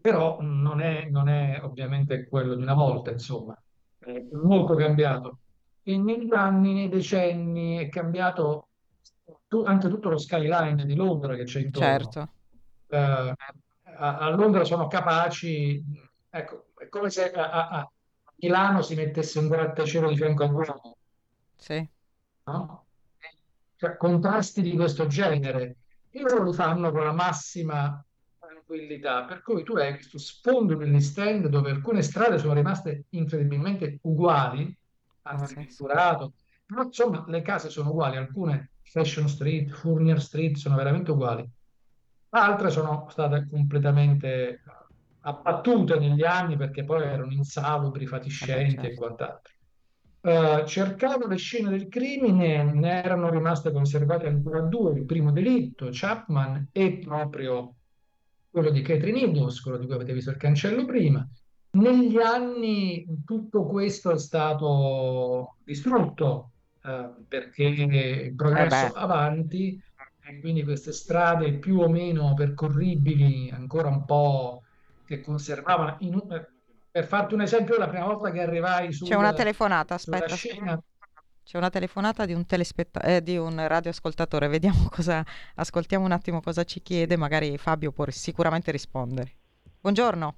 però 0.00 0.38
non 0.40 0.80
è, 0.80 1.08
non 1.10 1.28
è 1.28 1.60
ovviamente 1.62 2.26
quello 2.28 2.54
di 2.54 2.62
una 2.62 2.74
volta, 2.74 3.10
insomma, 3.10 3.60
è 3.98 4.20
molto 4.32 4.74
cambiato 4.76 5.40
e 5.88 5.96
negli 5.96 6.34
anni, 6.34 6.74
nei 6.74 6.88
decenni 6.90 7.78
è 7.78 7.88
cambiato 7.88 8.68
tu, 9.48 9.62
anche 9.62 9.88
tutto 9.88 10.10
lo 10.10 10.18
skyline 10.18 10.84
di 10.84 10.94
Londra 10.94 11.34
che 11.34 11.44
c'è 11.44 11.60
intorno. 11.60 11.88
Certo. 11.88 12.28
Uh, 12.88 13.32
a, 13.96 14.18
a, 14.18 14.28
Londra 14.28 14.64
sono 14.64 14.86
capaci, 14.86 15.82
ecco, 16.28 16.66
è 16.76 16.90
come 16.90 17.08
se 17.08 17.32
a, 17.32 17.50
a, 17.50 17.68
a 17.68 17.90
Milano 18.36 18.82
si 18.82 18.96
mettesse 18.96 19.38
un 19.38 19.48
grattacielo 19.48 20.10
di 20.10 20.16
fianco 20.16 20.42
a 20.42 20.46
Roma. 20.48 20.94
Sì. 21.56 21.88
No? 22.44 22.84
Cioè, 23.76 23.96
contrasti 23.96 24.60
di 24.60 24.76
questo 24.76 25.06
genere. 25.06 25.76
E 26.10 26.20
loro 26.20 26.42
lo 26.42 26.52
fanno 26.52 26.90
con 26.90 27.04
la 27.04 27.12
massima 27.12 28.04
tranquillità, 28.38 29.24
per 29.24 29.40
cui 29.40 29.62
tu 29.62 29.74
hai 29.76 29.94
questo 29.94 30.18
sfondo 30.18 30.74
degli 30.74 31.00
stand 31.00 31.46
dove 31.46 31.70
alcune 31.70 32.02
strade 32.02 32.38
sono 32.38 32.52
rimaste 32.52 33.04
incredibilmente 33.10 34.00
uguali, 34.02 34.76
hanno 35.28 35.46
ristrutturato, 35.46 36.32
però 36.66 36.82
insomma 36.82 37.24
le 37.28 37.42
case 37.42 37.68
sono 37.68 37.90
uguali, 37.90 38.16
alcune 38.16 38.70
Fashion 38.82 39.28
Street, 39.28 39.70
Fournier 39.70 40.20
Street 40.20 40.56
sono 40.56 40.76
veramente 40.76 41.10
uguali, 41.10 41.48
altre 42.30 42.70
sono 42.70 43.06
state 43.10 43.46
completamente 43.50 44.62
abbattute 45.20 45.98
negli 45.98 46.24
anni 46.24 46.56
perché 46.56 46.84
poi 46.84 47.02
erano 47.02 47.32
insalubri, 47.32 48.06
fatiscenti 48.06 48.74
certo. 48.74 48.86
e 48.86 48.94
quant'altro. 48.94 49.52
Uh, 50.20 50.66
cercavo 50.66 51.26
le 51.26 51.36
scene 51.36 51.70
del 51.70 51.88
crimine, 51.88 52.64
ne 52.64 53.02
erano 53.02 53.30
rimaste 53.30 53.70
conservate 53.70 54.26
ancora 54.26 54.60
due, 54.60 54.94
il 54.94 55.04
primo 55.04 55.30
delitto, 55.30 55.88
Chapman, 55.90 56.68
e 56.72 56.98
proprio 56.98 57.74
quello 58.50 58.70
di 58.70 58.82
Catherine 58.82 59.20
Eagles, 59.20 59.60
quello 59.60 59.78
di 59.78 59.86
cui 59.86 59.94
avete 59.94 60.12
visto 60.12 60.30
il 60.30 60.36
cancello 60.36 60.84
prima. 60.84 61.26
Negli 61.70 62.18
anni 62.18 63.06
tutto 63.24 63.66
questo 63.66 64.10
è 64.10 64.18
stato 64.18 65.56
distrutto 65.64 66.50
uh, 66.82 67.24
perché 67.26 67.64
il 67.64 68.34
progresso 68.34 68.86
eh 68.86 69.00
avanti 69.00 69.82
e 70.28 70.40
quindi 70.40 70.62
queste 70.62 70.92
strade 70.92 71.54
più 71.54 71.80
o 71.80 71.88
meno 71.88 72.34
percorribili, 72.34 73.50
ancora 73.50 73.88
un 73.88 74.04
po' 74.04 74.62
che 75.06 75.22
conservavano 75.22 75.96
in, 76.00 76.20
per 76.90 77.06
farti 77.06 77.34
un 77.34 77.40
esempio, 77.40 77.78
la 77.78 77.88
prima 77.88 78.04
volta 78.04 78.30
che 78.30 78.42
arrivai 78.42 78.92
sul, 78.92 79.08
C'è 79.08 79.14
una 79.14 79.32
telefonata, 79.32 79.94
aspetta. 79.94 80.34
scena, 80.34 80.78
C'è 81.42 81.56
una 81.56 81.70
telefonata 81.70 82.26
di 82.26 82.34
un, 82.34 82.44
telespetta- 82.44 83.00
eh, 83.00 83.22
di 83.22 83.38
un 83.38 83.66
radioascoltatore, 83.66 84.48
vediamo 84.48 84.88
cosa, 84.94 85.24
ascoltiamo 85.54 86.04
un 86.04 86.12
attimo 86.12 86.42
cosa 86.42 86.64
ci 86.64 86.82
chiede, 86.82 87.16
magari 87.16 87.56
Fabio 87.56 87.90
può 87.90 88.04
sicuramente 88.10 88.70
rispondere. 88.70 89.32
Buongiorno. 89.80 90.34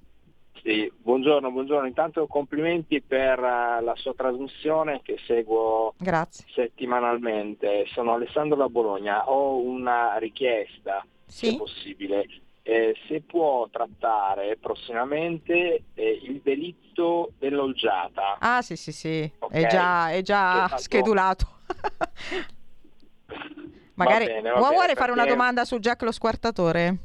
Sì, 0.63 0.91
buongiorno, 0.95 1.51
buongiorno. 1.51 1.87
Intanto 1.87 2.27
complimenti 2.27 3.01
per 3.01 3.39
uh, 3.39 3.83
la 3.83 3.93
sua 3.95 4.13
trasmissione 4.13 5.01
che 5.03 5.17
seguo 5.25 5.93
Grazie. 5.97 6.45
settimanalmente. 6.53 7.85
Sono 7.93 8.13
Alessandro 8.13 8.55
da 8.57 8.69
Bologna. 8.69 9.27
Ho 9.29 9.57
una 9.59 10.17
richiesta, 10.17 11.03
Sì? 11.25 11.47
se 11.47 11.55
possibile. 11.57 12.25
Eh, 12.63 12.95
se 13.07 13.21
può 13.21 13.67
trattare 13.71 14.55
prossimamente 14.57 15.83
eh, 15.95 16.19
il 16.21 16.41
delitto 16.43 17.31
dell'olgiata. 17.39 18.37
Ah 18.39 18.61
sì 18.61 18.75
sì 18.75 18.91
sì, 18.91 19.31
Ok. 19.39 19.51
è 19.51 19.65
già, 19.65 20.11
è 20.11 20.21
già 20.21 20.51
Che 20.61 20.67
fatto- 20.69 20.81
schedulato. 20.83 21.47
Magari 23.95 24.25
bene, 24.25 24.51
va 24.51 24.59
vuole 24.59 24.75
bene, 24.87 24.93
fare 24.93 25.11
una 25.11 25.23
perché- 25.23 25.37
domanda 25.37 25.65
su 25.65 25.79
Jack 25.79 26.03
lo 26.03 26.11
squartatore? 26.11 26.97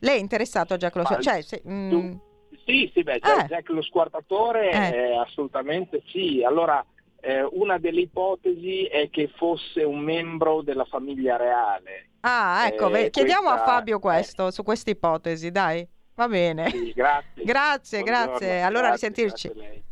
Lei 0.00 0.18
è 0.18 0.20
interessato 0.20 0.74
a 0.74 0.76
Jack 0.76 0.94
lo 0.96 1.04
squartatore? 1.04 1.42
Cioè, 1.42 1.60
se- 1.62 1.68
mm, 1.68 1.90
tu- 1.90 2.20
Sì, 2.68 2.90
sì, 2.92 3.02
beh, 3.02 3.14
Eh. 3.14 3.44
Jack 3.46 3.70
lo 3.70 3.80
squartatore 3.80 4.70
Eh. 4.70 4.94
eh, 4.94 5.16
assolutamente 5.16 6.02
sì. 6.08 6.44
Allora, 6.44 6.84
eh, 7.20 7.42
una 7.52 7.78
delle 7.78 8.02
ipotesi 8.02 8.84
è 8.84 9.08
che 9.08 9.28
fosse 9.34 9.82
un 9.84 10.00
membro 10.00 10.60
della 10.60 10.84
famiglia 10.84 11.36
reale. 11.38 12.10
Ah, 12.20 12.66
ecco, 12.66 12.94
Eh, 12.94 13.08
chiediamo 13.08 13.48
a 13.48 13.52
questa- 13.54 13.72
Fabio 13.72 13.98
questo, 13.98 14.50
su 14.50 14.62
questa 14.62 14.90
ipotesi, 14.90 15.50
dai. 15.50 15.88
Va 16.14 16.28
bene. 16.28 16.68
Sì, 16.68 16.92
grazie. 16.94 17.42
Grazie, 17.44 18.02
grazie. 18.02 18.60
Allora, 18.60 18.88
grazie, 18.88 19.08
risentirci. 19.08 19.48
grazie 19.48 19.78
a. 19.78 19.82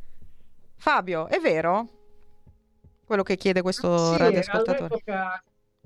Fabio, 0.77 1.29
è 1.29 1.39
vero? 1.39 1.89
Quello 3.07 3.23
che 3.23 3.37
chiede 3.37 3.63
questo 3.63 4.13
Sì, 4.13 4.19
radioascoltatore. 4.19 4.79
all'epoca, 4.81 5.43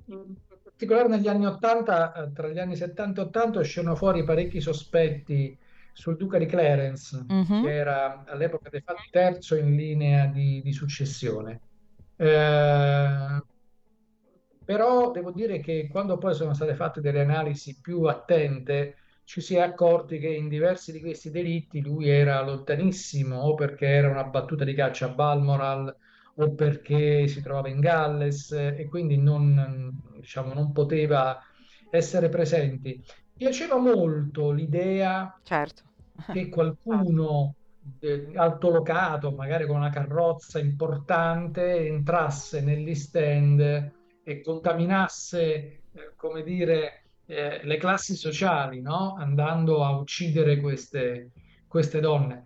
in 0.07 0.35
particolare 0.63 1.07
negli 1.07 1.27
anni 1.29 1.45
80, 1.45 2.13
eh, 2.13 2.33
tra 2.33 2.49
gli 2.49 2.59
anni 2.59 2.75
70 2.75 3.21
e 3.21 3.23
80, 3.25 3.59
uscirono 3.59 3.95
fuori 3.95 4.25
parecchi 4.25 4.59
sospetti 4.59 5.57
sul 5.91 6.17
duca 6.17 6.37
di 6.37 6.45
Clarence, 6.45 7.17
Mhm. 7.27 7.61
che 7.61 7.73
era 7.73 8.23
all'epoca 8.25 8.69
dei 8.69 8.81
fatti 8.81 9.07
terzo 9.09 9.55
in 9.55 9.75
linea 9.75 10.25
di, 10.27 10.61
di 10.63 10.71
successione. 10.73 11.61
Eh, 12.15 13.41
però 14.63 15.11
devo 15.11 15.31
dire 15.31 15.59
che 15.59 15.87
quando 15.89 16.17
poi 16.17 16.33
sono 16.33 16.53
state 16.53 16.75
fatte 16.75 17.01
delle 17.01 17.21
analisi 17.21 17.79
più 17.81 18.03
attente, 18.03 18.95
ci 19.23 19.41
si 19.41 19.55
è 19.55 19.59
accorti 19.61 20.19
che 20.19 20.27
in 20.29 20.47
diversi 20.49 20.91
di 20.91 20.99
questi 21.01 21.29
delitti 21.31 21.81
lui 21.81 22.09
era 22.09 22.41
lontanissimo, 22.41 23.37
o 23.37 23.55
perché 23.55 23.87
era 23.87 24.09
una 24.09 24.23
battuta 24.25 24.63
di 24.63 24.73
caccia 24.73 25.07
a 25.07 25.09
Balmoral, 25.09 25.93
o 26.35 26.53
perché 26.53 27.27
si 27.27 27.41
trovava 27.41 27.69
in 27.69 27.79
Galles 27.79 28.51
e 28.51 28.85
quindi 28.87 29.17
non, 29.17 29.91
diciamo, 30.19 30.53
non 30.53 30.71
poteva 30.71 31.37
essere 31.89 32.29
presenti. 32.29 33.03
Piaceva 33.41 33.77
molto 33.77 34.51
l'idea 34.51 35.35
Certo. 35.41 35.81
che 36.31 36.47
qualcuno 36.47 37.55
eh, 37.99 38.29
altolocato, 38.35 39.31
magari 39.31 39.65
con 39.65 39.77
una 39.77 39.89
carrozza 39.89 40.59
importante, 40.59 41.87
entrasse 41.87 42.61
negli 42.61 42.93
stand 42.93 43.91
e 44.23 44.41
contaminasse, 44.41 45.41
eh, 45.91 46.13
come 46.15 46.43
dire, 46.43 47.05
eh, 47.25 47.61
le 47.63 47.77
classi 47.77 48.15
sociali, 48.15 48.79
no? 48.79 49.15
Andando 49.17 49.83
a 49.83 49.97
uccidere 49.97 50.59
queste, 50.59 51.31
queste 51.67 51.99
donne. 51.99 52.43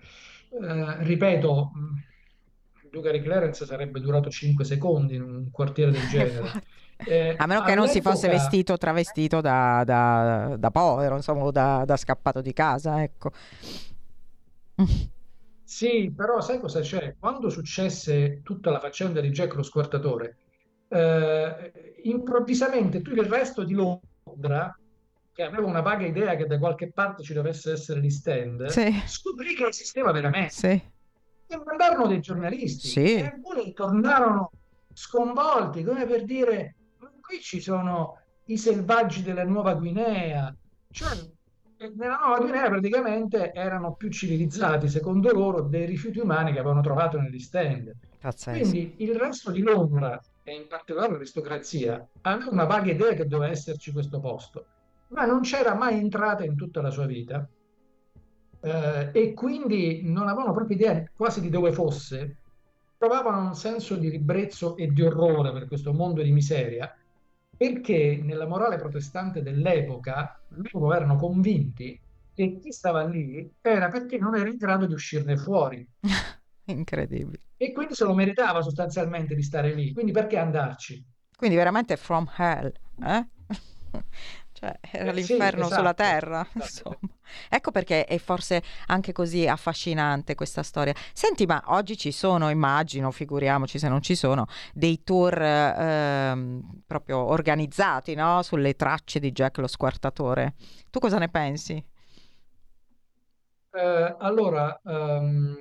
Eh, 0.50 1.04
ripeto, 1.04 1.72
mh, 1.74 2.90
Duca 2.90 3.12
di 3.12 3.20
Clarence 3.22 3.66
sarebbe 3.66 4.00
durato 4.00 4.30
5 4.30 4.64
secondi 4.64 5.16
in 5.16 5.24
un 5.24 5.52
quartiere 5.52 5.92
del 5.92 6.08
genere. 6.08 6.64
Eh, 7.04 7.36
A 7.38 7.46
meno 7.46 7.62
che 7.64 7.76
non 7.76 7.88
si 7.88 8.02
fosse 8.02 8.28
vestito 8.30 8.78
travestito 8.78 9.42
da, 9.42 9.84
da- 9.86 10.56
da 10.58 10.72
povero, 10.72 11.16
insomma, 11.16 11.50
da, 11.52 11.84
da 11.86 11.98
scappato 11.98 12.42
di 12.42 12.54
casa, 12.54 13.04
ecco. 13.04 13.32
Sì, 15.64 16.12
però 16.16 16.42
sai 16.42 16.60
cosa 16.60 16.80
c'è? 16.82 17.16
Quando 17.20 17.50
successe 17.50 18.42
tutta 18.44 18.70
la 18.72 18.80
faccenda 18.80 19.20
di 19.20 19.30
Jack 19.32 19.56
lo 19.56 19.64
squartatore, 19.64 20.38
eh, 20.88 21.96
improvvisamente 22.04 23.02
tutto 23.02 23.22
il 23.22 23.28
resto 23.28 23.64
di 23.64 23.74
Londra, 23.74 24.78
che 25.34 25.44
aveva 25.44 25.66
una 25.66 25.82
vaga 25.82 26.06
idea 26.06 26.36
che 26.36 26.46
da 26.46 26.58
qualche 26.58 26.92
parte 26.92 27.24
ci 27.24 27.34
dovesse 27.34 27.74
essere 27.74 28.00
gli 28.00 28.10
stand, 28.10 28.68
Sì, 28.68 28.94
scoprì 29.06 29.54
che 29.56 29.68
esisteva 29.68 30.12
veramente. 30.12 30.54
sì. 30.54 30.68
E 31.48 31.62
mandarono 31.64 32.08
dei 32.08 32.22
giornalisti 32.22 32.88
Sì. 32.88 33.16
e 33.16 33.26
alcuni 33.26 33.74
tornarono 33.74 34.52
sconvolti, 34.94 35.84
come 35.84 36.06
per 36.06 36.24
dire, 36.24 36.76
qui 37.26 37.42
ci 37.42 37.60
sono 37.60 38.20
i 38.46 38.58
selvaggi 38.58 39.24
della 39.24 39.44
Nuova 39.44 39.74
Guinea. 39.74 40.56
Cioè, 40.92 41.12
eh, 41.78 41.92
nella 41.96 42.18
Nuova 42.18 42.40
Guinea 42.40 42.70
praticamente 42.70 43.52
erano 43.54 43.96
più 43.96 44.10
civilizzati, 44.10 44.88
secondo 44.88 45.32
loro, 45.32 45.62
dei 45.62 45.86
rifiuti 45.86 46.20
umani 46.20 46.54
che 46.54 46.60
avevano 46.60 46.82
trovato 46.82 47.20
negli 47.20 47.40
stand. 47.40 47.94
Pazzesco. 48.20 48.60
Quindi 48.60 48.96
il 48.98 49.16
resto 49.16 49.52
di 49.52 49.62
Londra, 49.62 50.20
e 50.44 50.54
in 50.54 50.68
particolare 50.68 51.14
l'aristocrazia, 51.14 52.08
aveva 52.22 52.50
una 52.52 52.66
vaga 52.66 52.92
idea 52.92 53.14
che 53.14 53.28
doveva 53.28 53.52
esserci 53.52 53.92
questo 53.92 54.20
posto, 54.20 54.66
ma 55.10 55.26
non 55.26 55.42
c'era 55.42 55.74
mai 55.74 55.98
entrata 55.98 56.44
in 56.44 56.56
tutta 56.56 56.82
la 56.82 56.92
sua 56.92 57.06
vita. 57.06 57.48
Eh, 58.62 59.10
e 59.12 59.34
quindi 59.34 60.02
non 60.04 60.28
avevano 60.28 60.54
proprio 60.54 60.78
idea 60.78 61.04
quasi 61.16 61.42
di 61.42 61.50
dove 61.50 61.72
fosse, 61.72 62.38
provavano 62.98 63.48
un 63.48 63.56
senso 63.56 63.96
di 63.96 64.10
ribrezzo 64.10 64.76
e 64.78 64.88
di 64.88 65.04
orrore 65.04 65.52
per 65.52 65.68
questo 65.68 65.94
mondo 65.94 66.22
di 66.24 66.32
miseria, 66.32 66.92
perché 67.58 68.20
nella 68.22 68.46
morale 68.48 68.78
protestante 68.78 69.42
dell'epoca 69.42 70.40
loro 70.72 70.94
erano 70.94 71.16
convinti 71.16 72.00
che 72.34 72.58
chi 72.60 72.72
stava 72.72 73.04
lì 73.06 73.50
era 73.62 73.90
perché 73.90 74.18
non 74.18 74.36
era 74.36 74.50
in 74.50 74.58
grado 74.58 74.86
di 74.86 74.94
uscirne 74.94 75.38
fuori 75.38 75.88
Incredibile. 76.66 77.42
e 77.58 77.72
quindi 77.72 77.94
se 77.96 78.04
lo 78.06 78.14
meritava 78.14 78.62
sostanzialmente 78.62 79.36
di 79.36 79.44
stare 79.44 79.74
lì. 79.74 79.94
Quindi 79.94 80.12
perché 80.12 80.38
andarci? 80.38 81.04
Quindi 81.36 81.56
veramente 81.56 81.98
from 81.98 82.30
hell, 82.38 82.72
eh? 83.04 83.28
Cioè, 84.66 84.80
era 84.92 85.12
Eh, 85.12 85.16
sì, 85.16 85.34
l'inferno 85.36 85.70
sulla 85.70 85.94
esatto, 85.94 85.94
terra, 85.94 86.46
esatto. 86.54 86.54
insomma. 86.54 86.98
Ecco 87.50 87.72
perché 87.72 88.06
è 88.06 88.18
forse 88.18 88.64
anche 88.88 89.12
così 89.12 89.48
affascinante 89.48 90.34
questa 90.36 90.64
storia. 90.64 90.94
Senti, 91.14 91.46
ma 91.46 91.62
oggi 91.68 91.98
ci 91.98 92.12
sono, 92.12 92.50
immagino, 92.50 93.12
figuriamoci 93.12 93.78
se 93.78 93.88
non 93.90 94.02
ci 94.02 94.16
sono, 94.16 94.48
dei 94.74 95.04
tour 95.04 95.40
ehm, 95.42 96.82
proprio 96.88 97.20
organizzati, 97.20 98.16
no? 98.16 98.42
Sulle 98.42 98.76
tracce 98.76 99.20
di 99.20 99.32
Jack 99.32 99.58
lo 99.60 99.68
squartatore. 99.68 100.56
Tu 100.90 101.00
cosa 101.00 101.18
ne 101.20 101.30
pensi? 101.30 101.84
Eh, 103.72 104.16
allora, 104.20 104.80
ehm, 104.84 105.56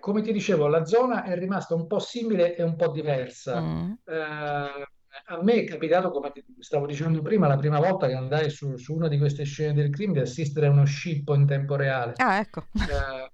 come 0.00 0.22
ti 0.22 0.32
dicevo, 0.32 0.66
la 0.66 0.84
zona 0.84 1.22
è 1.24 1.36
rimasta 1.38 1.74
un 1.74 1.86
po' 1.86 1.98
simile 2.00 2.56
e 2.56 2.62
un 2.62 2.74
po' 2.76 2.88
diversa. 2.90 3.60
Mm. 3.60 3.92
Eh, 4.04 4.86
a 5.26 5.42
me 5.42 5.54
è 5.54 5.64
capitato, 5.64 6.10
come 6.10 6.32
stavo 6.58 6.86
dicendo 6.86 7.22
prima, 7.22 7.46
la 7.46 7.56
prima 7.56 7.78
volta 7.78 8.06
che 8.06 8.14
andai 8.14 8.50
su, 8.50 8.76
su 8.76 8.94
una 8.94 9.08
di 9.08 9.18
queste 9.18 9.44
scene 9.44 9.74
del 9.74 9.90
crimine, 9.90 10.22
di 10.22 10.28
assistere 10.28 10.66
a 10.66 10.70
uno 10.70 10.84
scippo 10.84 11.34
in 11.34 11.46
tempo 11.46 11.76
reale. 11.76 12.14
Ah, 12.16 12.38
ecco. 12.38 12.66
Eh, 12.74 13.30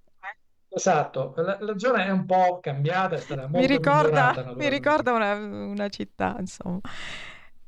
esatto, 0.68 1.32
la, 1.36 1.59
la 1.61 1.78
zona 1.78 2.05
è 2.05 2.11
un 2.11 2.26
po' 2.26 2.61
cambiata, 2.61 3.16
è 3.16 3.18
stata 3.18 3.47
Mi 3.47 3.53
molto 3.53 3.66
ricorda, 3.66 4.30
migliorata, 4.30 4.55
mi 4.55 4.68
ricorda 4.68 5.12
una, 5.12 5.34
una 5.34 5.89
città, 5.89 6.36
insomma. 6.39 6.80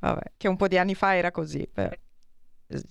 Vabbè, 0.01 0.33
che 0.37 0.49
un 0.49 0.57
po' 0.57 0.69
di 0.69 0.79
anni 0.79 0.95
fa 0.95 1.17
era 1.17 1.31
così. 1.31 1.69
però. 1.73 1.91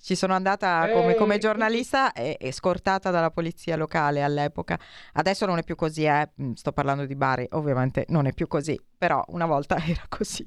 Ci 0.01 0.15
sono 0.15 0.33
andata 0.33 0.89
come, 0.91 1.15
come 1.15 1.35
eh, 1.35 1.37
giornalista 1.37 2.11
e, 2.11 2.35
e, 2.37 2.51
scortata 2.51 3.11
dalla 3.11 3.31
polizia 3.31 3.77
locale 3.77 4.21
all'epoca. 4.21 4.77
Adesso 5.13 5.45
non 5.45 5.57
è 5.57 5.63
più 5.63 5.75
così, 5.75 6.03
eh. 6.03 6.29
Sto 6.53 6.73
parlando 6.73 7.05
di 7.05 7.15
Bari, 7.15 7.47
ovviamente 7.51 8.03
non 8.09 8.25
è 8.25 8.33
più 8.33 8.47
così, 8.47 8.77
però 8.97 9.23
una 9.29 9.45
volta 9.45 9.77
era 9.87 10.03
così. 10.09 10.43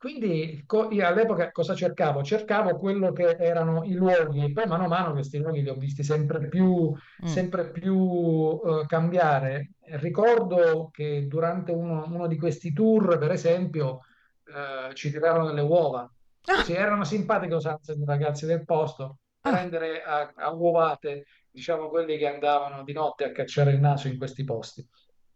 Quindi 0.00 0.64
io 0.92 1.06
all'epoca 1.06 1.52
cosa 1.52 1.74
cercavo? 1.74 2.22
Cercavo 2.22 2.78
quello 2.78 3.12
che 3.12 3.36
erano 3.36 3.84
i 3.84 3.92
luoghi, 3.92 4.50
poi 4.50 4.64
mano 4.66 4.84
a 4.84 4.88
mano 4.88 5.12
questi 5.12 5.36
luoghi 5.36 5.60
li 5.60 5.68
ho 5.68 5.74
visti 5.74 6.02
sempre 6.02 6.48
più, 6.48 6.90
mm. 6.90 7.26
sempre 7.26 7.68
più 7.68 7.98
uh, 7.98 8.86
cambiare. 8.86 9.72
Ricordo 9.98 10.88
che 10.90 11.26
durante 11.26 11.72
uno, 11.72 12.06
uno, 12.06 12.26
di 12.28 12.38
questi 12.38 12.72
tour, 12.72 13.18
per 13.18 13.30
esempio, 13.30 14.00
uh, 14.46 14.90
ci 14.94 15.10
tirarono 15.10 15.48
delle 15.48 15.60
uova. 15.60 16.10
Ah. 16.46 16.62
Sì, 16.62 16.72
erano 16.72 17.04
simpatiche 17.04 17.52
usanze 17.52 17.94
dei 17.94 18.06
ragazzi 18.06 18.46
del 18.46 18.64
posto, 18.64 19.18
ah. 19.42 19.50
prendere 19.50 20.02
a, 20.02 20.32
a 20.34 20.50
uovate, 20.50 21.26
diciamo, 21.50 21.90
quelli 21.90 22.16
che 22.16 22.26
andavano 22.26 22.84
di 22.84 22.94
notte 22.94 23.24
a 23.24 23.32
cacciare 23.32 23.72
il 23.72 23.80
naso 23.80 24.08
in 24.08 24.16
questi 24.16 24.44
posti. 24.44 24.82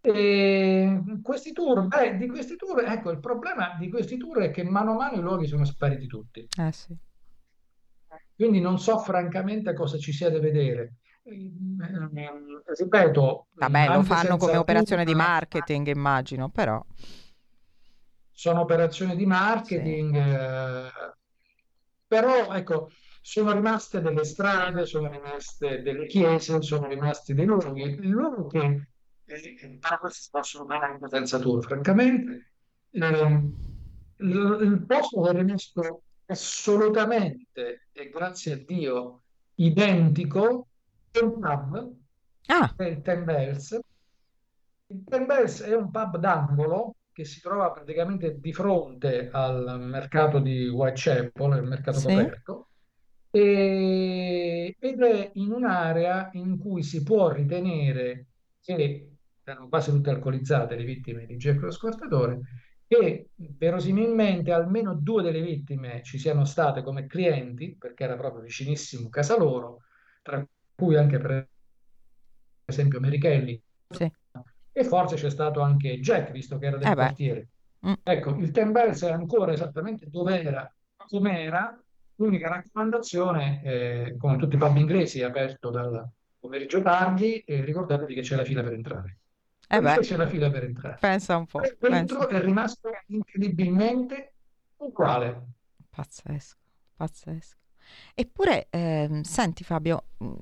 E 0.07 1.03
questi 1.23 1.53
tour, 1.53 1.87
beh, 1.87 2.19
di 2.19 2.29
questi 2.29 2.57
tour, 2.57 2.85
ecco, 2.85 3.11
il 3.11 3.21
problema 3.21 3.75
di 3.79 3.89
questi 3.89 4.19
tour 4.19 4.39
è 4.41 4.51
che 4.51 4.63
mano 4.63 4.91
a 4.93 4.97
mano 4.97 5.17
i 5.17 5.23
luoghi 5.23 5.47
sono 5.47 5.65
spariti 5.65 6.07
tutti. 6.07 6.47
Eh 6.59 6.73
sì. 6.73 6.95
Quindi 8.37 8.61
non 8.61 8.79
so 8.79 8.99
francamente 8.99 9.73
cosa 9.73 9.97
ci 9.97 10.13
sia 10.13 10.29
da 10.29 10.39
vedere. 10.41 10.97
Eh, 11.23 11.51
ripeto, 12.77 13.47
Vabbè, 13.55 13.95
lo 13.95 14.03
fanno 14.03 14.37
come 14.37 14.59
operazione 14.59 15.07
di 15.07 15.15
marketing, 15.15 15.87
immagino, 15.87 16.51
però. 16.51 16.85
Sono 18.31 18.61
operazioni 18.61 19.17
di 19.17 19.25
marketing, 19.25 20.13
sì. 20.13 20.19
eh, 20.19 21.15
però 22.07 22.53
ecco, 22.53 22.91
sono 23.23 23.53
rimaste 23.53 24.03
delle 24.03 24.25
strade, 24.25 24.85
sono 24.85 25.09
rimaste 25.09 25.81
delle 25.81 26.05
chiese, 26.05 26.61
sono 26.61 26.89
rimasti 26.89 27.33
dei 27.33 27.47
luoghi, 27.47 27.97
luoghi 28.07 28.49
che 28.51 28.89
però 29.25 29.99
questi 29.99 30.23
si 30.23 30.29
possono 30.31 30.67
fare 30.67 30.87
anche 30.87 31.09
senza 31.09 31.39
tour, 31.39 31.65
francamente. 31.65 32.53
Eh, 32.91 33.51
il, 34.19 34.85
posto 34.87 35.29
è 35.29 35.33
rimasto 35.33 36.03
assolutamente, 36.27 37.89
e 37.93 38.09
grazie 38.11 38.53
a 38.53 38.57
Dio, 38.57 39.23
identico 39.57 40.69
è 41.11 41.19
un 41.19 41.39
pub, 41.41 41.93
ah. 42.47 42.75
il 42.79 43.01
Ten 43.03 43.25
Bells. 43.25 43.79
Il 44.87 45.05
Ten 45.09 45.27
Bells 45.27 45.63
è 45.63 45.75
un 45.75 45.91
pub 45.91 46.19
d'angolo 46.19 46.97
che 47.13 47.25
si 47.25 47.41
trova 47.41 47.71
praticamente 47.71 48.39
di 48.41 48.53
fronte 48.53 49.31
al 49.33 49.81
mercato 49.81 50.41
di 50.41 50.69
Whitechapel, 50.69 51.57
il 51.59 51.63
mercato 51.63 51.99
sì. 52.01 52.07
coperto, 52.07 52.69
e, 53.31 54.77
ed 54.79 55.03
è 55.03 55.31
in 55.35 55.53
un'area 55.53 56.31
in 56.35 56.59
cui 56.59 56.83
si 56.83 57.03
può 57.03 57.31
ritenere 57.31 58.27
che 58.61 59.14
erano 59.51 59.69
quasi 59.69 59.91
tutte 59.91 60.11
alcolizzate 60.11 60.77
le 60.77 60.85
vittime 60.85 61.27
di 61.27 61.37
Jack 61.37 61.61
lo 61.61 61.71
Scortatore, 61.71 62.41
che 62.87 63.31
verosimilmente 63.37 64.53
almeno 64.53 64.95
due 64.95 65.23
delle 65.23 65.41
vittime 65.41 66.03
ci 66.03 66.19
siano 66.19 66.45
state 66.45 66.83
come 66.83 67.07
clienti, 67.07 67.77
perché 67.77 68.05
era 68.05 68.17
proprio 68.17 68.43
vicinissimo 68.43 69.09
casa 69.09 69.37
loro, 69.37 69.83
tra 70.23 70.47
cui 70.75 70.97
anche 70.97 71.19
per 71.19 71.49
esempio 72.65 73.01
Mary 73.01 73.19
Kelly, 73.19 73.61
sì. 73.89 74.11
e 74.73 74.85
forse 74.85 75.17
c'è 75.17 75.31
stato 75.31 75.61
anche 75.61 76.01
Jack, 76.01 76.31
visto 76.31 76.59
che 76.59 76.67
era 76.67 76.77
del 76.77 76.89
eh 76.89 76.95
quartiere. 76.95 77.49
Mm. 77.87 77.93
Ecco, 78.03 78.31
il 78.37 78.51
Ten 78.51 78.73
Bells 78.73 79.05
è 79.05 79.11
ancora 79.11 79.53
esattamente 79.53 80.09
dove 80.09 80.43
era, 80.43 80.75
com'era, 80.97 81.79
l'unica 82.17 82.49
raccomandazione, 82.49 83.63
eh, 83.63 84.17
come 84.17 84.37
tutti 84.37 84.55
i 84.55 84.59
pub 84.59 84.77
inglesi, 84.77 85.21
è 85.21 85.25
aperto 85.25 85.71
dal 85.71 86.09
pomeriggio 86.39 86.81
tardi 86.83 87.39
e 87.41 87.63
ricordatevi 87.63 88.15
che 88.15 88.21
c'è 88.21 88.37
la 88.37 88.45
fila 88.45 88.63
per 88.63 88.73
entrare. 88.73 89.19
Eh 89.69 89.81
beh, 89.81 89.99
c'è 90.01 90.17
la 90.17 90.27
fila 90.27 90.51
per 90.51 90.65
entrare. 90.65 90.97
Pensa 91.01 91.37
un 91.37 91.47
po'. 91.47 91.61
Dentro 91.79 92.29
è 92.29 92.41
rimasto 92.41 92.91
incredibilmente 93.07 94.35
uguale. 94.77 95.47
Pazzesco, 95.91 96.57
pazzesco. 96.97 97.57
Eppure, 98.15 98.69
ehm, 98.71 99.23
senti 99.23 99.63
Fabio, 99.65 100.05
mm, 100.23 100.33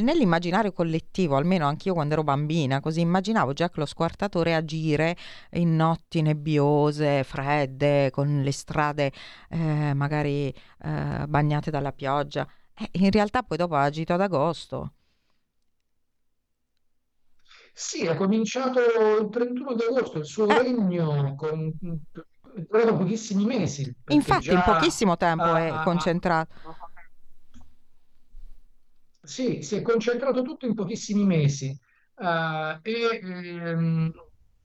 nell'immaginario 0.00 0.72
collettivo, 0.72 1.36
almeno 1.36 1.66
anch'io 1.66 1.94
quando 1.94 2.14
ero 2.14 2.24
bambina, 2.24 2.80
così 2.80 3.00
immaginavo 3.00 3.52
Jack 3.52 3.76
lo 3.76 3.86
squartatore 3.86 4.54
agire 4.54 5.16
in 5.52 5.76
notti 5.76 6.20
nebbiose, 6.22 7.24
fredde, 7.24 8.10
con 8.10 8.42
le 8.42 8.52
strade 8.52 9.12
eh, 9.50 9.94
magari 9.94 10.52
eh, 10.82 11.24
bagnate 11.26 11.70
dalla 11.70 11.92
pioggia. 11.92 12.46
Eh, 12.74 12.90
in 13.00 13.10
realtà 13.10 13.42
poi 13.42 13.56
dopo 13.56 13.74
ha 13.74 13.82
agito 13.82 14.12
ad 14.12 14.20
agosto. 14.20 14.92
Sì, 17.78 18.08
ha 18.08 18.16
cominciato 18.16 18.80
il 19.20 19.28
31 19.30 19.74
di 19.74 19.84
agosto 19.84 20.18
il 20.18 20.26
suo 20.26 20.48
Eh. 20.50 20.62
regno 20.64 21.36
con 21.36 21.72
è 22.56 22.60
durato 22.68 22.96
pochissimi 22.96 23.44
mesi, 23.44 23.94
Infatti, 24.08 24.50
in 24.52 24.62
pochissimo 24.64 25.16
tempo 25.16 25.54
è 25.54 25.68
ha- 25.68 25.84
concentrato. 25.84 26.76
sì, 29.22 29.62
si 29.62 29.76
è 29.76 29.82
concentrato 29.82 30.42
tutto 30.42 30.66
in 30.66 30.74
pochissimi 30.74 31.24
mesi. 31.24 31.66
Eh, 32.16 32.78
e 32.82 33.20
ehm, 33.22 34.12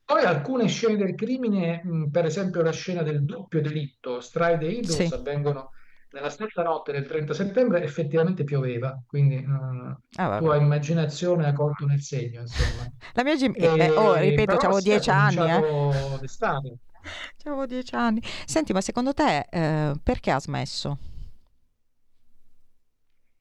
poi 0.06 0.24
alcune 0.24 0.68
scene 0.68 0.96
del 0.98 1.14
crimine, 1.14 1.82
mh, 1.84 2.10
per 2.10 2.26
esempio 2.26 2.64
la 2.64 2.72
scena 2.72 3.04
del 3.04 3.24
doppio 3.26 3.62
delitto, 3.62 4.22
Stride 4.22 4.66
e 4.66 4.72
Idus, 4.72 4.96
Sì. 4.96 5.14
avvengono 5.14 5.70
nella 6.14 6.30
stessa 6.30 6.62
notte 6.62 6.92
del 6.92 7.08
30 7.08 7.34
settembre 7.34 7.84
effettivamente 7.84 8.44
pioveva, 8.44 9.02
quindi 9.06 9.38
uh, 9.38 9.96
Ah, 10.16 10.38
tua 10.38 10.56
immaginazione 10.58 11.48
ha 11.48 11.54
colto 11.54 11.86
nel 11.86 12.02
segno, 12.02 12.42
insomma. 12.42 12.88
La 13.14 13.24
mia 13.24 13.36
gim- 13.36 13.56
eh, 13.58 13.90
oh, 13.90 14.16
ripeto, 14.16 14.56
avevo 14.56 14.80
dieci 14.80 15.10
anni. 15.10 15.50
Eh. 15.50 16.20
d'estate. 16.20 16.78
Avevo 17.44 17.66
dieci 17.66 17.96
anni. 17.96 18.22
Senti, 18.46 18.72
ma 18.72 18.80
secondo 18.80 19.14
te 19.14 19.48
eh, 19.50 19.94
perché 20.02 20.32
ha 20.32 20.40
smesso? 20.40 20.98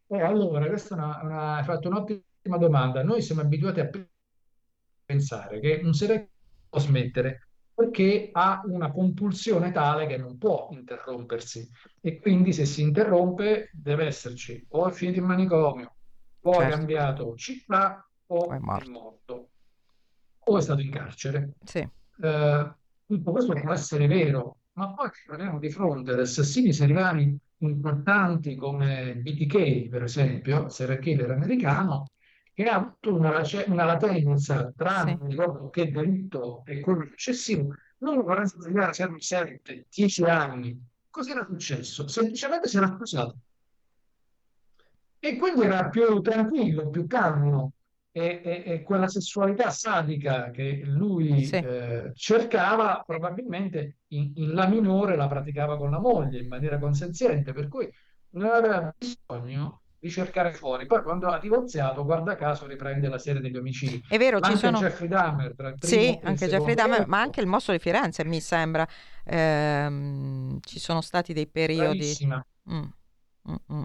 Oh, 0.08 0.24
allora, 0.24 0.66
questa 0.66 0.94
è 0.96 0.98
una, 0.98 1.20
una, 1.22 1.56
hai 1.58 1.64
fatto 1.64 1.88
un'ottima 1.88 2.56
domanda. 2.58 3.04
Noi 3.04 3.22
siamo 3.22 3.42
abituati 3.42 3.80
a 3.80 3.88
pensare 5.04 5.60
che 5.60 5.80
un 5.84 5.92
serial 5.94 6.28
può 6.68 6.80
smettere 6.80 7.50
perché 7.74 8.28
ha 8.32 8.62
una 8.66 8.90
compulsione 8.90 9.72
tale 9.72 10.06
che 10.06 10.16
non 10.16 10.38
può 10.38 10.68
interrompersi 10.72 11.68
e 12.00 12.20
quindi 12.20 12.52
se 12.52 12.64
si 12.64 12.82
interrompe 12.82 13.70
deve 13.72 14.06
esserci 14.06 14.64
o 14.70 14.88
è 14.88 14.92
finito 14.92 15.18
in 15.18 15.24
manicomio 15.24 15.94
o 16.42 16.54
certo. 16.54 16.76
cambiato 16.76 17.34
città 17.36 18.06
o 18.26 18.50
è 18.50 18.58
morto. 18.58 18.84
è 18.84 18.90
morto. 18.90 19.48
o 20.38 20.58
è 20.58 20.60
stato 20.60 20.80
in 20.80 20.90
carcere. 20.90 21.54
Sì. 21.64 21.88
Uh, 22.16 22.72
tutto 23.06 23.30
questo 23.30 23.54
può 23.54 23.72
essere 23.72 24.06
vero, 24.06 24.58
ma 24.74 24.92
poi 24.94 25.10
ci 25.12 25.26
troviamo 25.26 25.58
di 25.58 25.70
fronte 25.70 26.12
ad 26.12 26.20
assassini 26.20 26.72
seriali 26.72 27.36
importanti 27.58 28.54
come 28.56 29.16
BTK, 29.16 29.88
per 29.88 30.02
esempio, 30.02 30.68
serial 30.68 30.98
killer 30.98 31.30
americano, 31.30 32.06
che 32.54 32.64
ha 32.64 32.76
avuto 32.76 33.14
una, 33.14 33.42
una 33.66 33.84
latenza 33.84 34.72
tra 34.76 35.04
sì. 35.06 35.18
ricordo 35.22 35.70
che 35.70 35.90
delitto 35.90 36.62
e 36.66 36.80
quello 36.80 37.06
successivo, 37.06 37.74
non 37.98 38.22
vorrei 38.22 38.46
sbagliare, 38.46 38.92
c'erano 38.92 39.20
7, 39.20 39.86
10 39.88 40.24
anni. 40.24 40.90
Cos'era 41.08 41.44
successo? 41.44 42.08
Semplicemente 42.08 42.68
si 42.68 42.76
era 42.76 42.86
accusato. 42.86 43.36
E 45.18 45.36
quindi 45.36 45.62
era 45.62 45.88
più 45.88 46.20
tranquillo, 46.20 46.90
più 46.90 47.06
calmo. 47.06 47.72
E, 48.14 48.42
e, 48.44 48.62
e 48.66 48.82
quella 48.82 49.08
sessualità 49.08 49.70
sadica 49.70 50.50
che 50.50 50.82
lui 50.84 51.46
sì. 51.46 51.54
eh, 51.54 52.10
cercava, 52.14 53.02
probabilmente 53.06 54.00
in, 54.08 54.32
in 54.34 54.52
La 54.52 54.66
minore 54.66 55.16
la 55.16 55.28
praticava 55.28 55.78
con 55.78 55.90
la 55.90 55.98
moglie 55.98 56.40
in 56.40 56.48
maniera 56.48 56.78
consenziente, 56.78 57.54
per 57.54 57.68
cui 57.68 57.90
non 58.30 58.50
aveva 58.50 58.94
bisogno 58.98 59.81
di 60.02 60.10
cercare 60.10 60.52
fuori. 60.52 60.84
Poi 60.86 61.00
quando 61.00 61.28
ha 61.28 61.38
divorziato, 61.38 62.04
guarda 62.04 62.34
caso, 62.34 62.66
riprende 62.66 63.08
la 63.08 63.18
serie 63.18 63.40
degli 63.40 63.56
omicidi. 63.56 64.02
È 64.08 64.18
vero, 64.18 64.40
ci 64.40 64.56
sono... 64.56 64.78
Jeffrey 64.78 65.06
Dahmer, 65.06 65.54
tra 65.54 65.68
il 65.68 65.76
Sì, 65.78 66.18
anche 66.24 66.48
Jeffrey 66.48 66.74
Dahmer, 66.74 67.06
ma 67.06 67.20
anche 67.20 67.40
il 67.40 67.46
mostro 67.46 67.72
di 67.72 67.78
Firenze, 67.78 68.24
mi 68.24 68.40
sembra. 68.40 68.84
Ehm, 69.24 70.58
ci 70.60 70.80
sono 70.80 71.02
stati 71.02 71.32
dei 71.32 71.46
periodi... 71.46 72.16
Mm. 72.68 72.82
Mm, 73.48 73.54
mm. 73.72 73.82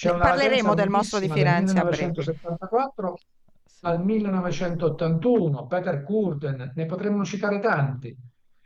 Parleremo 0.00 0.74
del 0.74 0.88
mostro 0.88 1.18
di 1.18 1.28
Firenze 1.28 1.74
dal 1.74 1.84
1974 1.84 3.18
sì. 3.66 3.84
al 3.84 4.02
1981, 4.02 5.66
Peter 5.66 6.02
Curden, 6.02 6.72
ne 6.74 6.86
potremmo 6.86 7.26
citare 7.26 7.60
tanti. 7.60 8.16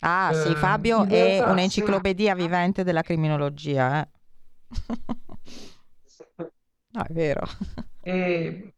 Ah 0.00 0.30
eh, 0.30 0.34
sì, 0.34 0.55
Fabio 0.55 1.05
è 1.05 1.42
un'enciclopedia 1.44 2.34
sì. 2.36 2.40
vivente 2.40 2.84
della 2.84 3.03
criminologia. 3.03 4.03
Eh? 4.03 4.09
No, 6.93 7.03
è 7.05 7.12
vero. 7.12 7.43
E 8.03 8.74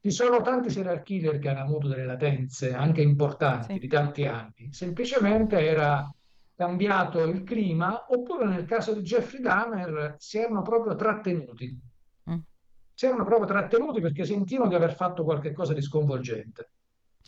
ci 0.00 0.10
sono 0.10 0.42
tanti 0.42 0.70
serial 0.70 1.02
killer 1.02 1.38
che 1.38 1.48
hanno 1.48 1.62
avuto 1.62 1.88
delle 1.88 2.04
latenze 2.04 2.74
anche 2.74 3.00
importanti 3.00 3.72
sì. 3.72 3.78
di 3.78 3.88
tanti 3.88 4.26
anni. 4.26 4.72
Semplicemente 4.72 5.58
era 5.58 6.08
cambiato 6.54 7.22
il 7.24 7.42
clima, 7.42 8.06
oppure 8.08 8.46
nel 8.46 8.64
caso 8.66 8.94
di 8.94 9.00
Jeffrey 9.00 9.40
Dahmer 9.40 10.14
si 10.18 10.38
erano 10.38 10.62
proprio 10.62 10.94
trattenuti. 10.94 11.78
Mm. 12.30 12.38
Si 12.94 13.06
erano 13.06 13.24
proprio 13.24 13.46
trattenuti 13.46 14.00
perché 14.00 14.24
sentivano 14.24 14.68
di 14.68 14.74
aver 14.76 14.94
fatto 14.94 15.24
qualcosa 15.24 15.72
di 15.72 15.82
sconvolgente. 15.82 16.70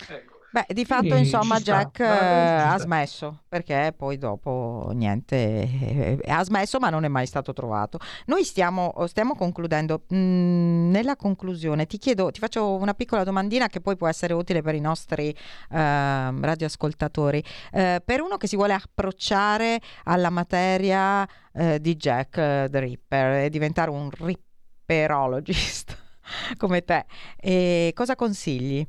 Ecco. 0.08 0.35
Beh, 0.56 0.72
di 0.72 0.86
fatto, 0.86 1.08
Quindi 1.08 1.18
insomma, 1.18 1.58
Jack 1.58 2.00
eh, 2.00 2.06
ha 2.06 2.78
smesso 2.78 3.42
perché 3.46 3.92
poi 3.94 4.16
dopo 4.16 4.90
niente, 4.94 5.36
eh, 5.36 6.18
ha 6.28 6.42
smesso, 6.44 6.78
ma 6.78 6.88
non 6.88 7.04
è 7.04 7.08
mai 7.08 7.26
stato 7.26 7.52
trovato. 7.52 7.98
Noi 8.24 8.42
stiamo, 8.42 8.94
stiamo 9.06 9.34
concludendo. 9.34 10.04
Mm, 10.14 10.88
nella 10.90 11.14
conclusione, 11.14 11.84
ti 11.84 11.98
chiedo, 11.98 12.30
ti 12.30 12.40
faccio 12.40 12.74
una 12.74 12.94
piccola 12.94 13.22
domandina 13.22 13.66
che 13.66 13.82
poi 13.82 13.96
può 13.96 14.08
essere 14.08 14.32
utile 14.32 14.62
per 14.62 14.74
i 14.74 14.80
nostri 14.80 15.28
eh, 15.28 15.36
radioascoltatori. 15.68 17.44
Eh, 17.72 18.00
per 18.02 18.22
uno 18.22 18.38
che 18.38 18.46
si 18.46 18.56
vuole 18.56 18.72
approcciare 18.72 19.78
alla 20.04 20.30
materia 20.30 21.28
eh, 21.52 21.78
di 21.82 21.96
Jack 21.96 22.38
eh, 22.38 22.68
the 22.70 22.80
Ripper 22.80 23.44
e 23.44 23.50
diventare 23.50 23.90
un 23.90 24.08
ripperologist 24.10 25.98
come 26.56 26.82
te, 26.82 27.92
cosa 27.94 28.14
consigli? 28.14 28.88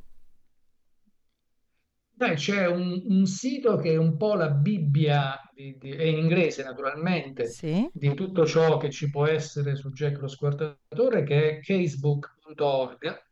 Beh, 2.17 2.33
c'è 2.33 2.65
un, 2.67 3.01
un 3.05 3.25
sito 3.27 3.75
che 3.77 3.91
è 3.93 3.95
un 3.97 4.17
po' 4.17 4.33
la 4.35 4.49
Bibbia, 4.49 5.39
di- 5.53 5.77
di- 5.77 5.91
è 5.91 6.03
in 6.03 6.17
inglese 6.17 6.63
naturalmente, 6.63 7.45
Sì. 7.45 7.89
di 7.91 8.13
tutto 8.15 8.45
ciò 8.45 8.77
che 8.77 8.89
ci 8.89 9.09
può 9.09 9.25
essere 9.27 9.75
su 9.75 9.91
Jack 9.91 10.19
lo 10.19 10.27
Squartatore, 10.27 11.23
che 11.23 11.49
è 11.49 11.59
casebook.org. 11.61 13.25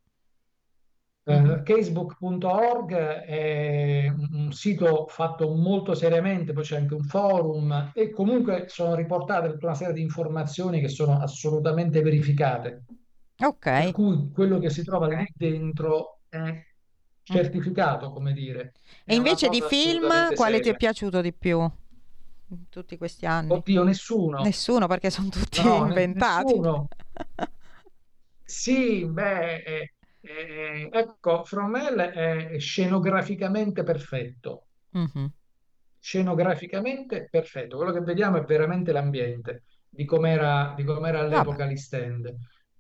Eh, 1.28 1.34
Mhm. 1.34 1.64
casebook.org 1.64 2.94
è 2.94 4.08
un 4.10 4.52
sito 4.52 5.08
fatto 5.08 5.50
molto 5.56 5.96
seriamente, 5.96 6.54
poi 6.54 6.64
c'è 6.64 6.78
anche 6.78 6.94
un 6.94 7.04
forum 7.04 7.92
e 7.96 8.12
comunque 8.12 8.66
sono 8.68 8.94
riportate 8.96 9.50
tutta 9.50 9.66
una 9.68 9.76
serie 9.76 9.94
di 9.96 10.02
informazioni 10.02 10.80
che 10.82 10.88
sono 10.88 11.20
assolutamente 11.20 12.02
verificate. 12.02 12.84
Per 13.74 13.90
Ok. 13.90 13.92
cui 13.92 14.30
quello 14.32 14.60
che 14.60 14.70
si 14.70 14.84
trova 14.84 15.08
lì 15.08 15.26
dentro 15.36 16.20
è. 16.30 16.64
Certificato, 17.26 18.12
come 18.12 18.34
dire, 18.34 18.74
E 19.08 19.14
è 19.14 19.16
invece 19.16 19.50
di 19.50 19.62
film, 19.62 20.34
quale 20.34 20.60
ti 20.60 20.70
è 20.70 20.76
seria. 20.76 20.76
piaciuto 20.76 21.22
di 21.22 21.34
più 21.34 21.60
in 22.50 22.70
tutti 22.70 22.98
questi 22.98 23.26
anni? 23.26 23.64
Oddio, 23.64 23.84
nessuno. 23.84 24.44
Nessuno, 24.44 24.88
perché 24.88 25.10
sono 25.10 25.30
tutti 25.30 25.62
No, 25.64 25.76
inventati. 25.76 26.60
nessuno. 26.60 26.88
Sì, 28.44 29.06
beh, 29.08 29.56
eh, 29.64 29.94
eh, 30.22 30.90
ecco, 30.92 31.44
From 31.44 31.76
Hell 31.76 32.00
è 32.00 32.60
scenograficamente 32.60 33.84
perfetto. 33.84 34.68
Mhm. 34.94 35.34
Scenograficamente 36.00 37.28
perfetto. 37.30 37.78
Quello 37.78 37.92
che 37.92 38.02
vediamo 38.02 38.38
è 38.38 38.44
veramente 38.44 38.92
l'ambiente 38.92 39.64
di 39.90 40.06
com'era 40.06 40.74
di 40.76 40.84
com'era 40.84 41.20
Vabbè. 41.30 41.56
all'epoca 41.56 41.66
l'East 41.66 41.94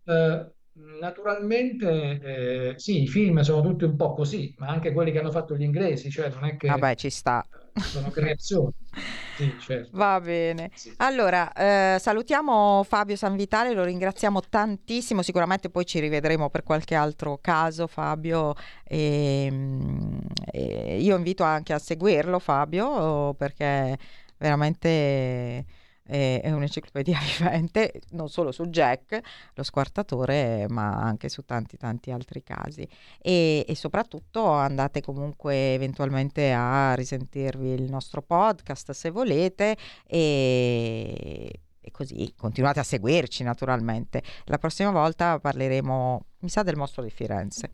Eh, 0.05 0.51
naturalmente, 0.99 2.71
eh, 2.71 2.79
sì, 2.79 3.03
i 3.03 3.07
film 3.07 3.39
sono 3.41 3.61
tutti 3.61 3.83
un 3.85 3.95
po' 3.95 4.13
così, 4.13 4.53
ma 4.57 4.67
anche 4.67 4.91
quelli 4.91 5.11
che 5.11 5.19
hanno 5.19 5.31
fatto 5.31 5.55
gli 5.55 5.63
inglesi, 5.63 6.09
cioè 6.09 6.29
non 6.29 6.45
è 6.45 6.57
che 6.57 6.67
Vabbè, 6.67 6.95
ci 6.95 7.09
sta. 7.09 7.45
sono 7.73 8.09
creazioni. 8.09 8.73
Sì, 9.35 9.53
certo. 9.59 9.89
Va 9.97 10.21
bene. 10.21 10.71
Sì. 10.73 10.93
Allora, 10.97 11.51
eh, 11.51 11.99
salutiamo 11.99 12.83
Fabio 12.83 13.17
Sanvitale, 13.17 13.73
lo 13.73 13.83
ringraziamo 13.83 14.39
tantissimo, 14.47 15.21
sicuramente 15.21 15.69
poi 15.69 15.85
ci 15.85 15.99
rivedremo 15.99 16.49
per 16.49 16.63
qualche 16.63 16.95
altro 16.95 17.37
caso, 17.41 17.85
Fabio. 17.87 18.53
E, 18.85 19.49
mm, 19.51 20.19
e 20.51 21.01
io 21.01 21.17
invito 21.17 21.43
anche 21.43 21.73
a 21.73 21.79
seguirlo, 21.79 22.39
Fabio, 22.39 23.33
perché 23.33 23.97
veramente 24.37 25.65
è, 26.05 26.41
è 26.43 26.51
un'enciclopedia 26.51 27.17
vivente, 27.37 28.01
non 28.11 28.29
solo 28.29 28.51
su 28.51 28.65
Jack, 28.65 29.19
lo 29.53 29.63
squartatore, 29.63 30.67
ma 30.69 30.95
anche 30.95 31.29
su 31.29 31.43
tanti 31.43 31.77
tanti 31.77 32.11
altri 32.11 32.43
casi. 32.43 32.87
E, 33.19 33.65
e 33.67 33.75
soprattutto 33.75 34.47
andate 34.51 35.01
comunque 35.01 35.73
eventualmente 35.73 36.51
a 36.51 36.93
risentirvi 36.93 37.69
il 37.69 37.89
nostro 37.89 38.21
podcast 38.21 38.91
se 38.91 39.09
volete 39.09 39.75
e, 40.05 41.59
e 41.81 41.91
così 41.91 42.33
continuate 42.37 42.79
a 42.79 42.83
seguirci 42.83 43.43
naturalmente. 43.43 44.21
La 44.45 44.57
prossima 44.57 44.91
volta 44.91 45.39
parleremo, 45.39 46.25
mi 46.39 46.49
sa, 46.49 46.63
del 46.63 46.75
mostro 46.77 47.03
di 47.03 47.09
Firenze. 47.09 47.71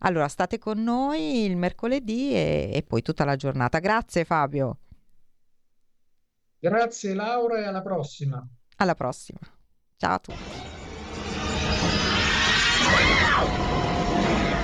Allora, 0.00 0.28
state 0.28 0.58
con 0.58 0.80
noi 0.82 1.44
il 1.44 1.56
mercoledì 1.56 2.32
e, 2.32 2.70
e 2.72 2.82
poi 2.82 3.02
tutta 3.02 3.24
la 3.24 3.34
giornata. 3.34 3.80
Grazie 3.80 4.24
Fabio, 4.24 4.78
Grazie 6.60 7.14
Laura 7.14 7.58
e 7.58 7.64
alla 7.64 7.82
prossima. 7.82 8.44
alla 8.76 8.94
prossima. 8.94 9.38
Ciao 9.96 10.14
a 10.14 10.18
tutti. 10.18 10.38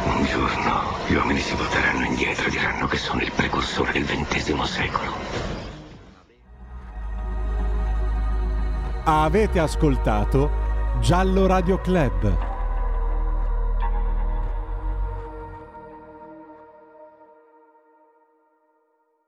Un 0.06 0.24
giorno 0.24 0.82
gli 1.08 1.14
uomini 1.14 1.40
si 1.40 1.54
volteranno 1.54 2.04
indietro 2.04 2.46
e 2.46 2.50
diranno 2.50 2.86
che 2.86 2.96
sono 2.96 3.20
il 3.20 3.32
precursore 3.32 3.92
del 3.92 4.04
XX 4.04 4.62
secolo. 4.62 5.12
Avete 9.04 9.58
ascoltato 9.58 10.50
Giallo 11.00 11.46
Radio 11.46 11.80
Club. 11.80 12.53